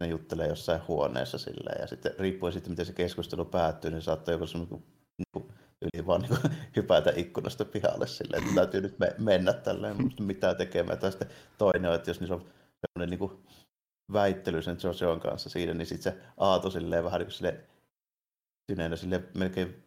[0.00, 4.32] ne juttelee jossain huoneessa sillä ja sitten riippuen siitä, miten se keskustelu päättyy, niin saattaa
[4.32, 4.84] joku kuin,
[5.18, 5.48] niin kuin,
[5.82, 10.54] yli vaan niin kuin, hypätä ikkunasta pihalle silleen, että täytyy nyt me, mennä tälleen, mitä
[10.54, 10.98] tekemään.
[10.98, 11.28] Tai sitten
[11.58, 12.46] toinen on, että jos niissä on
[12.92, 13.44] semmoinen niin kuin
[14.12, 17.66] väittely sen Jojon kanssa siinä, niin sitten se Aato silleen vähän niin kuin silleen,
[18.72, 19.84] sineenä silleen melkein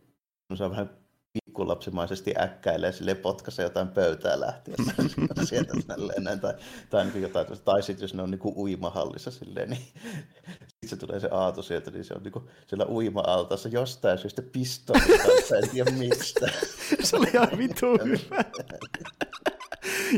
[0.56, 0.90] se on vähän
[1.34, 4.94] pikkulapsimaisesti äkkäilee sille potkassa jotain pöytää lähtiessä
[5.50, 6.54] sieltä tälleen näin, tai,
[6.90, 9.82] tai niin jotain, tai sitten jos ne on niin kuin uimahallissa silleen, niin
[10.70, 14.42] sitten se tulee se Aato sieltä, niin se on niin kuin siellä uima-altaassa jostain syystä
[14.42, 16.48] pistoolin kanssa, en tiedä mistä.
[17.04, 18.44] se oli ihan vitu hyvä.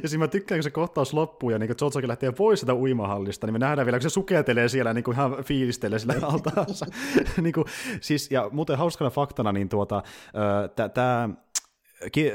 [0.03, 3.47] Ja siinä mä tykkään, kun se kohtaus loppuu ja niin Jotsokin lähtee pois sitä uimahallista,
[3.47, 6.85] niin me nähdään vielä, kun se sukeltelee siellä niin kuin ihan fiilistelee sillä altaansa.
[7.41, 7.65] niin kuin,
[8.01, 10.03] siis, ja muuten hauskana faktana, niin tuota,
[10.93, 11.29] tämä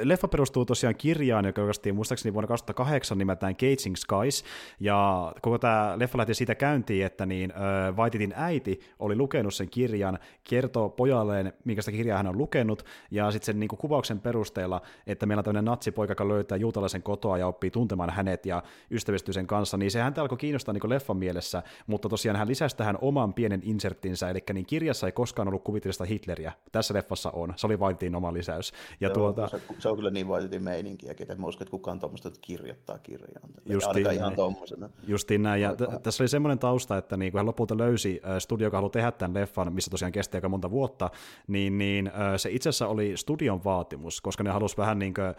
[0.02, 4.44] leffa perustuu tosiaan kirjaan, joka julkaistiin muistaakseni vuonna 2008 nimeltään Caging Skies,
[4.80, 9.70] ja koko tämä leffa lähti siitä käyntiin, että niin, äh, Vaititin äiti oli lukenut sen
[9.70, 14.20] kirjan, kertoo pojalleen, minkä sitä kirjaa hän on lukenut, ja sitten sen niin kuin, kuvauksen
[14.20, 18.62] perusteella, että meillä on tämmöinen natsipoika, joka löytää juutalaisen kotoa ja oppii tuntemaan hänet ja
[18.90, 22.76] ystävystyy sen kanssa, niin se häntä alkoi kiinnostaa niin leffan mielessä, mutta tosiaan hän lisäsi
[22.76, 27.52] tähän oman pienen inserttinsä, eli niin kirjassa ei koskaan ollut kuvitellista Hitleriä, tässä leffassa on,
[27.56, 28.72] se oli Vaititin oma lisäys.
[29.00, 31.98] Ja Joo, tuota, se, se on kyllä niin vaititin meininkiäkin, että mä uskon, että kukaan
[31.98, 33.50] tuommoista kirjoittaa kirjaan.
[33.66, 34.90] Justiin ihan tuommoisena.
[35.07, 38.66] Justiin näin, ja t- tässä oli semmoinen tausta, että niin kun hän lopulta löysi studio,
[38.66, 41.11] joka haluaa tehdä tämän leffan, missä tosiaan kesti aika monta vuotta,
[41.46, 45.34] niin, niin se itse asiassa oli studion vaatimus, koska ne halusi vähän niin kuin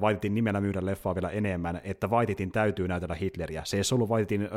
[0.00, 3.62] Vaititin nimellä myydä leffaa vielä enemmän, että Vaititin täytyy näytellä Hitleriä.
[3.64, 4.48] Se ei ollut Vaititin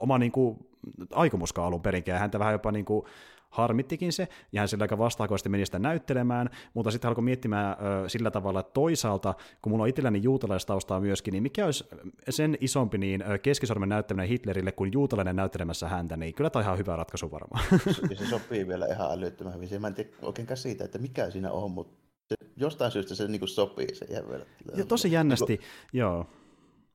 [0.00, 0.66] oma niin kuin,
[1.12, 3.04] aikomuskaan alun perinkään, häntä vähän jopa niin kuin,
[3.48, 8.08] harmittikin se, ja hän sillä aika vastaakoisesti meni sitä näyttelemään, mutta sitten alkoi miettimään ö,
[8.08, 11.84] sillä tavalla, että toisaalta, kun mulla on itselläni juutalaistaustaa myöskin, niin mikä olisi
[12.28, 16.78] sen isompi niin keskisormen näyttäminen Hitlerille kuin juutalainen näyttelemässä häntä, niin kyllä tämä on ihan
[16.78, 17.64] hyvä ratkaisu varmaan.
[18.10, 19.80] Ja se sopii vielä ihan älyttömän hyvin.
[19.80, 21.96] Mä en tiedä oikein siitä, että mikä siinä on, mutta
[22.28, 24.44] se, jostain syystä se niin kuin sopii se vielä.
[24.76, 26.26] Ja tosi jännästi, niin kuin, joo.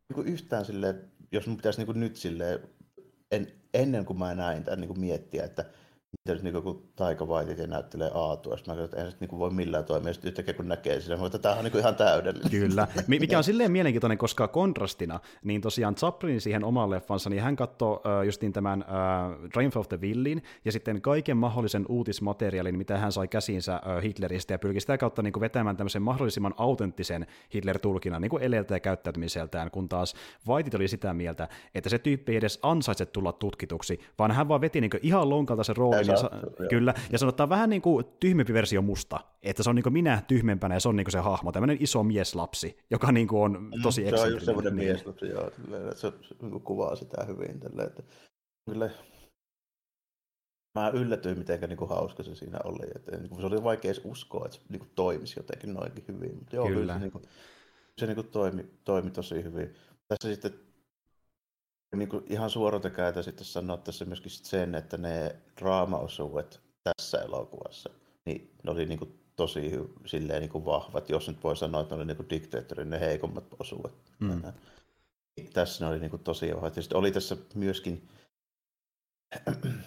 [0.10, 0.96] Niin kuin yhtään sille,
[1.32, 2.62] jos mun pitäisi niin kuin nyt sille
[3.32, 5.66] en, ennen kuin mä näin tämän niin kuin miettiä, että
[6.28, 9.86] miten niin kun Taika Waititi näyttelee Aatua, mä katsoin, että eihän se niin voi millään
[9.86, 12.52] toimia, sitten yhtäkkiä kun näkee sitä, mutta tämä on niin ihan täydellinen.
[12.52, 17.56] Kyllä, mikä on silleen mielenkiintoinen, koska kontrastina, niin tosiaan Chaplin siihen oman leffansa, niin hän
[17.56, 23.12] katsoi justiin tämän uh, Triumph of the Willin, ja sitten kaiken mahdollisen uutismateriaalin, mitä hän
[23.12, 28.44] sai käsiinsä Hitleristä, ja pyrki sitä kautta niin vetämään tämmöisen mahdollisimman autenttisen Hitler-tulkinnan niin kuin
[28.44, 30.14] eleltä ja käyttäytymiseltään, kun taas
[30.48, 34.62] Whitit oli sitä mieltä, että se tyyppi ei edes ansaitse tulla tutkituksi, vaan hän vaan
[34.62, 36.32] veti niin ihan lonkalta sen roolin, ja sa-
[36.70, 40.22] kyllä, ja sanotaan vähän niin kuin tyhmempi versio musta, että se on niin kuin minä
[40.28, 43.62] tyhmempänä ja se on niin kuin se hahmo, tämmöinen iso mieslapsi, joka niin kuin on
[43.62, 44.88] mm, tosi mm, Se on just semmoinen niin.
[44.88, 47.60] mieslapsi, joo, se, se, se niin kuvaa sitä hyvin.
[47.60, 48.04] Tälle, että,
[48.70, 48.90] kyllä,
[50.80, 52.92] mä yllätyin, miten niin kuin hauska se siinä oli.
[52.96, 56.04] Että, niin kuin, se oli vaikea edes uskoa, että se niin kuin, toimisi jotenkin noinkin
[56.08, 56.36] hyvin.
[56.36, 56.80] Mutta joo, kyllä.
[56.80, 57.24] kyllä se, niin kuin,
[57.98, 59.76] se niin kuin, toimi, toimi tosi hyvin.
[60.08, 60.54] Tässä sitten
[61.98, 67.90] niin kuin ihan suoratekäitä sitten sanoa tässä myöskin sen, että ne draamaosuudet tässä elokuvassa,
[68.26, 69.72] niin ne oli niin kuin tosi
[70.06, 73.00] silleen niin kuin vahvat, jos nyt voi sanoa, että ne oli niin kuin diktaattorin ne
[73.00, 73.94] heikommat osuudet.
[74.20, 74.42] Mm.
[75.54, 76.76] Tässä ne oli niin kuin tosi vahvat.
[76.76, 78.08] Ja sitten oli tässä myöskin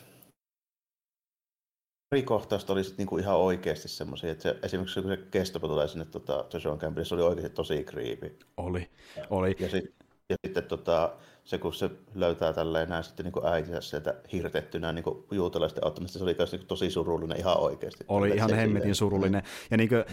[2.10, 5.88] pari kohtausta oli sitten niinku ihan oikeasti semmoisia, että se, esimerkiksi kun se kestopo tulee
[5.88, 8.38] sinne tota, John Campbell, se oli oikeasti tosi creepy.
[8.56, 8.90] Oli,
[9.30, 9.56] oli.
[9.60, 9.94] Ja, sit,
[10.28, 11.16] Ja sitten tota,
[11.46, 16.24] se, kun se löytää tälleen näin sitten niin äitinsä sieltä hirtettynä niin juutalaisten auttamista, se
[16.24, 18.04] oli myös niin tosi surullinen ihan oikeasti.
[18.08, 19.42] Oli ihan hemmetin surullinen.
[19.70, 20.04] Ja niin kuin,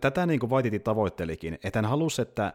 [0.00, 2.52] tätä niin kuin Vaititi tavoittelikin, että hän halusi, että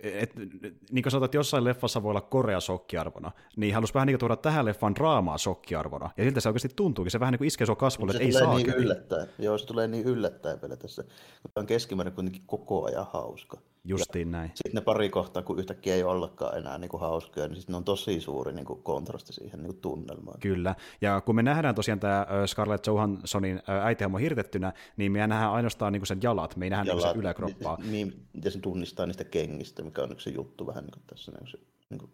[0.00, 4.14] et, niin kuin sanotaan, että jossain leffassa voi olla korea sokkiarvona, niin halusi vähän niin
[4.14, 6.10] kuin tuoda tähän leffaan draamaa sokkiarvona.
[6.16, 8.56] Ja siltä se oikeasti tuntuukin, se vähän niin kuin iskee sua kasvulle, että ei saa.
[8.56, 9.28] Niin yllättäen.
[9.38, 11.04] Joo, se tulee niin yllättäen vielä tässä,
[11.42, 13.58] mutta on keskimäärin kuitenkin koko ajan hauska.
[13.88, 14.50] Justiin näin.
[14.54, 17.76] Sitten ne pari kohtaa, kun yhtäkkiä ei ollakaan enää niin kuin hauskoja, niin sitten ne
[17.76, 20.40] on tosi suuri niin kuin kontrasti siihen niin kuin tunnelmaan.
[20.40, 25.92] Kyllä, ja kun me nähdään tosiaan tämä Scarlett Johanssonin äitihahmo hirtettynä, niin me nähdään ainoastaan
[25.92, 27.78] niin kuin sen jalat, me ei nähdä jalat, niin sen yläkroppaa.
[27.90, 31.32] Niin, ja se tunnistaa niistä kengistä, mikä on se juttu vähän niin kuin tässä.
[31.32, 31.58] Niin se,
[31.90, 32.10] niin kuin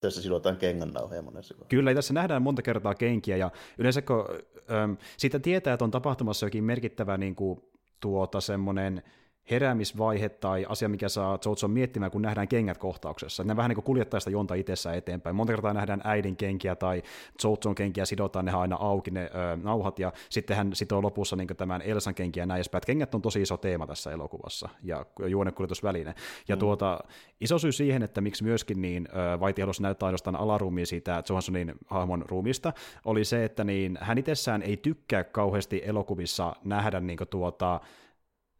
[0.00, 0.58] tässä sidotaan
[0.92, 1.68] nauhoja monessa kohdassa.
[1.68, 4.24] Kyllä, tässä nähdään monta kertaa kenkiä, ja yleensä kun
[4.70, 7.60] ähm, siitä tietää, että on tapahtumassa jokin merkittävä niin kuin,
[8.00, 9.02] tuota, semmoinen
[9.50, 13.44] heräämisvaihe tai asia, mikä saa Joutson miettimään, kun nähdään kengät kohtauksessa.
[13.44, 15.36] Ne vähän niin kuin kuljettaa sitä jonta itsessään eteenpäin.
[15.36, 17.02] Monta kertaa nähdään äidin kenkiä tai
[17.44, 21.48] Joutson kenkiä, sidotaan ne aina auki ne ö, nauhat, ja sitten hän sitoo lopussa niin
[21.56, 22.82] tämän Elsan kenkiä näin edespäin.
[22.86, 26.14] Kengät on tosi iso teema tässä elokuvassa, ja juonekuljetusväline.
[26.48, 26.60] Ja mm.
[26.60, 26.98] tuota,
[27.40, 29.08] iso syy siihen, että miksi myöskin niin
[29.40, 32.72] Vaiti halusi näyttää ainoastaan alaruumiin siitä Johanssonin hahmon ruumista,
[33.04, 37.80] oli se, että niin hän itsessään ei tykkää kauheasti elokuvissa nähdä niin tuota,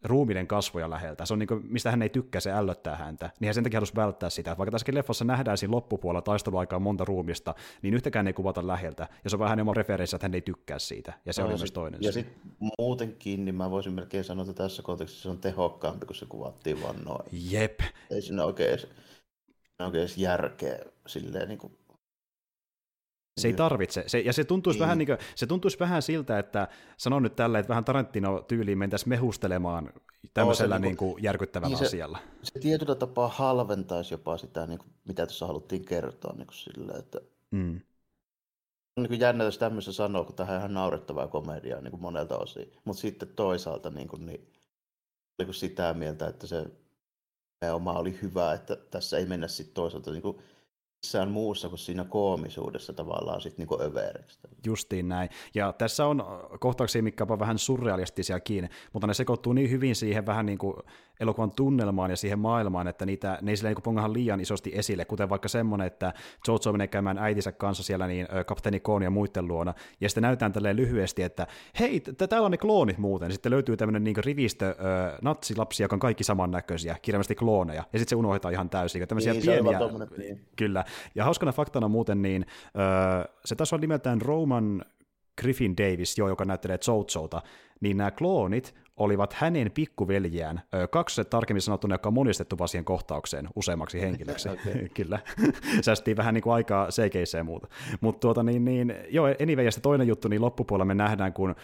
[0.04, 1.26] ruuminen kasvoja läheltä.
[1.26, 3.30] Se on niin kuin, mistä hän ei tykkää, se ällöttää häntä.
[3.40, 4.56] Niin hän sen takia halusi välttää sitä.
[4.58, 9.08] Vaikka tässäkin leffassa nähdään siinä loppupuolella taisteluaikaa monta ruumista, niin yhtäkään ei kuvata läheltä.
[9.24, 11.12] Ja se on vähän oma referenssi, että hän ei tykkää siitä.
[11.26, 14.62] Ja se no, oli myös toinen Ja sitten muutenkin, niin mä voisin melkein sanoa, että
[14.62, 17.24] tässä kontekstissa se on tehokkaampi, kun se kuvattiin vaan noin.
[17.32, 17.80] Jep.
[18.10, 18.78] Ei siinä oikein,
[19.80, 21.78] oikein järkeä silleen niin kuin
[23.40, 24.04] se ei tarvitse.
[24.06, 27.58] Se, ja se tuntuisi, vähän niin kuin, se tuntuisi vähän siltä, että sanon nyt tällä,
[27.58, 29.92] että vähän Tarantino-tyyliin mentäisiin mehustelemaan
[30.34, 32.18] tämmöisellä no, niin kuin, järkyttävällä niin asialla.
[32.42, 36.34] Se, se tietyllä tapaa halventaisi jopa sitä, niin kuin, mitä tuossa haluttiin kertoa.
[36.36, 37.20] Niin kuin sille, että...
[37.50, 37.80] mm.
[38.96, 42.38] On niin kuin jännä, jos tämmöistä sanoo, kun tähän ihan naurettavaa komediaa niin kuin monelta
[42.38, 42.72] osin.
[42.84, 44.52] Mutta sitten toisaalta niin kuin, niin,
[45.38, 46.66] niin kuin sitä mieltä, että se
[47.72, 50.38] oma oli hyvä, että tässä ei mennä sitten toisaalta niin kuin,
[51.04, 54.38] missään muussa kuin siinä koomisuudessa tavallaan sitten niinku övereksi.
[54.66, 55.28] Justiin näin.
[55.54, 56.24] Ja tässä on
[56.60, 60.76] kohtauksia, mitkä ovat vähän surrealistisiakin, mutta ne sekoittuu niin hyvin siihen vähän niin kuin
[61.20, 65.04] elokuvan tunnelmaan ja siihen maailmaan, että niitä, ne ei sillä niin pongahan liian isosti esille,
[65.04, 66.12] kuten vaikka semmoinen, että
[66.48, 70.52] Jojo menee käymään äitinsä kanssa siellä niin kapteeni Koon ja muiden luona, ja sitten näytetään
[70.52, 71.46] tälleen lyhyesti, että
[71.80, 74.74] hei, täällä on ne kloonit muuten, sitten löytyy tämmöinen niin rivistö ö,
[75.22, 79.42] natsilapsia, jotka on kaikki samannäköisiä, kirjallisesti klooneja, ja sitten se unohdetaan ihan täysin, tämmöisiä niin,
[79.42, 79.78] pieniä,
[80.16, 80.40] niin.
[80.56, 80.84] kyllä,
[81.14, 84.84] ja hauskana faktana muuten, niin ö, se taas on nimeltään Roman
[85.40, 87.42] Griffin Davis, jo, joka näyttelee Zozota,
[87.80, 93.48] niin nämä kloonit olivat hänen pikkuveljiään, kaksi tarkemmin sanottuna, joka on monistettu vaan siihen kohtaukseen
[93.56, 94.48] useammaksi henkilöksi.
[94.54, 94.88] okay.
[94.96, 95.18] Kyllä.
[95.84, 97.68] Säästiin vähän niin kuin aikaa CGC ja muuta.
[98.00, 101.54] Mutta tuota niin, niin, joo, anyway, ja toinen juttu, niin loppupuolella me nähdään, kun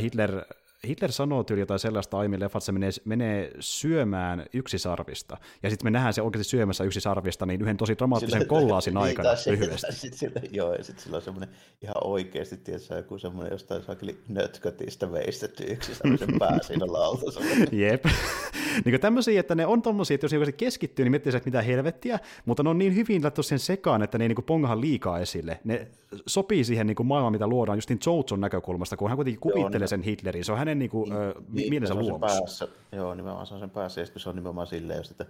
[0.00, 0.44] Hitler
[0.86, 5.36] Hitler sanoo tyyli jotain sellaista aiemmin leffat, että se menee, menee syömään yksisarvista.
[5.62, 9.28] Ja sitten me nähdään se oikeasti syömässä yksisarvista niin yhden tosi dramaattisen kollaasin niin, aikana
[9.46, 9.92] niin, lyhyesti.
[9.92, 11.48] Sit sillä, joo, ja sitten sillä on semmoinen
[11.82, 17.40] ihan oikeasti, tietysti joku semmoinen jostain saakeli nötkötistä veistetty yksisarvisen pää siinä lautassa.
[17.72, 18.04] Jep.
[18.84, 22.18] niin tämmöisiä, että ne on tommosia, että jos joku keskittyy, niin miettii, että mitä helvettiä,
[22.44, 25.60] mutta ne on niin hyvin laittu sen sekaan, että ne ei niin pongahan liikaa esille.
[25.64, 25.88] Ne
[26.26, 29.70] sopii siihen niin kuin maailmaan, mitä luodaan just niin Joutson näkökulmasta, kun hän kuitenkin kuvittelee
[29.70, 30.44] joo, niin, sen Hitlerin.
[30.44, 32.20] Se on hänen niin kuin, niin, ö, niin, mielensä luomus.
[32.20, 35.26] Päässä, joo, nimenomaan se on sen päässä, ja se on nimenomaan silleen, että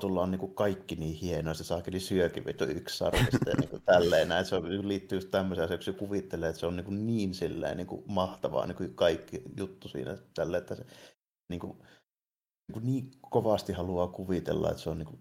[0.00, 4.28] tulla on niin kaikki niin hienoa, se saakeli syökin vittu yksi sarvista ja niin tälleen
[4.28, 4.44] näin.
[4.44, 7.76] Se on, liittyy just tämmöiseen, että se kuvittelee, että se on niin, kuin niin silleen
[7.76, 10.86] niin kuin mahtavaa niin kuin kaikki juttu siinä tälleen, että se
[11.48, 15.20] niin kuin, niin, kuin niin kovasti haluaa kuvitella, että se on niin kuin,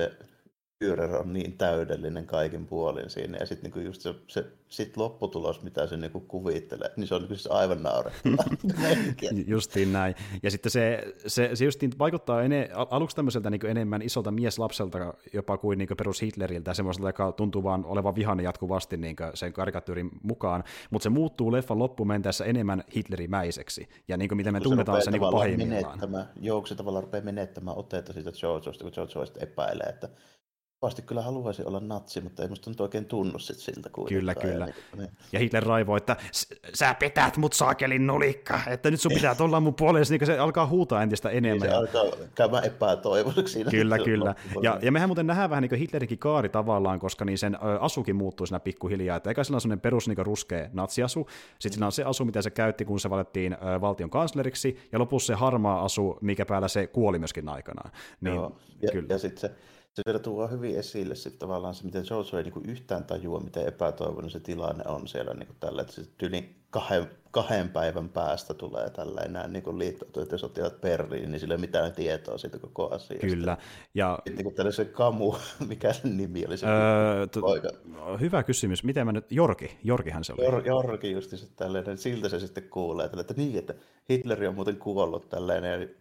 [0.00, 0.18] se
[0.84, 3.38] Führer on niin täydellinen kaikin puolin siinä.
[3.38, 7.20] Ja sitten niinku just se, se sit lopputulos, mitä se niinku kuvittelee, niin se on
[7.20, 8.44] niinku siis aivan naurettavaa.
[9.46, 10.14] justiin näin.
[10.42, 15.58] Ja sitten se, se, se justiin vaikuttaa ene, aluksi tämmöiseltä niinku enemmän isolta mieslapselta jopa
[15.58, 20.64] kuin niinku perus Hitleriltä, semmoiselta, joka tuntuu vaan olevan vihainen jatkuvasti niinku sen karikatyyrin mukaan,
[20.90, 23.88] mutta se muuttuu leffan loppumentäessä enemmän Hitlerimäiseksi.
[24.08, 26.00] Ja niinku miten me tunnetaan se, niinku pahimmillaan.
[26.40, 30.08] Joo, se tavallaan rupeaa menettämään otetta siitä Jojosta, kun Jojo epäilee, että
[30.80, 34.20] kovasti kyllä haluaisi olla natsi, mutta ei musta nyt oikein tunnu sit siltä kuitenkaan.
[34.20, 34.66] Kyllä, kyllä.
[34.66, 35.10] Ja, niin, niin.
[35.32, 36.16] ja Hitler raivoo, että
[36.74, 40.66] sä petät mut saakelin nulikka, että nyt sun pitää tulla mun puolelle, niin se alkaa
[40.66, 41.60] huutaa entistä enemmän.
[41.60, 42.04] Niin se alkaa
[42.34, 43.70] käymään epätoivoiseksi siinä.
[43.70, 44.34] Kyllä, kyllä.
[44.62, 48.16] Ja, ja mehän muuten nähdään vähän niin kuin Hitlerinkin kaari tavallaan, koska niin sen asukin
[48.16, 51.26] muuttuu siinä pikkuhiljaa, että eikä sillä on sellainen perus niin ruskea natsiasu,
[51.58, 55.26] sitten sillä on se asu, mitä se käytti, kun se valittiin valtion kansleriksi, ja lopussa
[55.26, 57.90] se harmaa asu, mikä päällä se kuoli myöskin aikanaan.
[58.20, 58.56] Niin, Joo.
[58.82, 59.06] Ja, kyllä.
[59.08, 59.50] ja sitten se
[59.94, 63.66] se vielä tuo hyvin esille sitten tavallaan se, miten Jojo ei niin yhtään tajua, miten
[63.66, 68.90] epätoivoinen se tilanne on siellä niin tällä, että se tyli kahden, kahden päivän päästä tulee
[68.90, 73.26] tällä enää niin liittoutuneet ja sotilaat Berliin, niin sillä ei mitään tietoa siitä koko asiasta.
[73.26, 73.56] Kyllä.
[73.94, 74.18] Ja...
[74.26, 75.34] Sitten niin kuin se Kamu,
[75.68, 78.84] mikä sen nimi oli se öö, t- Hyvä kysymys.
[78.84, 80.44] Miten mä nyt, Jorki, Jorkihan se oli.
[80.44, 83.74] Jor, Jorki just se tällainen, siltä se sitten kuulee, että niin, että
[84.10, 85.94] Hitleri on muuten kuollut tällainen,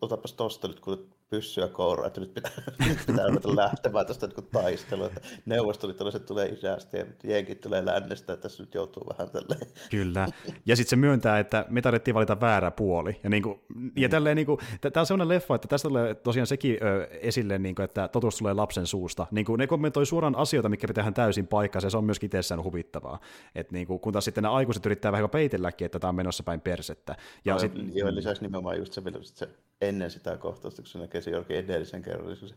[0.00, 2.50] otapas tosta nyt, kun pyssyä kouraan, että nyt pitää,
[2.88, 8.32] nyt pitää ruveta lähtemään tästä niin taistelua, että neuvostoliittolaiset tulee idästä ja jenkit tulee lännestä,
[8.32, 9.66] että tässä nyt joutuu vähän tälleen.
[9.90, 10.28] Kyllä,
[10.66, 13.60] ja sitten se myöntää, että me tarvittiin valita väärä puoli, ja, niin kuin,
[13.96, 17.58] ja tälleen, niin kuin, tämä on sellainen leffa, että tästä tulee tosiaan sekin ö, esille,
[17.58, 21.12] niin kuin, että totuus tulee lapsen suusta, niin kuin, ne kommentoi suoraan asioita, mikä pitää
[21.12, 23.20] täysin paikkansa, ja se on myöskin itsessään huvittavaa,
[23.54, 26.42] että niin kuin, kun taas sitten nämä aikuiset yrittää vähän peitelläkin, että tämä on menossa
[26.42, 27.16] päin persettä.
[27.44, 27.72] Ja no, sit...
[27.92, 29.48] Joo, lisäksi nimenomaan just se, se
[29.80, 32.54] ennen sitä kohtausta, kun se näkee se Jorkin edellisen kerran, niin se,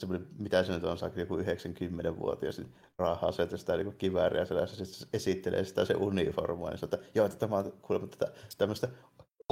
[0.00, 4.84] semmoinen, mitä se nyt on, saakka joku 90-vuotias, niin raahaa sieltä sitä niin kivääriä selässä,
[4.84, 8.88] sitten esittelee sitä se uniformua, niin että joo, että tämä on kuulemma tätä, tämmöistä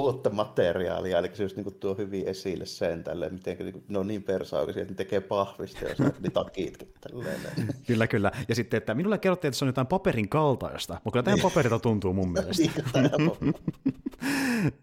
[0.01, 4.07] uutta materiaalia, eli se just niin tuo hyvin esille sen tälleen, miten niin ne on
[4.07, 7.39] niin persaukaisia, että ne tekee pahvista ja saa ne takitkin tälleen.
[7.87, 8.31] kyllä, kyllä.
[8.47, 11.79] Ja sitten, että minulle kerrottiin, että se on jotain paperin kaltaista, mutta kyllä tämä paperilta
[11.79, 12.63] tuntuu mun mielestä.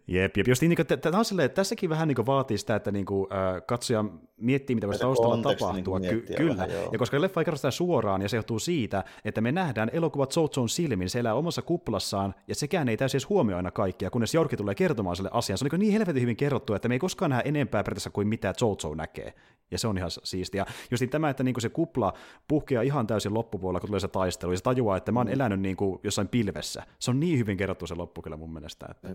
[0.07, 0.49] jep, jep.
[0.49, 3.33] Just niin, niin tämä on silleen, että tässäkin vähän niin vaatii sitä, että niin kuin,
[3.33, 4.05] äh, katsoja
[4.37, 5.99] miettii, mitä voisi taustalla tapahtua.
[5.99, 6.57] Niin Ky- kyllä.
[6.57, 9.91] Vähän, ja koska leffa ei kerro sitä suoraan, ja se johtuu siitä, että me nähdään
[9.93, 14.11] elokuvat Zouzon silmin, se elää omassa kuplassaan, ja sekään ei täysin edes huomioi aina kaikkia,
[14.11, 15.59] kunnes Jorki tulee kertomaan sille asian.
[15.59, 18.29] Se on niin, niin helvetin hyvin kerrottu, että me ei koskaan nähdä enempää periaatteessa kuin
[18.29, 19.35] mitä Zozo näkee.
[19.71, 20.67] Ja se on ihan siistiä.
[20.91, 22.13] Just niin tämä, että niin kuin se kupla
[22.49, 25.33] puhkeaa ihan täysin loppupuolella, kun tulee se taistelu, ja se tajuaa, että mä oon mm.
[25.33, 26.83] elänyt niin kuin jossain pilvessä.
[26.99, 28.87] Se on niin hyvin kerrottu se loppu kyllä mun mielestä.
[28.91, 29.09] Että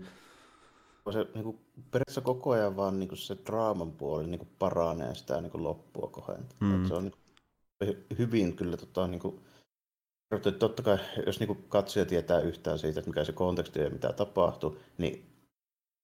[1.12, 1.60] se niin kuin,
[1.92, 5.64] periaatteessa koko ajan vaan niin kuin se draaman puoli niin kuin paranee sitä niin kuin
[5.64, 6.58] loppua kohentaa.
[6.60, 6.88] Mm.
[6.88, 9.40] Se on niin kuin, hyvin kyllä tota, niin kuin,
[10.32, 13.90] että totta kai, jos niin kuin katsoja tietää yhtään siitä, että mikä se konteksti ja
[13.90, 15.26] mitä tapahtuu, niin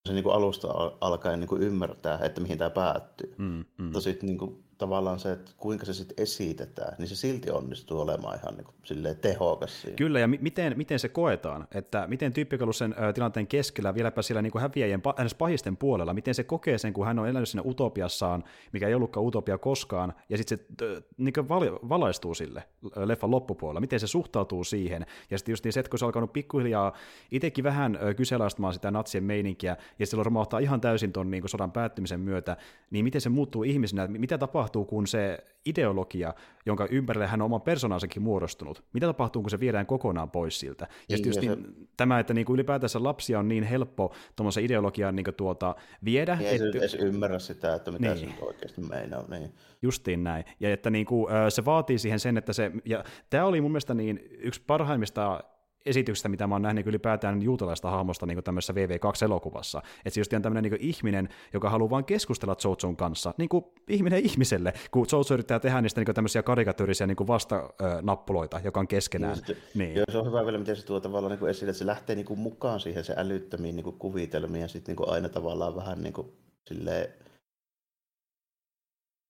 [0.08, 0.68] se niin kuin alusta
[1.02, 3.36] alkaen niin kuin ymmärtää, että mihin tämä päättyy.
[3.38, 3.84] Mm, mm.
[3.84, 8.02] Mutta sitten niin kuin, tavallaan se, että kuinka se sitten esitetään, niin se silti onnistuu
[8.02, 8.76] olemaan ihan niin kuin,
[9.22, 9.96] tehokas siinä.
[9.96, 14.62] Kyllä, ja miten, miten se koetaan, että miten tyyppikalusen tilanteen keskellä, vieläpä siellä niin kuin
[14.62, 18.88] häviäjien äänes pahisten puolella, miten se kokee sen, kun hän on elänyt siinä utopiassaan, mikä
[18.88, 21.50] ei ollutkaan utopia koskaan, ja sitten se niin kuin
[21.90, 22.64] valaistuu sille
[22.96, 26.08] leffan loppupuolella, miten se suhtautuu siihen, ja sitten just niin se, että kun se on
[26.08, 26.94] alkanut pikkuhiljaa
[27.32, 32.20] itsekin vähän kyseenalaistamaan sitä natsien meininkiä, ja silloin romahtaa ihan täysin tuon niin sodan päättymisen
[32.20, 32.58] myötä,
[32.92, 36.34] niin miten se muuttuu ihmisenä, mitä tapahtuu tapahtuu, kun se ideologia,
[36.66, 40.88] jonka ympärille hän on oman persoonansakin muodostunut, mitä tapahtuu, kun se viedään kokonaan pois siltä.
[41.10, 41.88] Ja niin, just niin, se...
[41.98, 46.38] tämä, että niin kuin ylipäätänsä lapsia on niin helppo tuommoisen ideologian niin tuota, viedä.
[46.42, 46.78] Ei että...
[46.78, 48.30] edes ymmärrä sitä, että mitä niin.
[48.30, 49.26] se oikeasti meinaa.
[49.30, 49.54] Niin.
[49.82, 50.46] Justiin näin.
[50.60, 53.94] Ja että niin kuin, se vaatii siihen sen, että se, ja tämä oli mun mielestä
[53.94, 55.44] niin yksi parhaimmista
[55.86, 59.82] esityksestä, mitä mä oon nähnyt ylipäätään juutalaista hahmosta niin tämmöisessä VV2-elokuvassa.
[59.98, 64.26] Että se just tämmöinen niin ihminen, joka haluaa vain keskustella Zozon kanssa, niin kuin ihminen
[64.26, 69.38] ihmiselle, kun Zozo yrittää tehdä niistä niin tämmöisiä karikatyyrisiä niin vastanappuloita, joka on keskenään.
[69.48, 69.96] Niin, niin.
[69.96, 72.26] Joo, se on hyvä vielä, miten se tuo tavallaan niin esille, että se lähtee niin
[72.26, 76.14] kuin mukaan siihen se älyttömiin niin kuin kuvitelmiin ja sitten niin aina tavallaan vähän niin
[76.14, 76.28] kuin
[76.70, 77.14] silleen,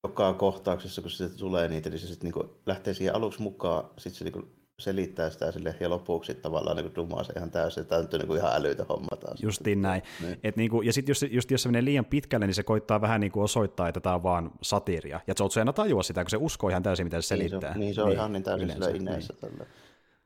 [0.07, 4.31] joka kohtauksessa, kun se tulee niitä, niin se sitten niin lähtee siihen aluksi mukaan, sitten
[4.31, 8.07] se niin selittää sitä sille ja lopuksi tavallaan niin dumaa se ihan täysin, tämä on
[8.11, 9.43] niin ihan älytä homma taas.
[9.43, 10.01] Justiin näin.
[10.21, 10.39] Niin.
[10.43, 13.01] Et niin kuin, ja sitten jos, just, jos se menee liian pitkälle, niin se koittaa
[13.01, 15.19] vähän niin kuin osoittaa, että tämä on vaan satiria.
[15.27, 17.59] Ja Zotsu ei tajua sitä, kun se uskoo ihan täysin, mitä se selittää.
[17.59, 19.33] Niin se on, niin se on niin, ihan niin täysin sillä ineessä.
[19.41, 19.67] Niin.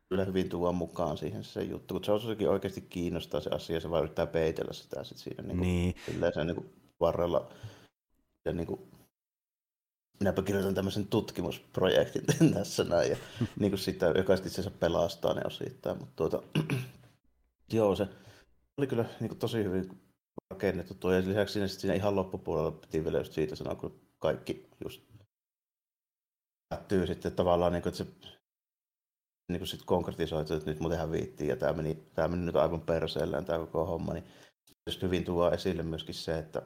[0.09, 4.03] Kyllä hyvin tuo mukaan siihen se juttu, kun Jojosekin oikeasti kiinnostaa se asia, se vaan
[4.03, 5.95] yrittää peitellä sitä sit siinä niin kuin, niin.
[6.33, 6.69] Sen, niin kuin
[6.99, 7.49] varrella
[8.45, 8.79] ja niin kuin,
[10.19, 13.17] minäpä kirjoitan tämmöisen tutkimusprojektin tässä näin, ja
[13.59, 16.43] niin kuin sitä, joka itse asiassa pelastaa ne osittain, mutta tuota,
[17.73, 18.07] joo, se
[18.77, 20.01] oli kyllä niin kuin tosi hyvin
[20.51, 24.69] rakennettu tuo, ja lisäksi siinä, siinä ihan loppupuolella piti vielä just siitä sanoa, kun kaikki
[24.83, 25.01] just
[26.69, 28.31] päättyy sitten tavallaan, niin kuin, että se
[29.51, 32.81] niin kuin sit konkretisoitu, että nyt muuten hävittiin, ja tämä meni, tämä meni nyt aivan
[32.81, 34.25] perseellään tämä koko homma, niin
[34.85, 36.61] just hyvin tuo esille myöskin se, että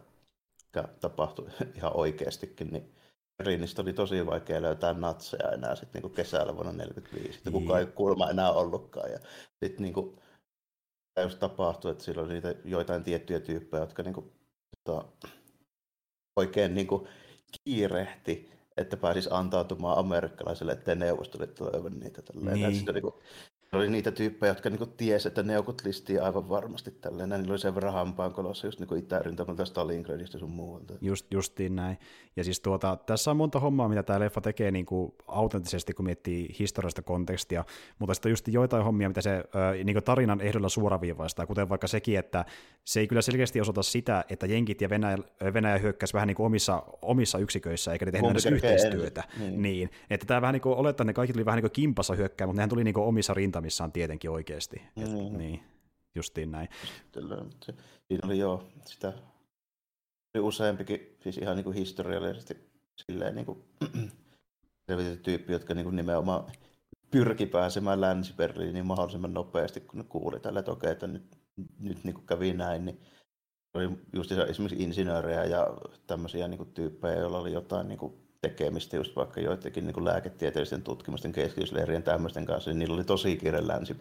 [0.66, 2.96] mikä tapahtui ihan oikeastikin, niin
[3.42, 7.86] Berliinistä oli tosi vaikea löytää natseja enää sit niinku kesällä vuonna 1945, että kukaan ei
[7.86, 9.12] kuulemma enää ollutkaan.
[9.12, 9.20] Ja
[9.64, 10.20] sitten niinku,
[11.24, 14.34] just tapahtui, että silloin oli niitä joitain tiettyjä tyyppejä, jotka niinku,
[14.86, 15.06] tota,
[16.36, 17.08] oikein niinku
[17.64, 22.22] kiirehti, että pääsis antautumaan amerikkalaiselle, ettei neuvostoliitto löyvä niitä.
[22.22, 22.56] Tälleen.
[22.56, 22.76] Niin.
[22.76, 23.20] Sitten, niinku,
[23.76, 27.30] oli niitä tyyppejä, jotka niinku tiesi, että neukut listii aivan varmasti tälleen.
[27.30, 30.94] Niillä oli sen verran hampaan kolossa just niinku Itä-rintamalta Stalingradista sun muualta.
[31.02, 31.98] Just, justiin näin.
[32.36, 36.06] Ja siis tuota, tässä on monta hommaa, mitä tämä leffa tekee niin kuin autenttisesti, kun
[36.06, 37.66] miettii historiallista kontekstia,
[38.00, 41.88] mutta sitten on just joitain hommia, mitä se äh, niin tarinan ehdolla suoraviivaistaa, kuten vaikka
[41.88, 42.46] sekin, että
[42.86, 45.18] se ei kyllä selkeästi osoita sitä, että jenkit ja Venäjä,
[45.54, 49.24] Venäjä hyökkäisi vähän niin kuin omissa, omissa yksiköissä, eikä ne tehnyt edes yhteistyötä.
[49.40, 49.62] Niin.
[49.62, 49.90] niin.
[50.10, 52.48] Että tämä vähän niin kuin olettaa, että ne kaikki tuli vähän niin kuin kimpassa hyökkää,
[52.48, 54.82] mutta nehän tuli niin kuin omissa rintamissaan tietenkin oikeasti.
[54.98, 55.38] Et, mm.
[55.38, 55.64] Niin,
[56.16, 56.70] justiin näin.
[58.08, 59.14] Siinä oli jo sitä
[60.36, 62.58] oli useampikin, siis ihan niin kuin historiallisesti
[62.96, 63.64] silleen niin kuin,
[65.24, 66.52] tyyppi, jotka niin kuin nimenomaan
[67.12, 71.38] pyrki pääsemään Länsi-Berliiniin mahdollisimman nopeasti, kun ne kuuli tällä, että okei, että nyt,
[71.80, 73.02] nyt niin kuin kävi näin, niin
[73.74, 75.68] oli just esimerkiksi insinöörejä ja
[76.08, 80.84] tämmöisiä niin kuin tyyppejä, joilla oli jotain niin kuin tekemistä just vaikka joidenkin niin lääketieteellisten
[80.84, 83.96] tutkimusten keskitysleirien tämmöisten kanssa, niin niillä oli tosi kiire länsi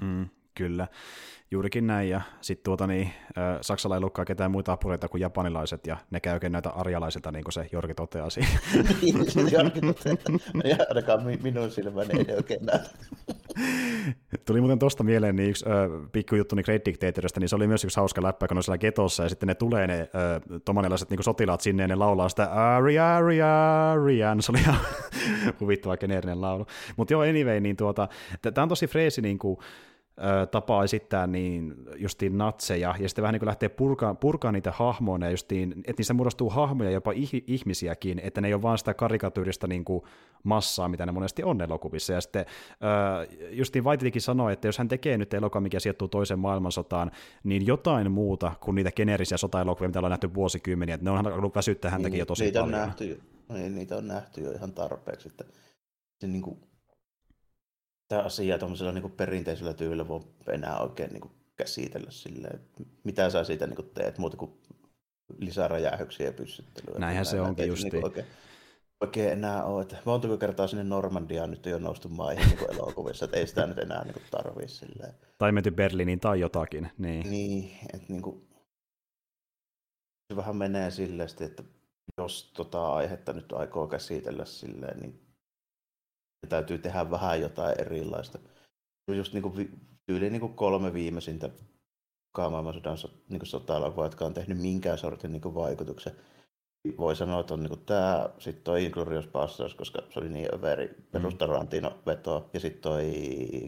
[0.00, 0.88] mm, Kyllä,
[1.52, 3.10] juurikin näin, ja sitten tuota niin,
[3.60, 7.52] Saksalla ei ollutkaan ketään muita apureita kuin japanilaiset, ja ne käy näitä arjalaisilta, niin kuin
[7.52, 8.48] se Jorki toteaa siinä.
[9.52, 12.78] Jorki toteaa, ainakaan minun silmäni ei oikein näy.
[14.46, 17.84] Tuli muuten tuosta mieleen niin yksi äh, pikkujuttu niin Great Dictatorista, niin se oli myös
[17.84, 21.22] yksi hauska läppä, kun on siellä getossa, ja sitten ne tulee ne äh, tomanilaiset niin
[21.22, 24.76] sotilaat sinne, ja ne laulaa sitä Aria, Aria, Aria, se oli ihan
[25.60, 26.66] huvittava geneerinen laulu.
[26.96, 28.08] Mutta joo, anyway, niin tuota,
[28.54, 29.58] tämä on tosi freesi niin kuin,
[30.50, 35.30] tapa esittää niin justiin natseja, ja sitten vähän niin kuin lähtee purkaan, purkaan niitä hahmoja,
[35.30, 37.12] justiin, että niistä muodostuu hahmoja jopa
[37.46, 40.02] ihmisiäkin, että ne ei ole vaan sitä karikatyyristä niin kuin
[40.42, 42.12] massaa, mitä ne monesti on elokuvissa.
[42.12, 42.46] Ja sitten
[43.50, 47.10] justiin Vaititikin sanoi, että jos hän tekee nyt elokuva, mikä sijoittuu toiseen maailmansotaan,
[47.44, 51.56] niin jotain muuta kuin niitä geneerisiä sotaelokuvia, mitä ollaan nähty vuosikymmeniä, että ne on ollut
[51.56, 52.80] väsyttää häntäkin niin, jo tosi niitä paljon.
[52.80, 53.20] On nähty,
[53.52, 55.44] niin, niitä on nähty jo ihan tarpeeksi, että
[56.20, 56.60] se niin kuin
[58.12, 62.60] sitä asiaa tuollaisella niin perinteisellä tyylillä voi enää oikein niin kuin käsitellä silleen,
[63.04, 64.52] mitä sä siitä niin kuin teet muuta kuin
[65.38, 66.98] lisää räjähyksiä ja pyssyttelyä.
[66.98, 67.90] Näinhän se onkin justi.
[67.90, 68.26] Niin oikein,
[69.00, 69.82] oikein enää ole.
[69.82, 73.78] Että montako kertaa sinne Normandiaan nyt jo noustu maihin niin elokuvissa, että ei sitä nyt
[73.78, 75.14] enää niin tarvii silleen.
[75.38, 76.90] Tai menty Berliiniin tai jotakin.
[76.98, 78.48] Niin, niin että niin kuin,
[80.32, 81.62] se vähän menee silleen, että
[82.18, 85.31] jos tota aihetta nyt aikoo käsitellä silleen, niin
[86.48, 88.38] täytyy tehdä vähän jotain erilaista.
[89.08, 91.50] Just niin kuin, yli niin kuin kolme viimeisintä
[92.38, 92.98] maailmansodan
[93.28, 96.12] niin sota jotka on tehnyt minkään sortin niin kuin vaikutuksen.
[96.98, 100.54] Voi sanoa, että on niin kuin tämä, sitten toi Inglorious Bastards, koska se oli niin
[100.54, 103.12] överi perus Tarantino veto, ja sitten toi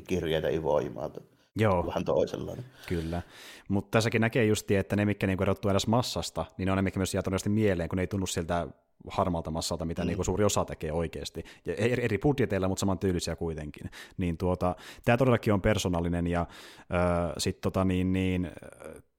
[0.09, 1.21] kirjeitä Ivoimalta.
[1.57, 1.87] Joo.
[1.87, 2.65] Vähän toisenlainen.
[2.89, 3.23] Kyllä.
[3.69, 6.83] Mutta tässäkin näkee justi, että ne, mitkä niinku erottuu edes massasta, niin ne on ne,
[6.83, 8.67] mitkä myös jää mieleen, kun ne ei tunnu siltä
[9.09, 10.07] harmalta massalta, mitä mm.
[10.07, 11.45] niin kuin suuri osa tekee oikeasti.
[11.65, 13.91] Ja eri budjeteilla, mutta saman tyylisiä kuitenkin.
[14.17, 18.51] Niin tuota, tämä todellakin on persoonallinen ja äh, sitten tota niin, niin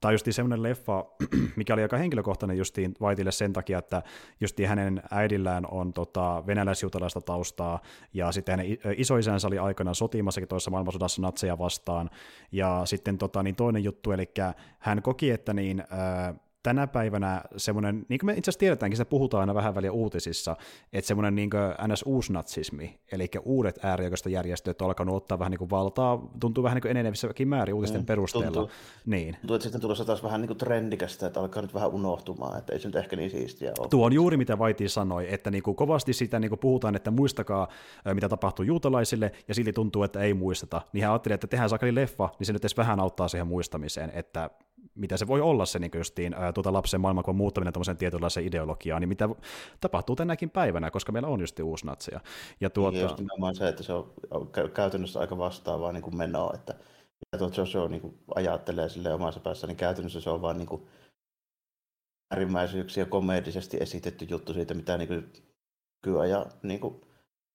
[0.08, 1.06] on justiin semmoinen leffa,
[1.56, 4.04] mikä oli aika henkilökohtainen justiin Vaitille sen takia, että
[4.42, 7.80] justiin hänen äidillään on tota, venäläisjuutalaista taustaa,
[8.14, 12.10] ja sitten hänen isoisänsä oli aikanaan sotimassakin toisessa maailmansodassa natseja vastaan,
[12.52, 14.32] ja sitten tota, niin toinen juttu, eli
[14.80, 16.36] hän koki, että niin, äh,
[16.66, 20.56] tänä päivänä semmoinen, niin kuin me itse asiassa tiedetäänkin, se puhutaan aina vähän väliä uutisissa,
[20.94, 21.50] että semmoinen niin
[21.88, 26.92] NS-uusnatsismi, eli uudet äärioikeistojärjestöt on alkanut ottaa vähän niin kuin valtaa, tuntuu vähän niin kuin
[26.92, 28.52] enenevissäkin määrin uutisten mm, perusteella.
[28.52, 28.72] Tuntuu,
[29.06, 29.36] niin.
[29.36, 32.74] tuntuu, että sitten tulossa taas vähän niin kuin trendikästä, että alkaa nyt vähän unohtumaan, että
[32.74, 33.90] ei se nyt ehkä niin siistiä ole.
[33.90, 37.12] Tuo on juuri mitä Vaiti sanoi, että niin kuin kovasti sitä niin kuin puhutaan, että
[37.12, 37.68] muistakaa,
[38.14, 40.82] mitä tapahtuu juutalaisille, ja silti tuntuu, että ei muisteta.
[40.94, 44.12] Niin hän ajatteli, että tehdään sakali leffa, niin se nyt edes vähän auttaa siihen muistamiseen,
[44.16, 44.50] että
[44.96, 49.02] mitä se voi olla se niin justiin, ää, tuota lapsen maailmankuvan muuttaminen tämmöiseen tietynlaiseen ideologiaan,
[49.02, 49.30] niin mitä
[49.82, 52.20] tapahtuu tänäkin päivänä, koska meillä on just uusnatseja.
[52.62, 52.92] Ja tuota...
[52.92, 56.74] Niin, just nimenomaan se, että se on käytännössä aika vastaavaa niin kuin menoa, että
[57.26, 60.68] mitä tuo Joshua niin kuin ajattelee sille omassa päässä, niin käytännössä se on vaan niin
[60.68, 60.88] kuin
[62.32, 65.34] äärimmäisyyksiä komedisesti esitetty juttu siitä, mitä niin kuin
[66.06, 67.02] nykyajan niin kuin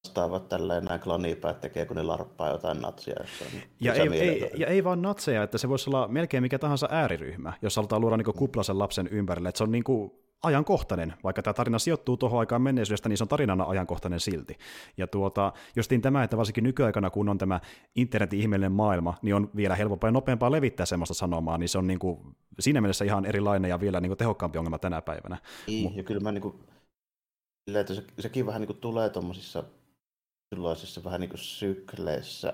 [0.05, 3.63] vastaavat tälleen nämä klanipäät tekee, kun ne larppaa jotain natsia jossain.
[3.81, 7.53] Ja ei, ei, ja ei vaan natseja, että se voisi olla melkein mikä tahansa ääriryhmä,
[7.63, 9.49] jos halutaan luoda niin kuplasen lapsen ympärille.
[9.49, 10.13] Että se on niin kuin
[10.43, 14.59] ajankohtainen, vaikka tämä tarina sijoittuu tuohon aikaan menneisyydestä, niin se on tarinana ajankohtainen silti.
[14.97, 17.61] Ja tuota, justiin tämä, että varsinkin nykyaikana, kun on tämä
[17.97, 21.87] internetin ihmeellinen maailma, niin on vielä helpompaa ja nopeampaa levittää semmoista sanomaa, niin se on
[21.87, 22.19] niin kuin,
[22.61, 25.39] siinä mielessä ihan erilainen ja vielä niin kuin tehokkaampi ongelma tänä päivänä.
[25.67, 26.55] Niin, ja kyllä mä niin kuin,
[27.75, 29.65] että se, sekin vähän niin kuin tulee tuommoisissa
[30.55, 32.53] silloisissa vähän niin kuin sykleissä,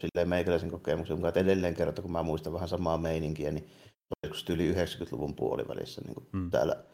[0.00, 3.70] silleen meikäläisen kokemuksen mukaan, että edelleen kerta, kun mä muistan vähän samaa meininkiä, niin
[4.46, 6.50] se yli 90-luvun puolivälissä niin kuin mm.
[6.50, 6.84] täällä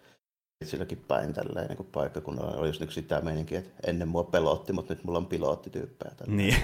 [0.65, 4.95] silläkin päin tälleen niin paikkakunnalla oli just niin sitä meininkiä, että ennen mua pelotti, mutta
[4.95, 6.12] nyt mulla on pilottityyppejä.
[6.27, 6.55] Niin.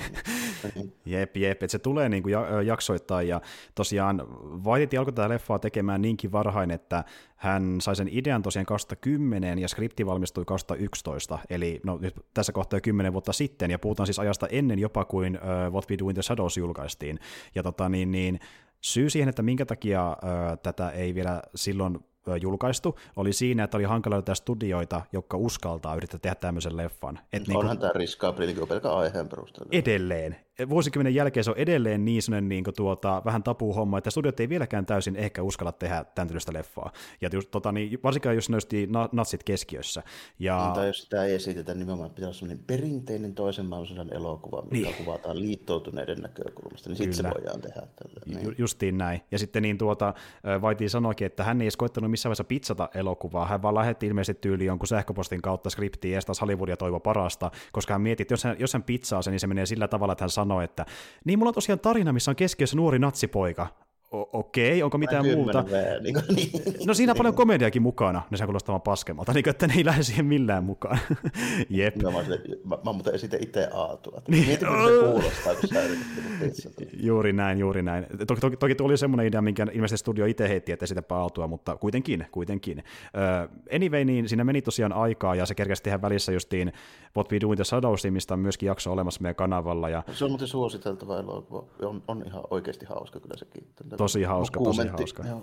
[0.74, 0.92] Niin.
[1.06, 3.40] Jep, jep, että se tulee niin kuin jaksoittain, ja
[3.74, 4.22] tosiaan
[4.64, 7.04] Vaititi alkoi tätä leffaa tekemään niinkin varhain, että
[7.36, 12.76] hän sai sen idean tosiaan 2010 ja skripti valmistui 2011, eli no, nyt tässä kohtaa
[12.76, 16.08] jo 10 vuotta sitten, ja puhutaan siis ajasta ennen jopa kuin uh, What We Do
[16.08, 17.18] in the Shadows julkaistiin.
[17.54, 18.40] Ja tota, niin, niin,
[18.80, 21.98] syy siihen, että minkä takia uh, tätä ei vielä silloin
[22.40, 27.18] julkaistu, oli siinä, että oli hankala löytää studioita, jotka uskaltaa yrittää tehdä tämmöisen leffan.
[27.32, 29.68] Et Onhan niin kuin, tämä niin pelkä aiheen perusteella.
[29.72, 30.36] Edelleen
[30.68, 33.42] vuosikymmenen jälkeen se on edelleen niin sellainen niin kuin, tuota, vähän
[33.74, 36.92] homma, että studiot ei vieläkään täysin ehkä uskalla tehdä tämän tyylistä leffaa.
[37.20, 40.02] Ja just, tota, niin, varsinkaan jos nosti natsit keskiössä.
[40.38, 40.64] Ja...
[40.64, 44.62] Niin, tai jos sitä ei esitetä nimenomaan, että pitää olla sellainen perinteinen toisen maailmansodan elokuva,
[44.70, 45.04] mikä niin.
[45.04, 47.80] kuvataan liittoutuneiden näkökulmasta, niin sitten se voidaan tehdä.
[47.80, 48.44] Tällä, niin.
[48.44, 49.20] Ju- justiin näin.
[49.30, 50.14] Ja sitten niin tuota,
[50.62, 54.40] Vaitiin sanoikin, että hän ei edes koittanut missään vaiheessa pizzata elokuvaa, hän vaan lähetti ilmeisesti
[54.40, 58.56] tyyliin jonkun sähköpostin kautta skriptiin ja Hollywoodia toivo parasta, koska hän mietti, että jos hän,
[58.58, 60.86] jos hän pizzaa sen, niin se menee sillä tavalla, että hän sanoo, että
[61.24, 63.66] niin mulla on tosiaan tarina, missä on keskiössä nuori natsipoika,
[64.12, 65.64] okei, onko mitään muuta?
[66.00, 66.50] niin niin.
[66.86, 70.02] No siinä on paljon komediakin mukana, ne saa kuulostaa paskemmalta, niin että ne ei lähde
[70.02, 70.98] siihen millään mukaan.
[71.70, 71.96] Jep.
[71.96, 72.18] No, mä,
[72.64, 74.22] mä, mä muuten esitän itse Aatua.
[74.28, 74.46] Niin.
[74.46, 78.06] Mietin, mitä se kuulostaa, kun sä yrität Juuri näin, juuri näin.
[78.26, 81.76] Toki, toki, toki tuli semmoinen idea, minkä ilmeisesti studio itse heitti, että esitäpä Aatua, mutta
[81.76, 82.78] kuitenkin, kuitenkin.
[82.78, 86.72] Uh, anyway, niin siinä meni tosiaan aikaa, ja se kerkesi tehdä välissä justiin
[87.16, 89.88] What We Do in the Shadows, mistä on myöskin jakso olemassa meidän kanavalla.
[89.88, 90.02] Ja...
[90.12, 91.64] Se on muuten suositeltava elokuva.
[91.82, 93.66] On, on ihan oikeasti hauska kyllä sekin.
[94.02, 95.22] Tosi hauska, tosi hauska.
[95.26, 95.42] Joo.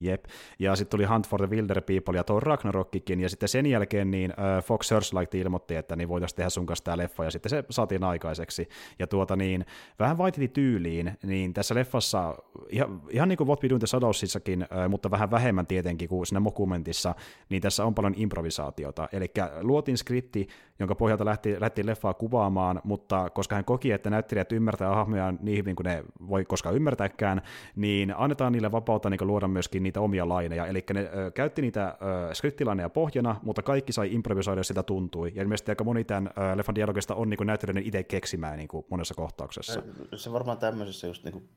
[0.00, 0.24] Jep.
[0.58, 4.10] Ja sitten tuli Hunt for the Wilder People ja Thor Ragnarokkikin, ja sitten sen jälkeen
[4.10, 4.34] niin
[4.64, 8.04] Fox Searchlight ilmoitti, että niin voitaisiin tehdä sun kanssa tämä leffa, ja sitten se saatiin
[8.04, 8.68] aikaiseksi.
[8.98, 9.66] Ja tuota niin,
[9.98, 12.34] vähän vaititi tyyliin, niin tässä leffassa,
[12.70, 16.26] ihan, ihan niin kuin What We Do in the Shadowsissakin, mutta vähän vähemmän tietenkin kuin
[16.26, 17.14] siinä dokumentissa,
[17.48, 19.08] niin tässä on paljon improvisaatiota.
[19.12, 19.30] Eli
[19.60, 20.46] luotiin skripti,
[20.78, 25.58] jonka pohjalta lähti, lähti leffaa kuvaamaan, mutta koska hän koki, että näyttelijät ymmärtää hahmoja niin
[25.58, 27.42] hyvin kuin ne voi koskaan ymmärtääkään,
[27.76, 30.66] niin annetaan niille vapautta niin luoda myöskin niitä omia laineja.
[30.66, 31.98] Eli ne ö, käytti niitä
[32.32, 35.32] skriptilaineja pohjana, mutta kaikki sai improvisoida, jos sitä tuntui.
[35.34, 38.86] Ja ilmeisesti aika moni tämän ö, leffan dialogista on niin näyttelijöiden itse keksimään niin kuin
[38.90, 39.82] monessa kohtauksessa.
[40.16, 41.48] Se varmaan tämmöisessä just niin kuin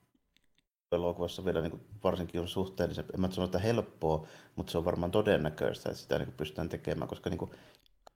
[0.91, 4.85] elokuvassa vielä niin kuin varsinkin on suhteellisen, en mä sano, että helppoa, mutta se on
[4.85, 7.51] varmaan todennäköistä, että sitä niin kuin pystytään tekemään, koska niin kuin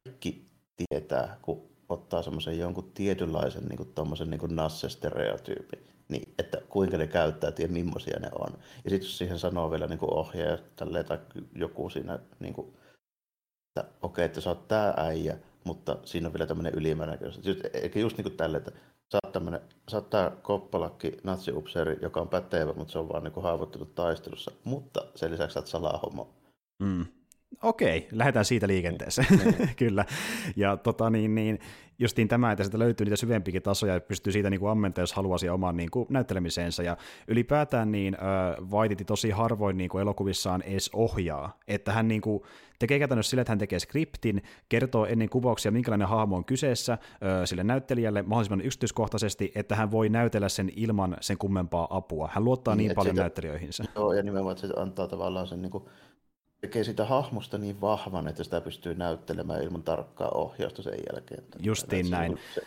[0.04, 3.90] kaikki tietää, kun ottaa semmoisen jonkun tietynlaisen niin kuin,
[4.30, 8.54] niin kuin nasse-stereotyypin, niin että kuinka ne käyttäytyy ja millaisia ne on.
[8.84, 11.18] Ja sitten jos siihen sanoo vielä niin ohjaaja tälleen, tai
[11.56, 12.68] joku siinä, niin kuin,
[13.76, 17.32] että okei, okay, että sä oot tää äijä, mutta siinä on vielä tämmöinen ylimääräinen.
[17.74, 18.72] Eikä just niin kuin tälle, että
[19.12, 23.24] sä oot, tämmönen, sä oot tää koppalakki natsiupseeri, joka on pätevä, mutta se on vaan
[23.24, 26.34] niin haavoittunut taistelussa, mutta sen lisäksi sä oot salahomo.
[26.80, 27.06] Mm.
[27.62, 29.70] Okei, lähdetään siitä liikenteeseen, niin.
[29.76, 30.06] kyllä.
[30.56, 31.60] Ja tota, niin, niin,
[32.00, 35.14] justiin tämä, että sieltä löytyy niitä syvempikin tasoja ja pystyy siitä niin kuin ammentaa, jos
[35.14, 36.84] haluaisi oman niin kuin, näyttelemiseensä.
[36.84, 36.98] Ja
[37.28, 41.58] ylipäätään niin äh, Vaititi tosi harvoin niin kuin elokuvissaan edes ohjaa.
[41.68, 42.44] Että hän niin kuin,
[42.80, 47.00] tekee käytännössä sille, että hän tekee skriptin, kertoo ennen kuvauksia, minkälainen hahmo on kyseessä äh,
[47.46, 52.30] sille näyttelijälle mahdollisimman yksityiskohtaisesti, että hän voi näytellä sen ilman sen kummempaa apua.
[52.34, 53.84] Hän luottaa niin, niin paljon sitä, näyttelijöihinsä.
[53.96, 55.84] Joo, ja nimenomaan, että se antaa tavallaan sen niin kuin
[56.64, 61.44] tekee sitä hahmosta niin vahvan, että sitä pystyy näyttelemään ilman tarkkaa ohjausta sen jälkeen.
[61.60, 62.40] Justiin näin.
[62.56, 62.62] Se,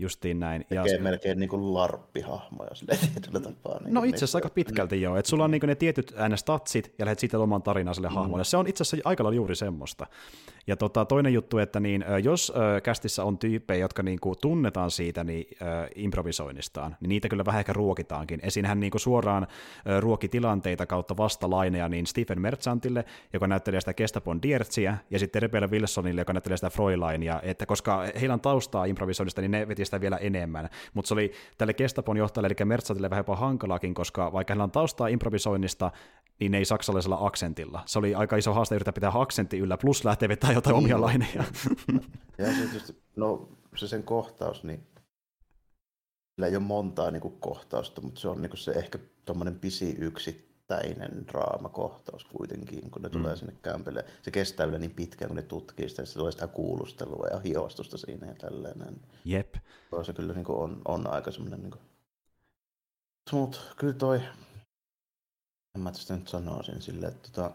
[0.00, 0.64] Justiin näin.
[0.68, 1.02] Tekee ja...
[1.02, 3.80] melkein niin kuin larppihahmoja sille tietyllä tapaa.
[3.80, 5.02] Niin no itse asiassa aika pitkälti niin.
[5.02, 8.14] joo, että sulla on niin ne tietyt statsit ja lähdet siitä oman tarinaa sille mm.
[8.14, 8.44] hahmolle.
[8.44, 10.06] Se on itse asiassa aika lailla juuri semmoista.
[10.66, 14.90] Ja tota, toinen juttu, että niin, jos äh, kästissä on tyyppejä, jotka niin kuin, tunnetaan
[14.90, 18.40] siitä niin, äh, improvisoinnistaan, niin niitä kyllä vähän ehkä ruokitaankin.
[18.42, 24.42] Esinhän niin kuin, suoraan äh, ruokitilanteita kautta vastalaineja niin Stephen Merchantille, joka näyttelee sitä Kestapon
[24.42, 29.40] Diertsiä, ja sitten Rebel Wilsonille, joka näyttelee sitä Froilainia, että koska heillä on taustaa improvisoinnista,
[29.40, 30.68] niin ne veti sitä vielä enemmän.
[30.94, 34.70] Mutta se oli tälle Kestapon johtajalle, eli Merchantille vähän jopa hankalaakin, koska vaikka heillä on
[34.70, 35.90] taustaa improvisoinnista,
[36.40, 37.82] niin ei saksalaisella aksentilla.
[37.86, 41.00] Se oli aika iso haaste yrittää pitää aksentti yllä, plus lähtee vetämään jotain omia niin.
[41.00, 41.44] laineja.
[42.38, 44.86] Ja se, just, no, se sen kohtaus, niin
[46.34, 49.60] sillä ei ole montaa niin kuin, kohtausta, mutta se on niin kuin, se ehkä tuommoinen
[49.60, 49.96] pisi
[50.70, 53.12] yksittäinen draamakohtaus kuitenkin, kun ne mm.
[53.12, 54.04] tulee sinne kämpille.
[54.22, 57.98] Se kestää yllä niin pitkään, kun ne tutkii sitä, se tulee sitä kuulustelua ja hiostusta
[57.98, 59.00] siinä ja tälleen.
[59.24, 59.54] Jep.
[60.02, 61.60] Se kyllä niin kuin, on, on aika semmoinen...
[61.60, 61.80] Niin kuin...
[63.32, 64.22] Mutta kyllä toi
[65.74, 67.52] en mä tästä nyt sanoisin silleen, että tota,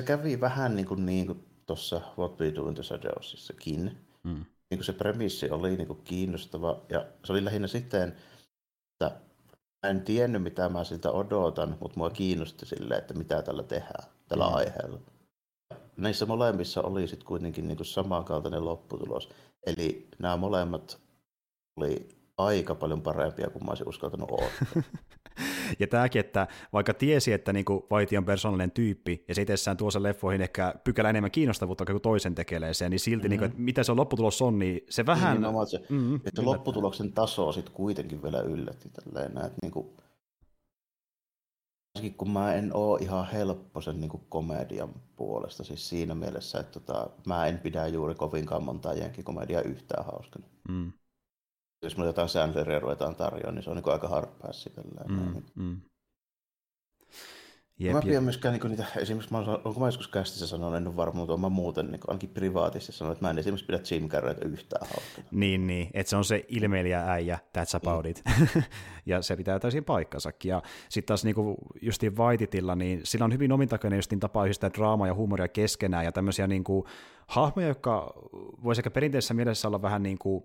[0.00, 3.98] se kävi vähän niin kuin, niin kuin tuossa What We Do in the Shadowsissakin.
[4.22, 4.44] Mm.
[4.70, 9.20] Niin kuin se premissi oli niin kuin kiinnostava ja se oli lähinnä sitten, että
[9.82, 14.10] mä en tiennyt mitä mä siltä odotan, mutta mua kiinnosti silleen, että mitä tällä tehdään,
[14.28, 14.54] tällä mm.
[14.54, 15.00] aiheella.
[15.96, 19.28] Näissä molemmissa oli sitten kuitenkin niin kuin samankaltainen lopputulos.
[19.66, 21.00] Eli nämä molemmat
[21.76, 22.08] oli
[22.38, 24.82] aika paljon parempia kuin mä olisin uskaltanut odottaa.
[25.78, 29.90] ja tämäkin, että vaikka tiesi, että niinku Vaiti on persoonallinen tyyppi, ja se itsessään tuo
[29.90, 33.30] sen leffoihin ehkä pykälä enemmän kiinnostavuutta kuin toisen tekeleeseen, niin silti, mm-hmm.
[33.30, 35.42] niinku, että mitä se on lopputulos on, niin se vähän...
[35.42, 39.96] Niin, se, mm-hmm, että lopputuloksen taso sitten kuitenkin vielä yllätti tälleen, että niinku,
[42.16, 47.10] kun mä en oo ihan helppo sen niin komedian puolesta, siis siinä mielessä, että tota,
[47.26, 50.46] mä en pidä juuri kovinkaan montaa jenkikomedia yhtään hauskana.
[50.68, 50.92] Mm
[51.82, 54.70] jos me jotain Sandleria ruvetaan tarjoamaan, niin se on niin aika harppäässä.
[55.08, 55.80] Mm, mm.
[57.80, 60.86] Jep, mä pidän myöskään niin niitä, esimerkiksi mä olen, onko mä joskus kästissä sanonut, en
[60.86, 64.08] ole varma, mutta mä muuten niin ainakin privaatisesti sanonut, että mä en esimerkiksi pidä Jim
[64.08, 65.26] Carreyta yhtään hauskana.
[65.30, 68.10] Niin, niin, että se on se ilmeilijä äijä, that's about mm.
[68.10, 68.22] it.
[69.06, 70.48] ja se pitää täysin paikkansakin.
[70.48, 71.36] Ja sitten taas niin
[71.82, 76.12] justiin Whiteitilla, niin sillä on hyvin omintaköinen justiin tapa yhdistää draamaa ja huumoria keskenään ja
[76.12, 76.84] tämmöisiä niin kuin,
[77.26, 78.12] hahmoja, jotka
[78.64, 80.44] voisi ehkä perinteisessä mielessä olla vähän niin kuin,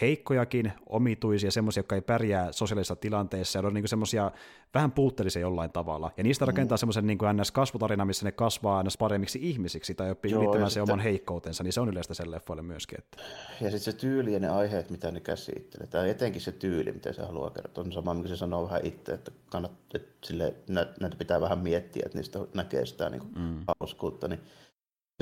[0.00, 4.30] heikkojakin, omituisia, semmoisia, jotka ei pärjää sosiaalisissa tilanteissa, ja on niin semmoisia
[4.74, 6.10] vähän puutteellisia jollain tavalla.
[6.16, 6.78] Ja niistä rakentaa mm.
[6.78, 7.52] semmoisen niin ns.
[7.52, 8.98] kasvutarina, missä ne kasvaa ns.
[8.98, 12.62] paremmiksi ihmisiksi tai oppii Joo, ylittämään se oman heikkoutensa, niin se on yleistä sen leffoille
[12.62, 12.98] myöskin.
[12.98, 13.22] Että...
[13.60, 17.12] Ja sitten se tyyli ja ne aiheet, mitä ne käsittelee, tai etenkin se tyyli, mitä
[17.12, 21.16] se haluaa kertoa, on sama, mikä se sanoo vähän itse, että, kannat, että sille, näitä
[21.18, 23.64] pitää vähän miettiä, että niistä näkee sitä niin kuin mm.
[23.80, 24.40] hauskuutta, niin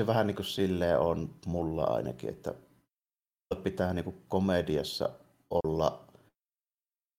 [0.01, 2.53] se vähän niin kuin silleen on mulla ainakin, että
[3.63, 5.09] pitää niin kuin komediassa
[5.63, 6.05] olla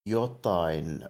[0.09, 1.09] jotain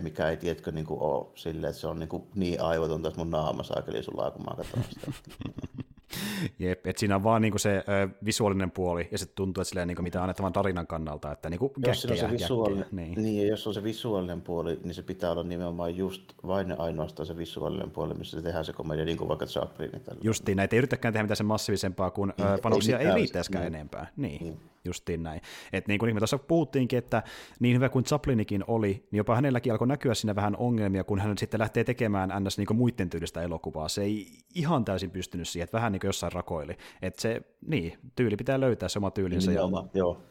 [0.00, 3.20] mikä ei tiedätkö niin kuin ole silleen, että se on niin, kuin niin aivotonta, että
[3.20, 5.12] mun naama saakeli sulla, kun mä katson sitä.
[6.58, 10.02] Jep, että siinä on vaan niinku se ö, visuaalinen puoli, ja sitten tuntuu, että niinku,
[10.02, 13.22] mitä annettavan tarinan kannalta, että niinku jos on se visuaalinen, niin.
[13.22, 13.42] niin.
[13.42, 17.26] ja jos on se visuaalinen puoli, niin se pitää olla nimenomaan just vain ja ainoastaan
[17.26, 19.90] se visuaalinen puoli, missä se tehdään se komedia, niin kuin vaikka Chaplin.
[20.22, 23.74] Justiin näitä ei yritäkään tehdä mitään sen massiivisempaa, kun niin, panoksia ei, ei riittäisikään niin.
[23.74, 24.06] enempää.
[24.16, 24.42] Niin.
[24.42, 25.40] niin justiin näin.
[25.72, 27.22] Et niin kuin me tuossa puhuttiinkin, että
[27.60, 31.38] niin hyvä kuin Chaplinikin oli, niin jopa hänelläkin alkoi näkyä siinä vähän ongelmia, kun hän
[31.38, 32.58] sitten lähtee tekemään ns.
[32.58, 33.88] Niin muiden tyylistä elokuvaa.
[33.88, 36.76] Se ei ihan täysin pystynyt siihen, että vähän niin kuin jossain rakoili.
[37.02, 39.52] Että se, niin, tyyli pitää löytää se oma tyylinsä.
[39.52, 39.60] ja...
[39.94, 40.22] joo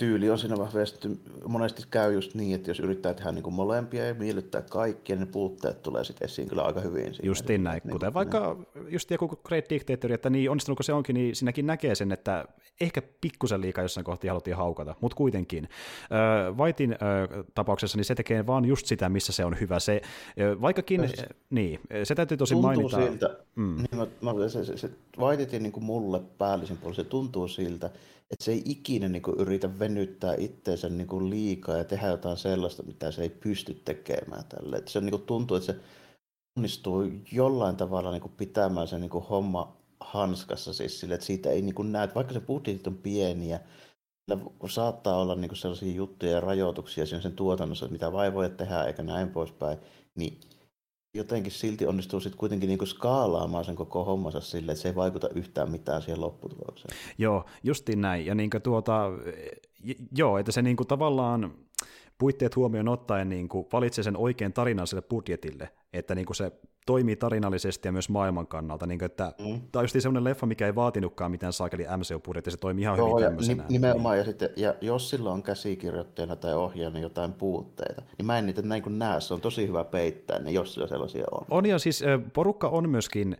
[0.00, 1.08] tyyli on siinä vahvasti,
[1.48, 5.26] monesti käy just niin, että jos yrittää tehdä niin kuin molempia ja miellyttää kaikkia, niin
[5.26, 7.14] ne puutteet tulee sitten esiin kyllä aika hyvin.
[7.14, 7.26] Siinä.
[7.26, 8.92] Justiin näin, niin, kuten niin, vaikka niin.
[8.92, 12.44] just joku Great Dictator, että niin onnistunut kun se onkin, niin sinäkin näkee sen, että
[12.80, 15.68] ehkä pikkusen liikaa jossain kohti haluttiin haukata, mutta kuitenkin.
[16.58, 16.96] Vaitin
[17.54, 19.80] tapauksessa niin se tekee vaan just sitä, missä se on hyvä.
[19.80, 20.00] Se,
[20.60, 22.96] vaikkakin, se, niin, se täytyy tosi mainita.
[22.96, 23.76] Siltä, mm.
[23.76, 24.90] niin mä, mä, se, se, se
[25.20, 27.90] Vaititin niin kuin mulle päällisin puolella, se tuntuu siltä,
[28.30, 32.82] että se ei ikinä niin kuin, yritä venyttää itseensä niin liikaa ja tehdä jotain sellaista,
[32.82, 34.76] mitä se ei pysty tekemään tälle.
[34.76, 35.80] Että se niin kuin, tuntuu, että se
[36.58, 37.02] onnistuu
[37.32, 41.62] jollain tavalla niin kuin, pitämään sen niin kuin, homma hanskassa siis sille, että siitä ei
[41.62, 43.60] niin kuin, näe, että vaikka se budjetit on pieniä,
[44.68, 48.50] saattaa olla niin kuin, sellaisia juttuja ja rajoituksia siinä sen tuotannossa, että mitä vai voi
[48.50, 49.78] tehdä eikä näin poispäin,
[50.14, 50.40] niin
[51.14, 55.28] jotenkin silti onnistuu sitten kuitenkin niinku skaalaamaan sen koko hommansa silleen, että se ei vaikuta
[55.34, 56.96] yhtään mitään siihen lopputulokseen.
[57.18, 58.26] Joo, justiin näin.
[58.26, 59.10] Ja niinku tuota,
[60.16, 61.54] joo, että se niinku tavallaan
[62.20, 66.52] puitteet huomioon ottaen niinku valitsee sen oikean tarinan sille budjetille, että niinku se
[66.86, 68.86] toimii tarinallisesti ja myös maailman kannalta.
[68.86, 69.60] Niin kuin, että mm.
[69.72, 73.08] Tämä on just sellainen leffa, mikä ei vaatinutkaan mitään saakeli MCU-budjettia, se toimii ihan Joo,
[73.08, 73.64] hyvin tämmöisenä.
[73.68, 74.18] Nimenomaan, niin.
[74.18, 78.62] ja, sitten, ja jos sillä on käsikirjoittajana tai ohjaajana jotain puutteita, niin mä en niitä
[78.62, 81.46] näin kuin näe, se on tosi hyvä peittää, niin jos sillä sellaisia on.
[81.50, 83.36] On, ja siis porukka on myöskin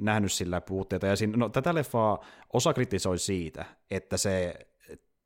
[0.00, 4.54] nähnyt sillä puutteita, ja siinä, no, tätä leffaa osa kritisoi siitä, että se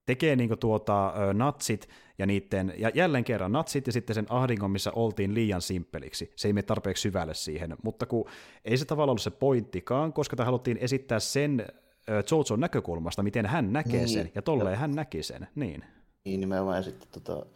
[0.06, 1.88] tekee niinku tuota, ö, natsit
[2.18, 6.32] ja niiden, ja jälleen kerran natsit ja sitten sen ahdingon, missä oltiin liian simppeliksi.
[6.36, 8.28] Se ei mene tarpeeksi syvälle siihen, mutta kun
[8.64, 11.66] ei se tavallaan ollut se pointtikaan, koska tämä haluttiin esittää sen
[12.08, 14.08] Jojon näkökulmasta, miten hän näkee niin.
[14.08, 14.78] sen, ja tolleen ja.
[14.78, 15.84] hän näki sen, niin.
[16.24, 17.46] Niin nimenomaan, ja sitten tota,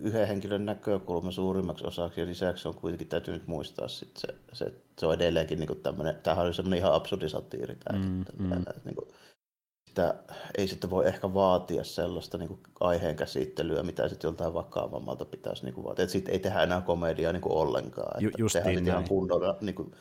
[0.00, 4.72] yhden henkilön näkökulma suurimmaksi osaksi, ja lisäksi on kuitenkin täytyy nyt muistaa sit se, se,
[4.98, 8.64] se on edelleenkin niin tämmöinen, tämähän oli semmoinen ihan absurdi satiiri, tämä, mm, mm.
[8.84, 9.08] Niin kuin,
[9.94, 10.14] sitä,
[10.58, 15.64] ei sitten voi ehkä vaatia sellaista niin kuin aiheen käsittelyä, mitä sitten joltain vakavammalta pitäisi
[15.64, 16.08] niin kuin vaatia.
[16.08, 18.22] Sitten ei tehdä enää komediaa niin kuin ollenkaan.
[18.22, 19.94] Ju, just tehdään ihan kunnolla niin kuin,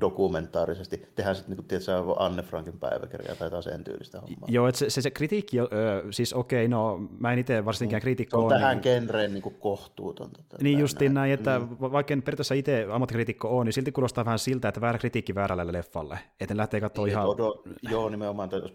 [0.00, 1.06] dokumentaarisesti.
[1.14, 4.48] Tehdään sitten, niin kuin, tiedätkö, Anne Frankin päiväkirja tai taas sen tyylistä hommaa.
[4.48, 5.66] Joo, että se, se, se kritiikki, ö,
[6.10, 8.02] siis okei, okay, no mä en itse varsinkaan mm.
[8.02, 10.42] kriitikko Se on tähän niin, genreen niin kuin kohtuutonta.
[10.60, 11.68] Niin justiin näin, että mm.
[11.80, 15.72] vaikka en periaatteessa itse ammattikriitikko ole, niin silti kuulostaa vähän siltä, että väärä kritiikki väärälle
[15.72, 16.18] leffalle.
[16.40, 17.28] Että ne lähtee katsomaan niin, ihan...
[17.28, 18.72] Odo, joo, nimenomaan, jos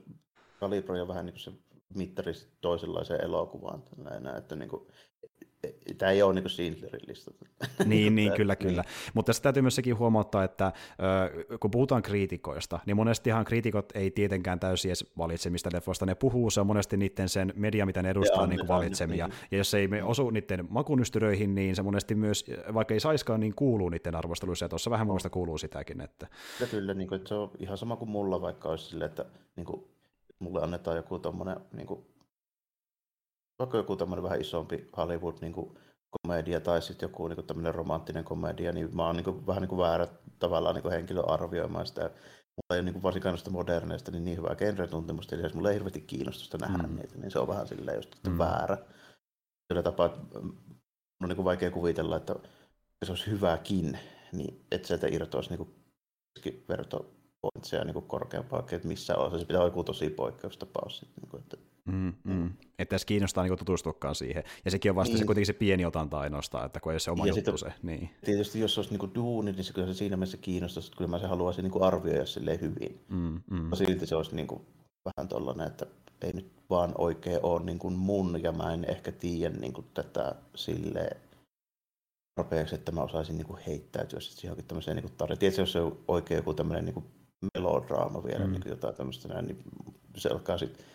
[0.61, 1.51] kalibroi vähän niin kuin se
[1.95, 2.31] mittari
[2.61, 3.81] toisenlaiseen elokuvaan.
[3.81, 4.87] Tällainen, että niin kuin,
[5.97, 7.31] tämä ei ole niin Schindlerin lista.
[7.85, 8.83] Niin, niin, kyllä, kyllä.
[9.13, 10.71] Mutta tässä täytyy myös sekin huomauttaa, että
[11.59, 16.49] kun puhutaan kriitikoista, niin monestihan kriitikot ei tietenkään täysin edes valitse mistä leffoista ne puhuu,
[16.49, 19.27] se on monesti niiden sen media, mitä ne edustaa, niin kuin valitsemia.
[19.27, 19.37] Niin.
[19.51, 23.55] Ja jos ei me osu niiden makunystyröihin, niin se monesti myös, vaikka ei saiskaan, niin
[23.55, 26.01] kuuluu niiden arvosteluissa, ja tuossa vähän muista kuuluu sitäkin.
[26.01, 26.27] Että...
[26.59, 29.25] Ja kyllä, niin kuin, että se on ihan sama kuin mulla, vaikka olisi silleen, että
[29.55, 29.83] niin kuin,
[30.41, 32.05] mulle annetaan joku tommonen, niin kuin,
[33.59, 35.77] vaikka joku tämmöinen vähän isompi Hollywood niin kuin,
[36.21, 39.61] komedia tai sitten joku niin kuin tämmöinen romanttinen komedia, niin mä oon niin kuin, vähän
[39.61, 40.07] niin kuin väärä
[40.39, 42.01] tavallaan niin kuin henkilö arvioimaan sitä.
[42.01, 45.69] Mulla ei ole niin kuin varsinkaan noista moderneista niin, niin hyvää genre-tuntemusta, eli jos mulla
[45.69, 46.95] ei hirveästi kiinnostusta nähdä mm.
[46.95, 48.37] niitä, niin se on vähän silleen just mm.
[48.37, 48.77] väärä.
[49.67, 50.39] Sillä tapaa, että
[51.23, 52.35] on niin kuin vaikea kuvitella, että
[53.05, 53.99] se olisi hyväkin,
[54.31, 55.75] niin että sieltä irtoisi niin kuin
[56.69, 59.39] verto pointseja niin korkeampaa, että missä on.
[59.39, 61.01] Se pitää olla joku tosi poikkeustapaus.
[61.01, 62.53] Niin kuin, että Mm, mm.
[62.79, 64.43] Että tässä kiinnostaa niin tutustuakaan siihen.
[64.65, 65.19] Ja sekin on vasta niin.
[65.19, 67.73] se kuitenkin se pieni otanta ainoastaan, että kun ei se oma ja juttu se.
[67.83, 68.09] Niin.
[68.25, 71.19] Tietysti jos olisi niin duuni, niin se kyllä se siinä mielessä kiinnostaisi, että kyllä mä
[71.19, 73.01] se haluaisin niin arvioida silleen hyvin.
[73.09, 73.69] Mm, mm.
[73.73, 74.61] Silti se olisi niin kuin
[75.05, 75.85] vähän tollainen, että
[76.21, 79.87] ei nyt vaan oikein ole niin kuin mun, ja mä en ehkä tiedä niin kuin
[79.93, 81.21] tätä silleen
[82.35, 85.39] tarpeeksi, että mä osaisin niin kuin heittäytyä sitten johonkin tämmöiseen niin tarinaan.
[85.39, 87.05] Tiedätkö, jos se on oikein joku tämmöinen niin kuin
[87.53, 88.51] melodraama vielä, mm.
[88.51, 89.63] niin kuin jotain tämmöistä näin, niin
[90.17, 90.85] se alkaa sitten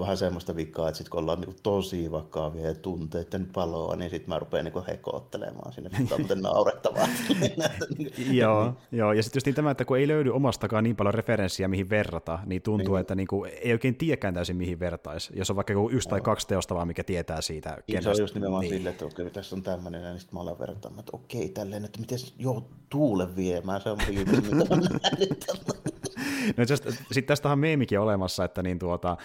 [0.00, 4.28] vähän semmoista vikaa, että sitten kun ollaan niin tosi vakavia ja tunteiden paloa, niin sitten
[4.28, 7.08] mä rupean niin hekottelemaan sinne, että on muuten naurettavaa.
[8.30, 11.68] joo, joo, ja sitten just niin tämä, että kun ei löydy omastakaan niin paljon referenssiä,
[11.68, 13.00] mihin verrata, niin tuntuu, niin.
[13.00, 15.32] että niin kuin, ei oikein tiedäkään täysin, mihin vertaisi.
[15.36, 17.78] Jos on vaikka joku yksi tai kaksi teosta vaan, mikä tietää siitä.
[17.88, 18.02] Niin.
[18.02, 18.74] Se on just nimenomaan niin.
[18.74, 21.84] silleen, että okei, tässä on tämmöinen, ja niin sitten mä olen verrattuna, että okei, tälleen,
[21.84, 25.72] että miten joo, tuule viemään, se on viimeinen, mitä mä
[26.56, 29.16] no sitten tästä on meemikin olemassa, että niin tuota,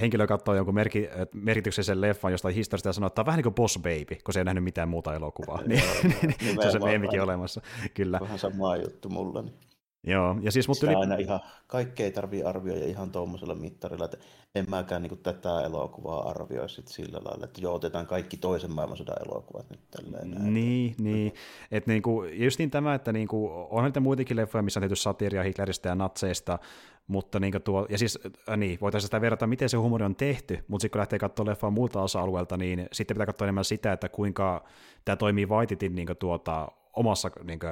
[0.00, 3.42] henkilö katsoo jonkun merki, merkityksellisen leffan jostain historiasta ja sanoo, että tämä on vähän niin
[3.42, 5.60] kuin Boss Baby, kun se ei nähnyt mitään muuta elokuvaa.
[5.66, 5.82] niin,
[6.60, 7.60] se on se meemikin olemassa,
[7.94, 8.20] kyllä.
[8.20, 9.42] Vähän sama juttu mulla.
[9.42, 9.54] Niin.
[10.04, 10.94] Joo, ja siis mutta yli...
[10.94, 14.16] aina ihan, kaikkea ei tarvitse arvioida ihan tuommoisella mittarilla, että
[14.54, 19.16] en mäkään niin tätä elokuvaa arvioi sit sillä lailla, että joo, otetaan kaikki toisen maailmansodan
[19.26, 20.30] elokuvat nyt tälleen.
[20.30, 20.54] Näin.
[20.54, 21.34] Niin, niin.
[21.70, 25.42] Et niinku, just niin tämä, että niinku, on niitä muitakin leffoja, missä on tehty satiria
[25.42, 26.58] Hitleristä ja natseista,
[27.06, 28.18] mutta niinku tuo, ja siis,
[28.48, 31.50] äh, niin, voitaisiin sitä verrata, miten se humori on tehty, mutta sitten kun lähtee katsomaan
[31.50, 34.64] leffaa muulta osa-alueelta, niin sitten pitää katsoa enemmän sitä, että kuinka
[35.04, 37.66] tämä toimii Vaititin niinku tuota, omassa niinku,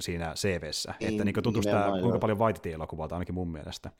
[0.00, 2.18] siinä CVssä, niin, että niin tutustaa kuinka joo.
[2.18, 3.90] paljon Whiteitin elokuvaa, ainakin mun mielestä.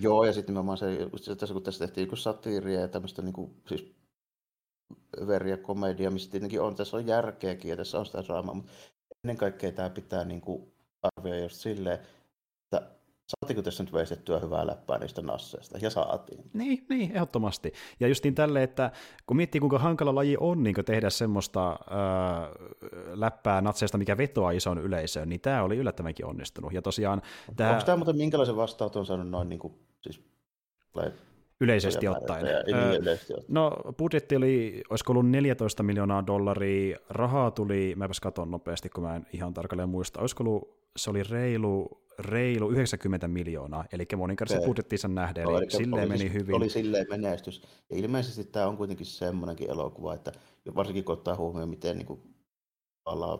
[0.00, 3.50] Joo, ja sitten nimenomaan se, tässä, kun tässä tehtiin joku satiiria ja tämmöistä niin kuin,
[3.68, 3.96] siis
[5.26, 8.72] veriä komedia, missä tietenkin on, tässä on järkeäkin ja tässä on sitä draamaa, mutta
[9.24, 10.72] ennen kaikkea tämä pitää niin kuin
[11.02, 11.98] arvioida just silleen,
[13.26, 15.78] Saatiinko tässä nyt veistettyä hyvää läppää niistä nasseista?
[15.78, 16.44] Ja saatiin.
[16.52, 17.72] Niin, niin ehdottomasti.
[18.00, 18.90] Ja justiin tälle, että
[19.26, 21.78] kun miettii kuinka hankala laji on niin tehdä semmoista äh,
[23.14, 26.72] läppää natseista, mikä vetoaa ison yleisöön, niin tämä oli yllättävänkin onnistunut.
[26.72, 27.22] Ja tosiaan,
[27.56, 27.70] tämä...
[27.70, 30.20] Onko tämä muuten minkälaisen vastaanoton saanut noin niin kuin, siis,
[31.60, 32.44] Yleisesti ottaen.
[32.44, 33.54] niin, yleisesti ottaen.
[33.54, 39.16] No budjetti oli, olisiko ollut 14 miljoonaa dollaria, rahaa tuli, mäpäs katon nopeasti, kun mä
[39.16, 45.08] en ihan tarkalleen muista, olisiko ollut, se oli reilu reilu 90 miljoonaa, eli moninkertaisen budjettinsa
[45.08, 46.54] nähden, eli, eli silleen oli, meni hyvin.
[46.54, 47.62] Oli silleen menestys.
[47.90, 50.32] Ja ilmeisesti tämä on kuitenkin semmoinenkin elokuva, että
[50.74, 52.20] varsinkin kun ottaa huomioon, miten niin kuin,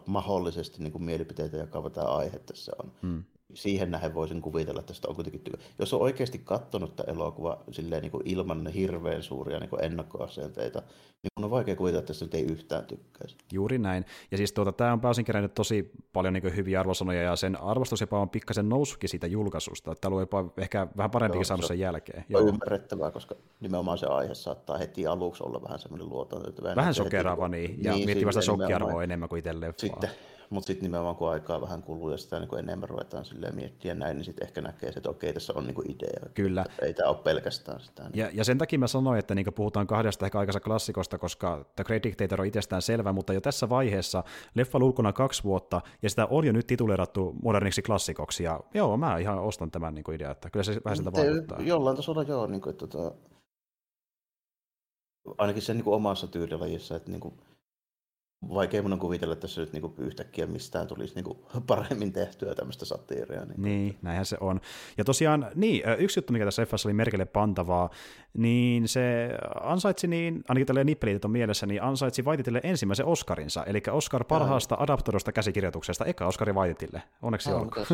[0.07, 3.25] mahdollisesti niin kuin mielipiteitä jakava tämä aihe tässä on, hmm
[3.55, 5.67] siihen nähden voisin kuvitella, että tästä on kuitenkin tykkää.
[5.79, 10.83] Jos on oikeasti katsonut tämä elokuva silleen niin kuin ilman hirveän suuria niin kuin ennakkoasenteita,
[11.23, 13.37] niin on vaikea kuvitella, että tästä ei yhtään tykkäisi.
[13.53, 14.05] Juuri näin.
[14.31, 18.01] Ja siis tuota, tämä on pääosin kerännyt tosi paljon niin hyviä arvosanoja, ja sen arvostus
[18.01, 19.95] jopa on pikkasen noussutkin siitä julkaisusta.
[20.01, 22.25] Tämä on jopa ehkä vähän parempikin saanut sen jälkeen.
[22.31, 26.43] Se on ymmärrettävää, koska nimenomaan se aihe saattaa heti aluksi olla vähän semmoinen luoton.
[26.77, 29.73] Vähän sokeraava, niin, ja niin, miettii vasta shokkiarvoa enemmän kuin itse leffaa.
[29.77, 30.11] Sitten
[30.51, 34.25] mutta sitten nimenomaan kun aikaa vähän kuluu ja sitä niin enemmän ruvetaan miettiä näin, niin
[34.25, 36.31] sitten ehkä näkee, että okei, tässä on niin idea.
[36.35, 36.65] Kyllä.
[36.83, 38.03] Ei tämä ole pelkästään sitä.
[38.03, 38.13] Niin.
[38.15, 41.85] Ja, ja sen takia mä sanoin, että niin puhutaan kahdesta ehkä aikaisesta klassikosta, koska The
[41.85, 44.25] Great Dictator on itsestään selvä, mutta jo tässä vaiheessa
[44.55, 49.19] leffa ulkona kaksi vuotta, ja sitä on jo nyt tituleerattu moderniksi klassikoksi, ja joo, mä
[49.19, 51.61] ihan ostan tämän niin idean, että kyllä se vähän sitä vaikuttaa.
[51.61, 53.13] Jollain tasolla joo, niin kuin, että, tota,
[55.39, 57.35] ainakin sen niin kuin omassa tyylilajissa, että niin kuin,
[58.55, 62.85] vaikea mun on kuvitella, että tässä nyt niinku yhtäkkiä mistään tulisi niinku paremmin tehtyä tämmöistä
[62.85, 63.45] satiiria.
[63.45, 63.63] Niin.
[63.63, 64.61] niin, näinhän se on.
[64.99, 67.91] Ja tosiaan, niin, yksi juttu, mikä tässä leffassa oli merkille pantavaa,
[68.37, 69.31] niin se
[69.61, 74.75] ansaitsi niin, ainakin tälleen nippelitit on mielessä, niin ansaitsi Vaititille ensimmäisen Oscarinsa, eli Oscar parhaasta
[74.75, 74.83] Jaa.
[74.83, 77.03] adaptoidusta käsikirjoituksesta, eka Oscari Vaititille.
[77.23, 77.87] Onneksi Jaa, olkoon.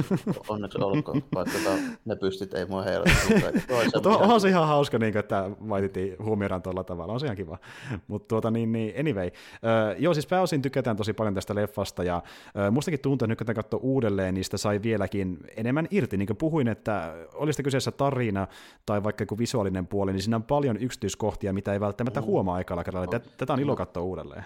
[0.49, 3.05] Onneksi olkoon, vaikka tota, ne pystyt ei mua heillä.
[3.95, 7.59] Mutta onhan se ihan hauska, niin, että Vaititi huomioidaan tuolla tavalla, on se ihan kiva.
[8.07, 9.27] Mutta tuota, niin, niin, anyway.
[9.27, 12.23] Uh, joo, siis pääosin tykätään tosi paljon tästä leffasta, ja
[12.71, 16.17] mustakin tuntuu, että nyt kun katsoo uudelleen, niin sitä sai vieläkin enemmän irti.
[16.17, 18.47] Niin kuin puhuin, että olisi kyseessä tarina
[18.87, 22.27] tai vaikka joku visuaalinen puoli, niin siinä on paljon yksityiskohtia, mitä ei välttämättä mm.
[22.27, 23.21] huomaa aikalla kerralla.
[23.37, 24.45] Tätä on ilo katsoa uudelleen.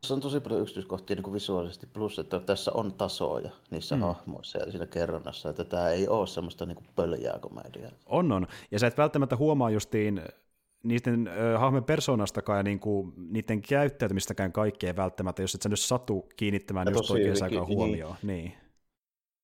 [0.00, 4.02] Tässä on tosi paljon yksityiskohtia niin kuin visuaalisesti, plus että tässä on tasoja niissä mm.
[4.02, 7.90] hahmoissa ja siinä kerronnassa, että tämä ei ole semmoista niin kuin pöljää komediaa.
[8.06, 8.46] On, on.
[8.70, 10.22] Ja sä et välttämättä huomaa justiin
[10.84, 16.28] niiden äh, hahmojen persoonastakaan ja niinku, niiden käyttäytymistäkään kaikkea välttämättä, jos et sä nyt satu
[16.36, 18.16] kiinnittämään ja just oikein aikaan huomioon.
[18.22, 18.44] Niin.
[18.44, 18.52] niin.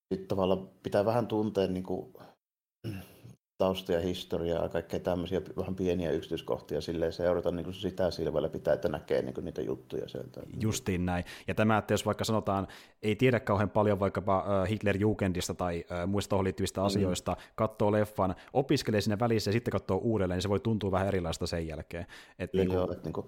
[0.09, 2.13] Sitten tavallaan pitää vähän tuntea niin kuin,
[3.61, 8.49] tausta ja historiaa ja kaikkea tämmöisiä vähän pieniä yksityiskohtia silleen seurata niin kuin sitä silmällä
[8.49, 10.41] pitää, että näkee niin kuin niitä juttuja sieltä.
[10.61, 11.25] Justiin näin.
[11.49, 12.67] Ja tämä, että jos vaikka sanotaan,
[13.03, 16.87] ei tiedä kauhean paljon vaikkapa Hitler-Jugendista tai muista tuohon liittyvistä mm.
[16.87, 21.09] asioista, katsoo leffan, opiskelee sinne välissä ja sitten katsoo uudelleen, niin se voi tuntua vähän
[21.09, 22.07] erilaista sen jälkeen.
[22.39, 22.77] Että niin, kuin...
[22.77, 23.27] joo, että niin kuin,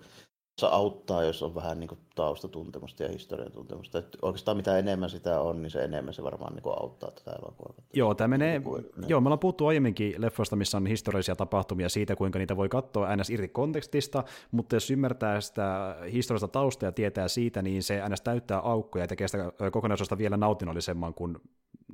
[0.59, 3.99] se auttaa, jos on vähän niin kuin taustatuntemusta ja historian tuntemusta.
[3.99, 7.31] Että oikeastaan mitä enemmän sitä on, niin se enemmän se varmaan niin kuin auttaa tätä
[7.31, 7.75] elokuvaa.
[7.95, 9.09] Joo, tämä menee, kuin, niin.
[9.09, 13.17] joo, me ollaan puhuttu aiemminkin leffoista, missä on historiallisia tapahtumia siitä, kuinka niitä voi katsoa
[13.17, 13.31] ns.
[13.31, 18.21] irti kontekstista, mutta jos ymmärtää sitä historiallista taustaa ja tietää siitä, niin se ns.
[18.21, 21.41] täyttää aukkoja ja tekee sitä kokonaisuudesta vielä nautinnollisemman, kun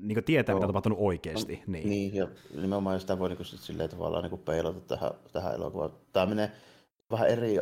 [0.00, 0.58] niin kuin tietää, joo.
[0.58, 1.56] mitä on tapahtunut oikeasti.
[1.56, 1.88] No, niin.
[1.88, 5.90] niin, ja nimenomaan sitä voi niin kuin, silleen tavallaan niin kuin peilata tähän, tähän elokuvaan.
[6.12, 6.52] Tämä menee
[7.10, 7.58] vähän eri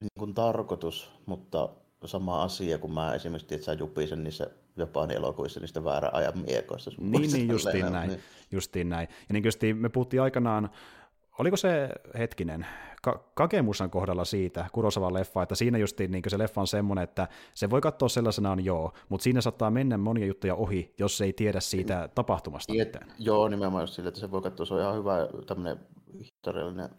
[0.00, 1.68] niin kuin tarkoitus, mutta
[2.04, 6.90] sama asia, kun mä esimerkiksi että sä jupisen niissä Japanin elokuvissa niistä väärän ajan miekoista.
[7.00, 8.20] Niin, niin justiin näin, niin.
[8.50, 9.08] justiin näin.
[9.28, 10.70] Ja niin justiin me puhuttiin aikanaan,
[11.38, 12.66] oliko se hetkinen,
[13.02, 17.28] Ka- Kakemusan kohdalla siitä, Kurosavan leffa, että siinä justiin niin se leffa on semmoinen, että
[17.54, 21.60] se voi katsoa sellaisenaan joo, mutta siinä saattaa mennä monia juttuja ohi, jos ei tiedä
[21.60, 23.12] siitä tapahtumasta Et, mitään.
[23.18, 25.16] Joo, nimenomaan just sille, että se voi katsoa, se on ihan hyvä
[25.46, 25.80] tämmöinen
[26.18, 26.90] historiallinen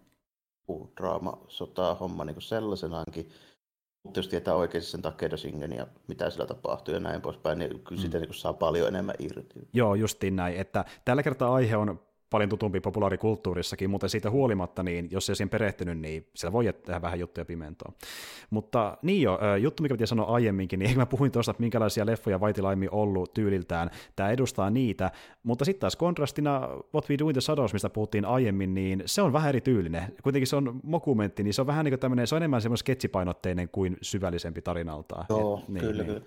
[0.97, 3.29] draama, sota, homma niin sellaisenaankin.
[4.03, 7.69] Mutta jos tietää oikein sen Takeda Shingen ja mitä sillä tapahtuu ja näin poispäin, niin
[7.69, 8.01] kyllä mm.
[8.01, 9.59] sitä niin saa paljon enemmän irti.
[9.73, 10.57] Joo, justiin näin.
[10.57, 11.99] Että tällä kertaa aihe on
[12.31, 17.01] paljon tutumpi populaarikulttuurissakin, mutta siitä huolimatta, niin jos ei siihen perehtynyt, niin siellä voi tehdä
[17.01, 17.93] vähän juttuja pimentoon.
[18.49, 22.39] Mutta niin jo, juttu, mikä piti sanoa aiemminkin, niin mä puhuin tuosta, että minkälaisia leffoja
[22.39, 23.89] Vaitilaimi ollut tyyliltään.
[24.15, 25.11] Tämä edustaa niitä,
[25.43, 29.21] mutta sitten taas kontrastina What We Do in the Shadows, mistä puhuttiin aiemmin, niin se
[29.21, 30.03] on vähän eri tyylinen.
[30.23, 32.77] Kuitenkin se on mokumentti, niin se on vähän niin kuin tämmöinen, se on enemmän semmoinen
[32.77, 35.25] sketsipainotteinen kuin syvällisempi tarinaltaan.
[35.29, 36.05] Joo, Et, niin, kyllä, niin.
[36.05, 36.21] kyllä.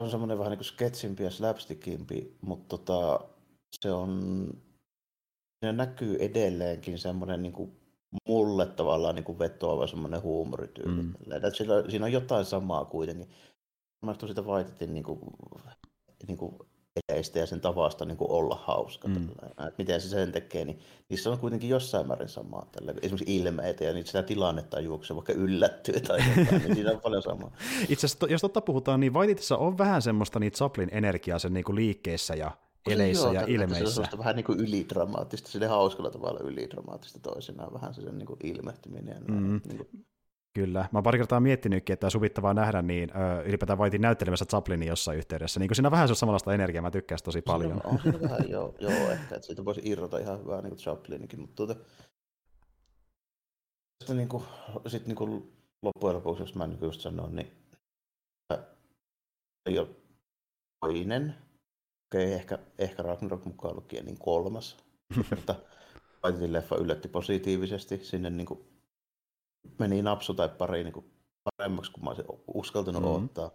[0.00, 3.20] On semmoinen vähän niin kuin sketsimpi ja slapstickimpi, mutta tota,
[3.70, 4.48] se on
[5.60, 7.76] siinä näkyy edelleenkin semmoinen niin kuin
[8.28, 11.02] mulle tavallaan niin kuin vetoava semmoinen huumorityyli.
[11.02, 11.14] Mm.
[11.52, 13.28] Siinä, siinä on jotain samaa kuitenkin.
[14.02, 15.20] Mä sitä vaitettiin niin kuin,
[16.26, 16.56] niin kuin
[17.08, 19.08] eleistä ja sen tavasta niin kuin olla hauska.
[19.08, 19.28] Mm.
[19.50, 20.78] Että miten se sen tekee, niin
[21.08, 22.66] niissä on kuitenkin jossain määrin samaa.
[22.72, 22.94] Tällä.
[23.02, 27.22] Esimerkiksi ilmeitä ja niitä sitä tilannetta juoksee, vaikka yllättyy tai jotain, niin siinä on paljon
[27.22, 27.56] samaa.
[27.88, 31.64] Itse asiassa, jos totta puhutaan, niin Vaititissa on vähän semmoista niitä Chaplin energiaa sen niin
[31.64, 32.50] kuin liikkeessä ja
[32.86, 34.04] eleissä ja ilmeissä.
[34.04, 38.26] Se on vähän niin kuin ylidramaattista, sille hauskalla tavalla ylidramaattista toisinaan, vähän se sen niin
[38.26, 39.24] kuin ilmehtyminen.
[39.28, 39.60] Mm.
[39.68, 40.06] Niin kuin...
[40.54, 40.80] Kyllä.
[40.92, 45.18] Mä oon pari kertaa miettinytkin, että suvittavaa nähdä, niin ö, ylipäätään Vaitin näyttelemässä Chaplinin jossain
[45.18, 45.60] yhteydessä.
[45.60, 47.80] Niin siinä on vähän samanlaista energiaa, mä tykkään tosi paljon.
[47.84, 51.56] On, on vähän, joo, joo, ehkä, että siitä voisi irrota ihan hyvää niin Chaplinikin, mutta
[51.56, 51.76] tuota,
[54.00, 54.44] sitten niin kuin,
[54.86, 55.52] sit niin kuin
[55.82, 57.52] loppujen lopuksi, jos mä niin just sanon, niin
[59.66, 59.88] ei ole
[60.80, 61.34] toinen
[62.06, 64.76] okei, ehkä, ehkä Ragnarok mukaan lukien niin kolmas,
[65.30, 65.54] mutta
[66.20, 67.98] Paitin leffa yllätti positiivisesti.
[67.98, 68.60] Sinne niin kuin
[69.78, 71.10] meni napsu tai pari niin kuin
[71.44, 73.24] paremmaksi kuin mä olisin uskaltanut mm-hmm.
[73.24, 73.50] ottaa.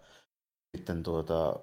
[0.78, 1.60] Sitten tuota,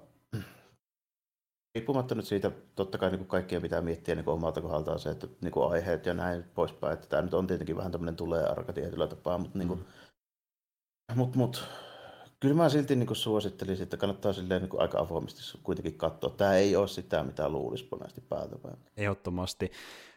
[1.75, 5.09] riippumatta nyt siitä, totta kai niin kuin kaikkien pitää miettiä niin kuin omalta kohdaltaan se,
[5.09, 8.43] että niin kuin aiheet ja näin poispäin, että tämä nyt on tietenkin vähän tämmöinen tulee
[8.43, 11.17] arka tietyllä tapaa, mutta niin kuin, mm.
[11.17, 11.69] mut, mut,
[12.39, 16.29] Kyllä mä silti niin kuin suosittelisin, että kannattaa silleen niin kuin aika avoimesti kuitenkin katsoa.
[16.29, 18.55] Tämä ei ole sitä, mitä luulisi monesti päältä
[18.97, 19.71] Ehdottomasti.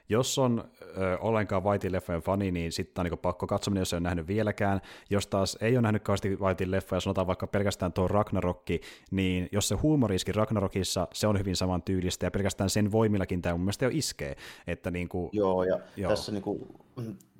[0.08, 3.96] Jos on ö, ollenkaan Whitein leffojen fani, niin sitten on niin pakko katsominen, jos ei
[3.96, 4.80] ole nähnyt vieläkään.
[5.10, 8.80] Jos taas ei ole nähnyt kauheasti Whitein leffoja, sanotaan vaikka pelkästään tuo Ragnarokki,
[9.10, 13.54] niin jos se huumoriski Ragnarokissa, se on hyvin saman tyylistä, ja pelkästään sen voimillakin tämä
[13.54, 14.36] mun mielestä jo iskee.
[14.66, 16.10] Että niin kuin, joo, ja joo.
[16.10, 16.68] tässä niin kuin,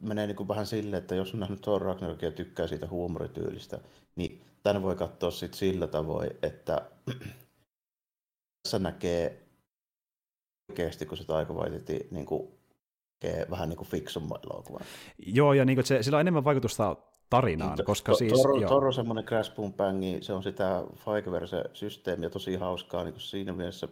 [0.01, 3.79] menee niin kuin vähän silleen, että jos on nähnyt tuo Ragnarokin ja tykkää siitä huumorityylistä,
[4.17, 6.91] niin tämän voi katsoa sit sillä tavoin, että
[8.63, 9.43] tässä näkee
[10.71, 12.49] oikeasti, kun se Taika Waititi niin kuin,
[13.51, 14.83] vähän niin kuin fiksumman elokuvan.
[15.27, 16.97] Joo, ja niin kuin se, sillä on enemmän vaikutusta
[17.31, 18.33] tarinaan, niin, koska to, siis...
[18.33, 23.53] Toro, Toro semmoinen Crash Boom Bangi, se on sitä Fiveverse-systeemiä tosi hauskaa niin kuin siinä
[23.53, 23.89] mielessä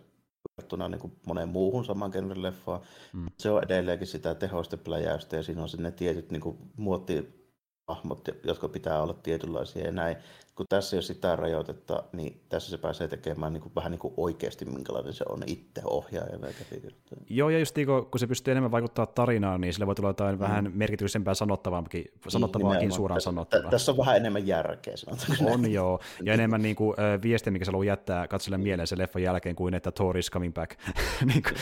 [0.57, 2.81] verrattuna niin kuin moneen muuhun saman genren leffaan.
[3.13, 3.27] Mm.
[3.39, 7.41] Se on edelleenkin sitä tehostepläjäystä ja siinä on sinne tietyt niin kuin, muotti
[7.89, 10.17] hahmot, jotka pitää olla tietynlaisia ja näin.
[10.61, 13.99] Kun tässä ei ole sitä rajoitetta, niin tässä se pääsee tekemään niin kuin, vähän niin
[13.99, 17.23] kuin oikeasti, minkälainen se on itse ohjaajana ja käsikirjoittaja.
[17.29, 20.35] Joo, ja just niin kun se pystyy enemmän vaikuttaa tarinaan, niin sillä voi tulla jotain
[20.35, 20.41] mm.
[20.41, 23.71] vähän merkityksellisempää sanottavaakin, niin, sanottavaakin niin, suoraan sanottuna.
[23.71, 25.53] Tässä on vähän enemmän järkeä, sanotaan.
[25.53, 28.99] On joo, ja enemmän niin kuin, äh, viestiä, mikä se haluaa jättää katselle mieleen sen
[28.99, 30.79] leffan jälkeen, kuin että Thor is coming back.
[31.35, 31.57] niin kuin,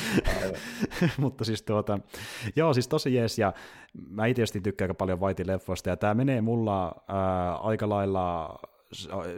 [1.17, 1.99] Mutta siis tuota,
[2.57, 3.53] joo, siis tosi jees, ja
[4.11, 8.59] mä itse tykkään aika paljon Whitein leffoista, ja tämä menee mulla äh, aika lailla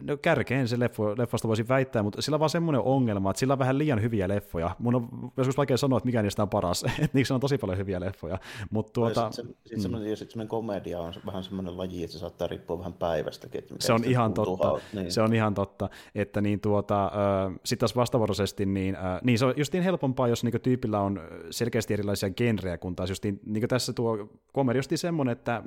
[0.02, 3.52] no kärkeen se leffo, leffasta voisin väittää, mutta sillä on vaan semmoinen ongelma, että sillä
[3.52, 4.77] on vähän liian hyviä leffoja.
[4.78, 7.78] Mun on joskus vaikea sanoa, että mikä niistä on paras, että niissä on tosi paljon
[7.78, 8.39] hyviä leffoja.
[8.70, 10.16] Mutta tuota, sitten se, sit semmoinen, mm.
[10.16, 13.59] semmoinen komedia on vähän semmoinen laji, että se saattaa riippua vähän päivästäkin.
[13.59, 15.12] Että se on ihan totta, niin.
[15.12, 19.44] se on ihan totta, että niin tuota, äh, sitten taas vastavuoroisesti, niin, äh, niin se
[19.44, 21.20] on justiin helpompaa, jos niinku tyypillä on
[21.51, 25.62] selkeästi erilaisia genrejä, kun taas justiin, niin tässä tuo komedia justiin semmoinen, että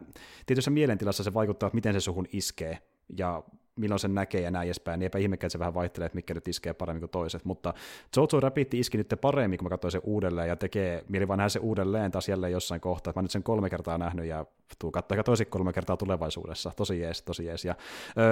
[0.46, 2.78] tietyssä mielentilassa se vaikuttaa, että miten se suhun iskee,
[3.18, 3.44] ja
[3.76, 6.34] milloin sen näkee ja näin edespäin, niin eipä ihmekään, että se vähän vaihtelee, että mikä
[6.34, 7.74] nyt iskee paremmin kuin toiset, mutta
[8.16, 11.60] Jojo Rabbit iski nyt paremmin, kun mä katsoin sen uudelleen, ja tekee mieli vaan se
[11.60, 14.46] uudelleen taas jälleen jossain kohtaa, mä nyt sen kolme kertaa nähnyt, ja
[14.80, 17.66] tuu katsoa toisin kolme kertaa tulevaisuudessa, tosi jees, tosi jees.
[17.66, 17.76] Ja,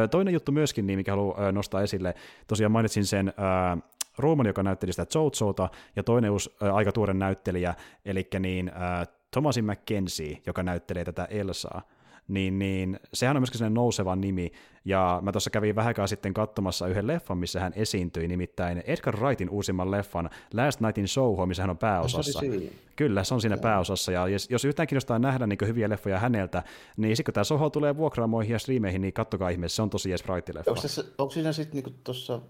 [0.03, 2.15] ö, toinen juttu myöskin, niin mikä haluan nostaa esille,
[2.47, 3.31] tosiaan mainitsin sen ö,
[4.17, 7.73] Roman, joka näytteli sitä Jojota, ja toinen uusi, ö, aika tuore näyttelijä,
[8.05, 11.81] eli niin ö, Thomasin McKenzie, joka näyttelee tätä Elsaa,
[12.33, 14.51] niin, niin sehän on myöskin sellainen nouseva nimi,
[14.85, 19.49] ja mä tuossa kävin vähän sitten katsomassa yhden leffan, missä hän esiintyi, nimittäin Edgar Wrightin
[19.49, 22.39] uusimman leffan Last Nightin Soho, missä hän on pääosassa.
[22.39, 23.61] Se Kyllä, se on siinä ja.
[23.61, 26.63] pääosassa, ja jos, yhtään kiinnostaa nähdä niin hyviä leffoja häneltä,
[26.97, 30.09] niin sitten kun tämä Soho tulee vuokraamoihin ja striimeihin, niin kattokaa ihmeessä, se on tosi
[30.09, 30.69] jees Wright-leffa.
[30.69, 32.41] Onko, tässä, onko siinä sitten niin tuossa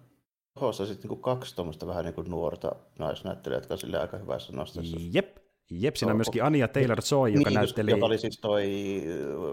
[0.60, 4.54] Sohossa sitten niin kaksi tuommoista vähän niin kuin nuorta naisnäyttelijää, jotka on sille aika hyvässä
[4.54, 4.98] nostessa?
[5.14, 5.38] Jep,
[5.72, 7.92] Jep, siinä on myöskin Anja Taylor-Joy, joka niin, näytteli...
[7.92, 8.66] Joka oli siis toi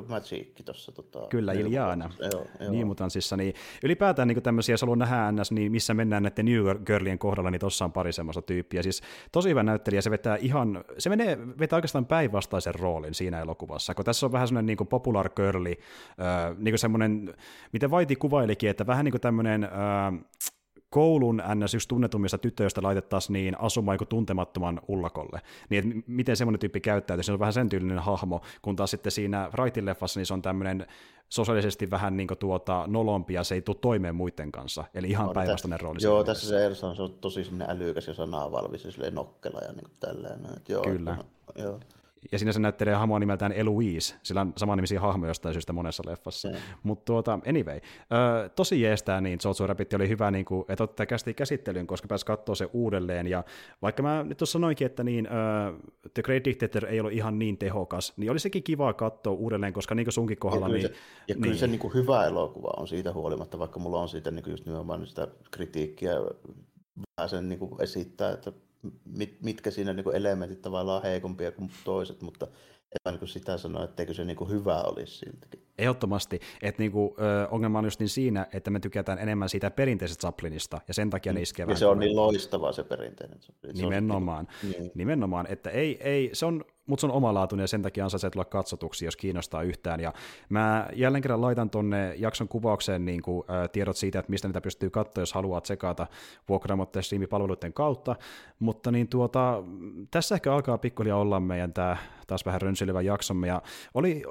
[0.02, 0.92] äh, Magic tuossa.
[0.92, 2.10] Tota, Kyllä, Iljana.
[2.32, 2.70] Joo.
[2.70, 3.36] Niin mutanssissa.
[3.36, 7.50] Niin ylipäätään niin tämmöisiä, jos haluaa nähdä NS, niin missä mennään näiden New Girlien kohdalla,
[7.50, 8.82] niin tuossa on pari semmoista tyyppiä.
[8.82, 13.94] Siis tosi hyvä näyttelijä, se vetää ihan, se menee, vetää oikeastaan päinvastaisen roolin siinä elokuvassa,
[13.94, 15.78] kun tässä on vähän semmoinen niin popular girli,
[16.20, 17.34] äh, niin kuin semmoinen,
[17.72, 19.70] miten Vaiti kuvailikin, että vähän niin kuin tämmöinen, äh,
[20.90, 21.74] koulun ns.
[21.74, 25.40] yksi tunnetummista tytöistä laitettaisiin niin asumaan joku tuntemattoman ullakolle.
[25.70, 29.12] Niin että miten semmoinen tyyppi käyttäytyy, se on vähän sen tyylinen hahmo, kun taas sitten
[29.12, 30.86] siinä Wrightin leffassa niin se on tämmöinen
[31.28, 34.84] sosiaalisesti vähän niin kuin tuota nolompi ja se ei tule toimeen muiden kanssa.
[34.94, 35.98] Eli ihan no, päinvastainen rooli.
[36.02, 39.84] Joo, tässä se Elsa on, se on tosi älykäs ja sanavalvis ja nokkela ja niin
[39.84, 40.40] kuin tälleen.
[40.68, 41.16] Joo, Kyllä.
[41.20, 41.80] Että, joo
[42.32, 46.48] ja siinä se näyttelee hahmoa nimeltään Eloise, sillä on nimisiä hahmoja jostain syystä monessa leffassa.
[46.48, 46.54] Mm.
[46.82, 51.06] Mutta tuota, anyway, ö, tosi jeestää, niin Jojo Rabbit oli hyvä, niin kuin, että ottaa
[51.06, 53.44] kästi käsittelyyn, koska pääsi katsoa se uudelleen, ja
[53.82, 57.58] vaikka mä nyt tuossa sanoinkin, että niin, uh, The Great Dictator ei ollut ihan niin
[57.58, 60.76] tehokas, niin oli sekin kiva katsoa uudelleen, koska niin kuin sunkin kohdalla...
[60.76, 63.58] Ja kyllä niin, se, ja kyllä niin, se niin kuin hyvä elokuva on siitä huolimatta,
[63.58, 66.14] vaikka mulla on siitä niin kuin just nimenomaan sitä kritiikkiä
[67.16, 68.52] vähän sen niin kuin esittää, että
[69.04, 72.46] mit, mitkä siinä niin elementit tavallaan heikompia kuin toiset, mutta
[73.06, 75.62] en niin sitä sanoa, etteikö se niin hyvä olisi siltäkin.
[75.78, 80.20] Ehdottomasti, että niinku, ö, ongelma on just niin siinä, että me tykätään enemmän siitä perinteisestä
[80.20, 83.76] Chaplinista, ja sen takia ne iskee Ja se on niin loistava se perinteinen Chaplin.
[83.76, 84.90] Nimenomaan, niin.
[84.94, 88.44] nimenomaan, että ei, ei, se on mutta se on omalaatuinen ja sen takia ansaitsee tulla
[88.44, 90.00] katsotuksi, jos kiinnostaa yhtään.
[90.00, 90.12] Ja
[90.48, 94.60] mä jälleen kerran laitan tonne jakson kuvaukseen niin kuin, ä, tiedot siitä, että mistä niitä
[94.60, 96.06] pystyy katsoa, jos haluaa tsekata
[96.48, 98.16] vuokraamotteen streamipalveluiden kautta.
[98.58, 99.62] Mutta niin tuota,
[100.10, 101.96] tässä ehkä alkaa pikkuhiljaa olla meidän tämä
[102.26, 103.46] taas vähän rönsyilevä jaksomme.
[103.46, 103.62] Ja
[103.94, 104.22] oli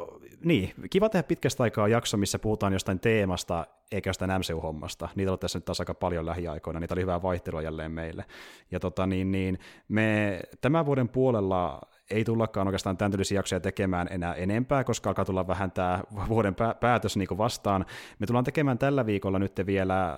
[0.44, 5.10] niin, kiva tehdä pitkästä aikaa jakso, missä puhutaan jostain teemasta, eikä jostain MCU-hommasta.
[5.16, 8.26] Niitä on tässä nyt taas aika paljon lähiaikoina, niitä oli hyvää vaihtelua jälleen meille.
[8.72, 14.08] Ja tota, niin, niin, me tämän vuoden puolella ei tullakaan oikeastaan tämän tyylisiä jaksoja tekemään
[14.12, 17.86] enää enempää, koska alkaa tulla vähän tämä vuoden päätös niin vastaan.
[18.20, 20.18] Me tullaan tekemään tällä viikolla nyt vielä äh,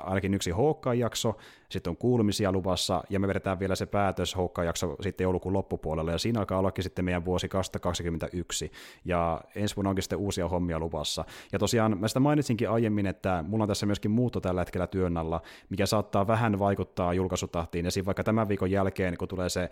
[0.00, 1.36] ainakin yksi Hawkeye-jakso,
[1.70, 6.18] sitten on kuulumisia luvassa, ja me vedetään vielä se päätös jakso sitten joulukuun loppupuolella, ja
[6.18, 8.72] siinä alkaa ollakin sitten meidän vuosi 2021,
[9.04, 11.24] ja ensi vuonna onkin sitten uusia hommia luvassa.
[11.52, 15.16] Ja tosiaan mä sitä mainitsinkin aiemmin, että mulla on tässä myöskin muutto tällä hetkellä työn
[15.16, 19.70] alla, mikä saattaa vähän vaikuttaa julkaisutahtiin, ja vaikka tämän viikon jälkeen, kun tulee se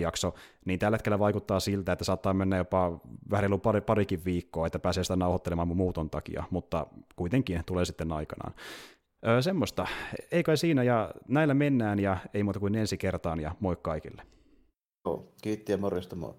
[0.00, 0.34] jakso,
[0.64, 3.00] niin tällä hetkellä vaikuttaa siltä, että saattaa mennä jopa
[3.30, 6.86] vähän pari, parikin viikkoa, että pääsee sitä nauhoittelemaan mun muuton takia, mutta
[7.16, 8.54] kuitenkin tulee sitten aikanaan.
[9.26, 9.86] Öö, semmoista.
[10.30, 14.22] Ei kai siinä, ja näillä mennään, ja ei muuta kuin ensi kertaan, ja moi kaikille.
[15.42, 16.34] Kiitti ja morjesta moi.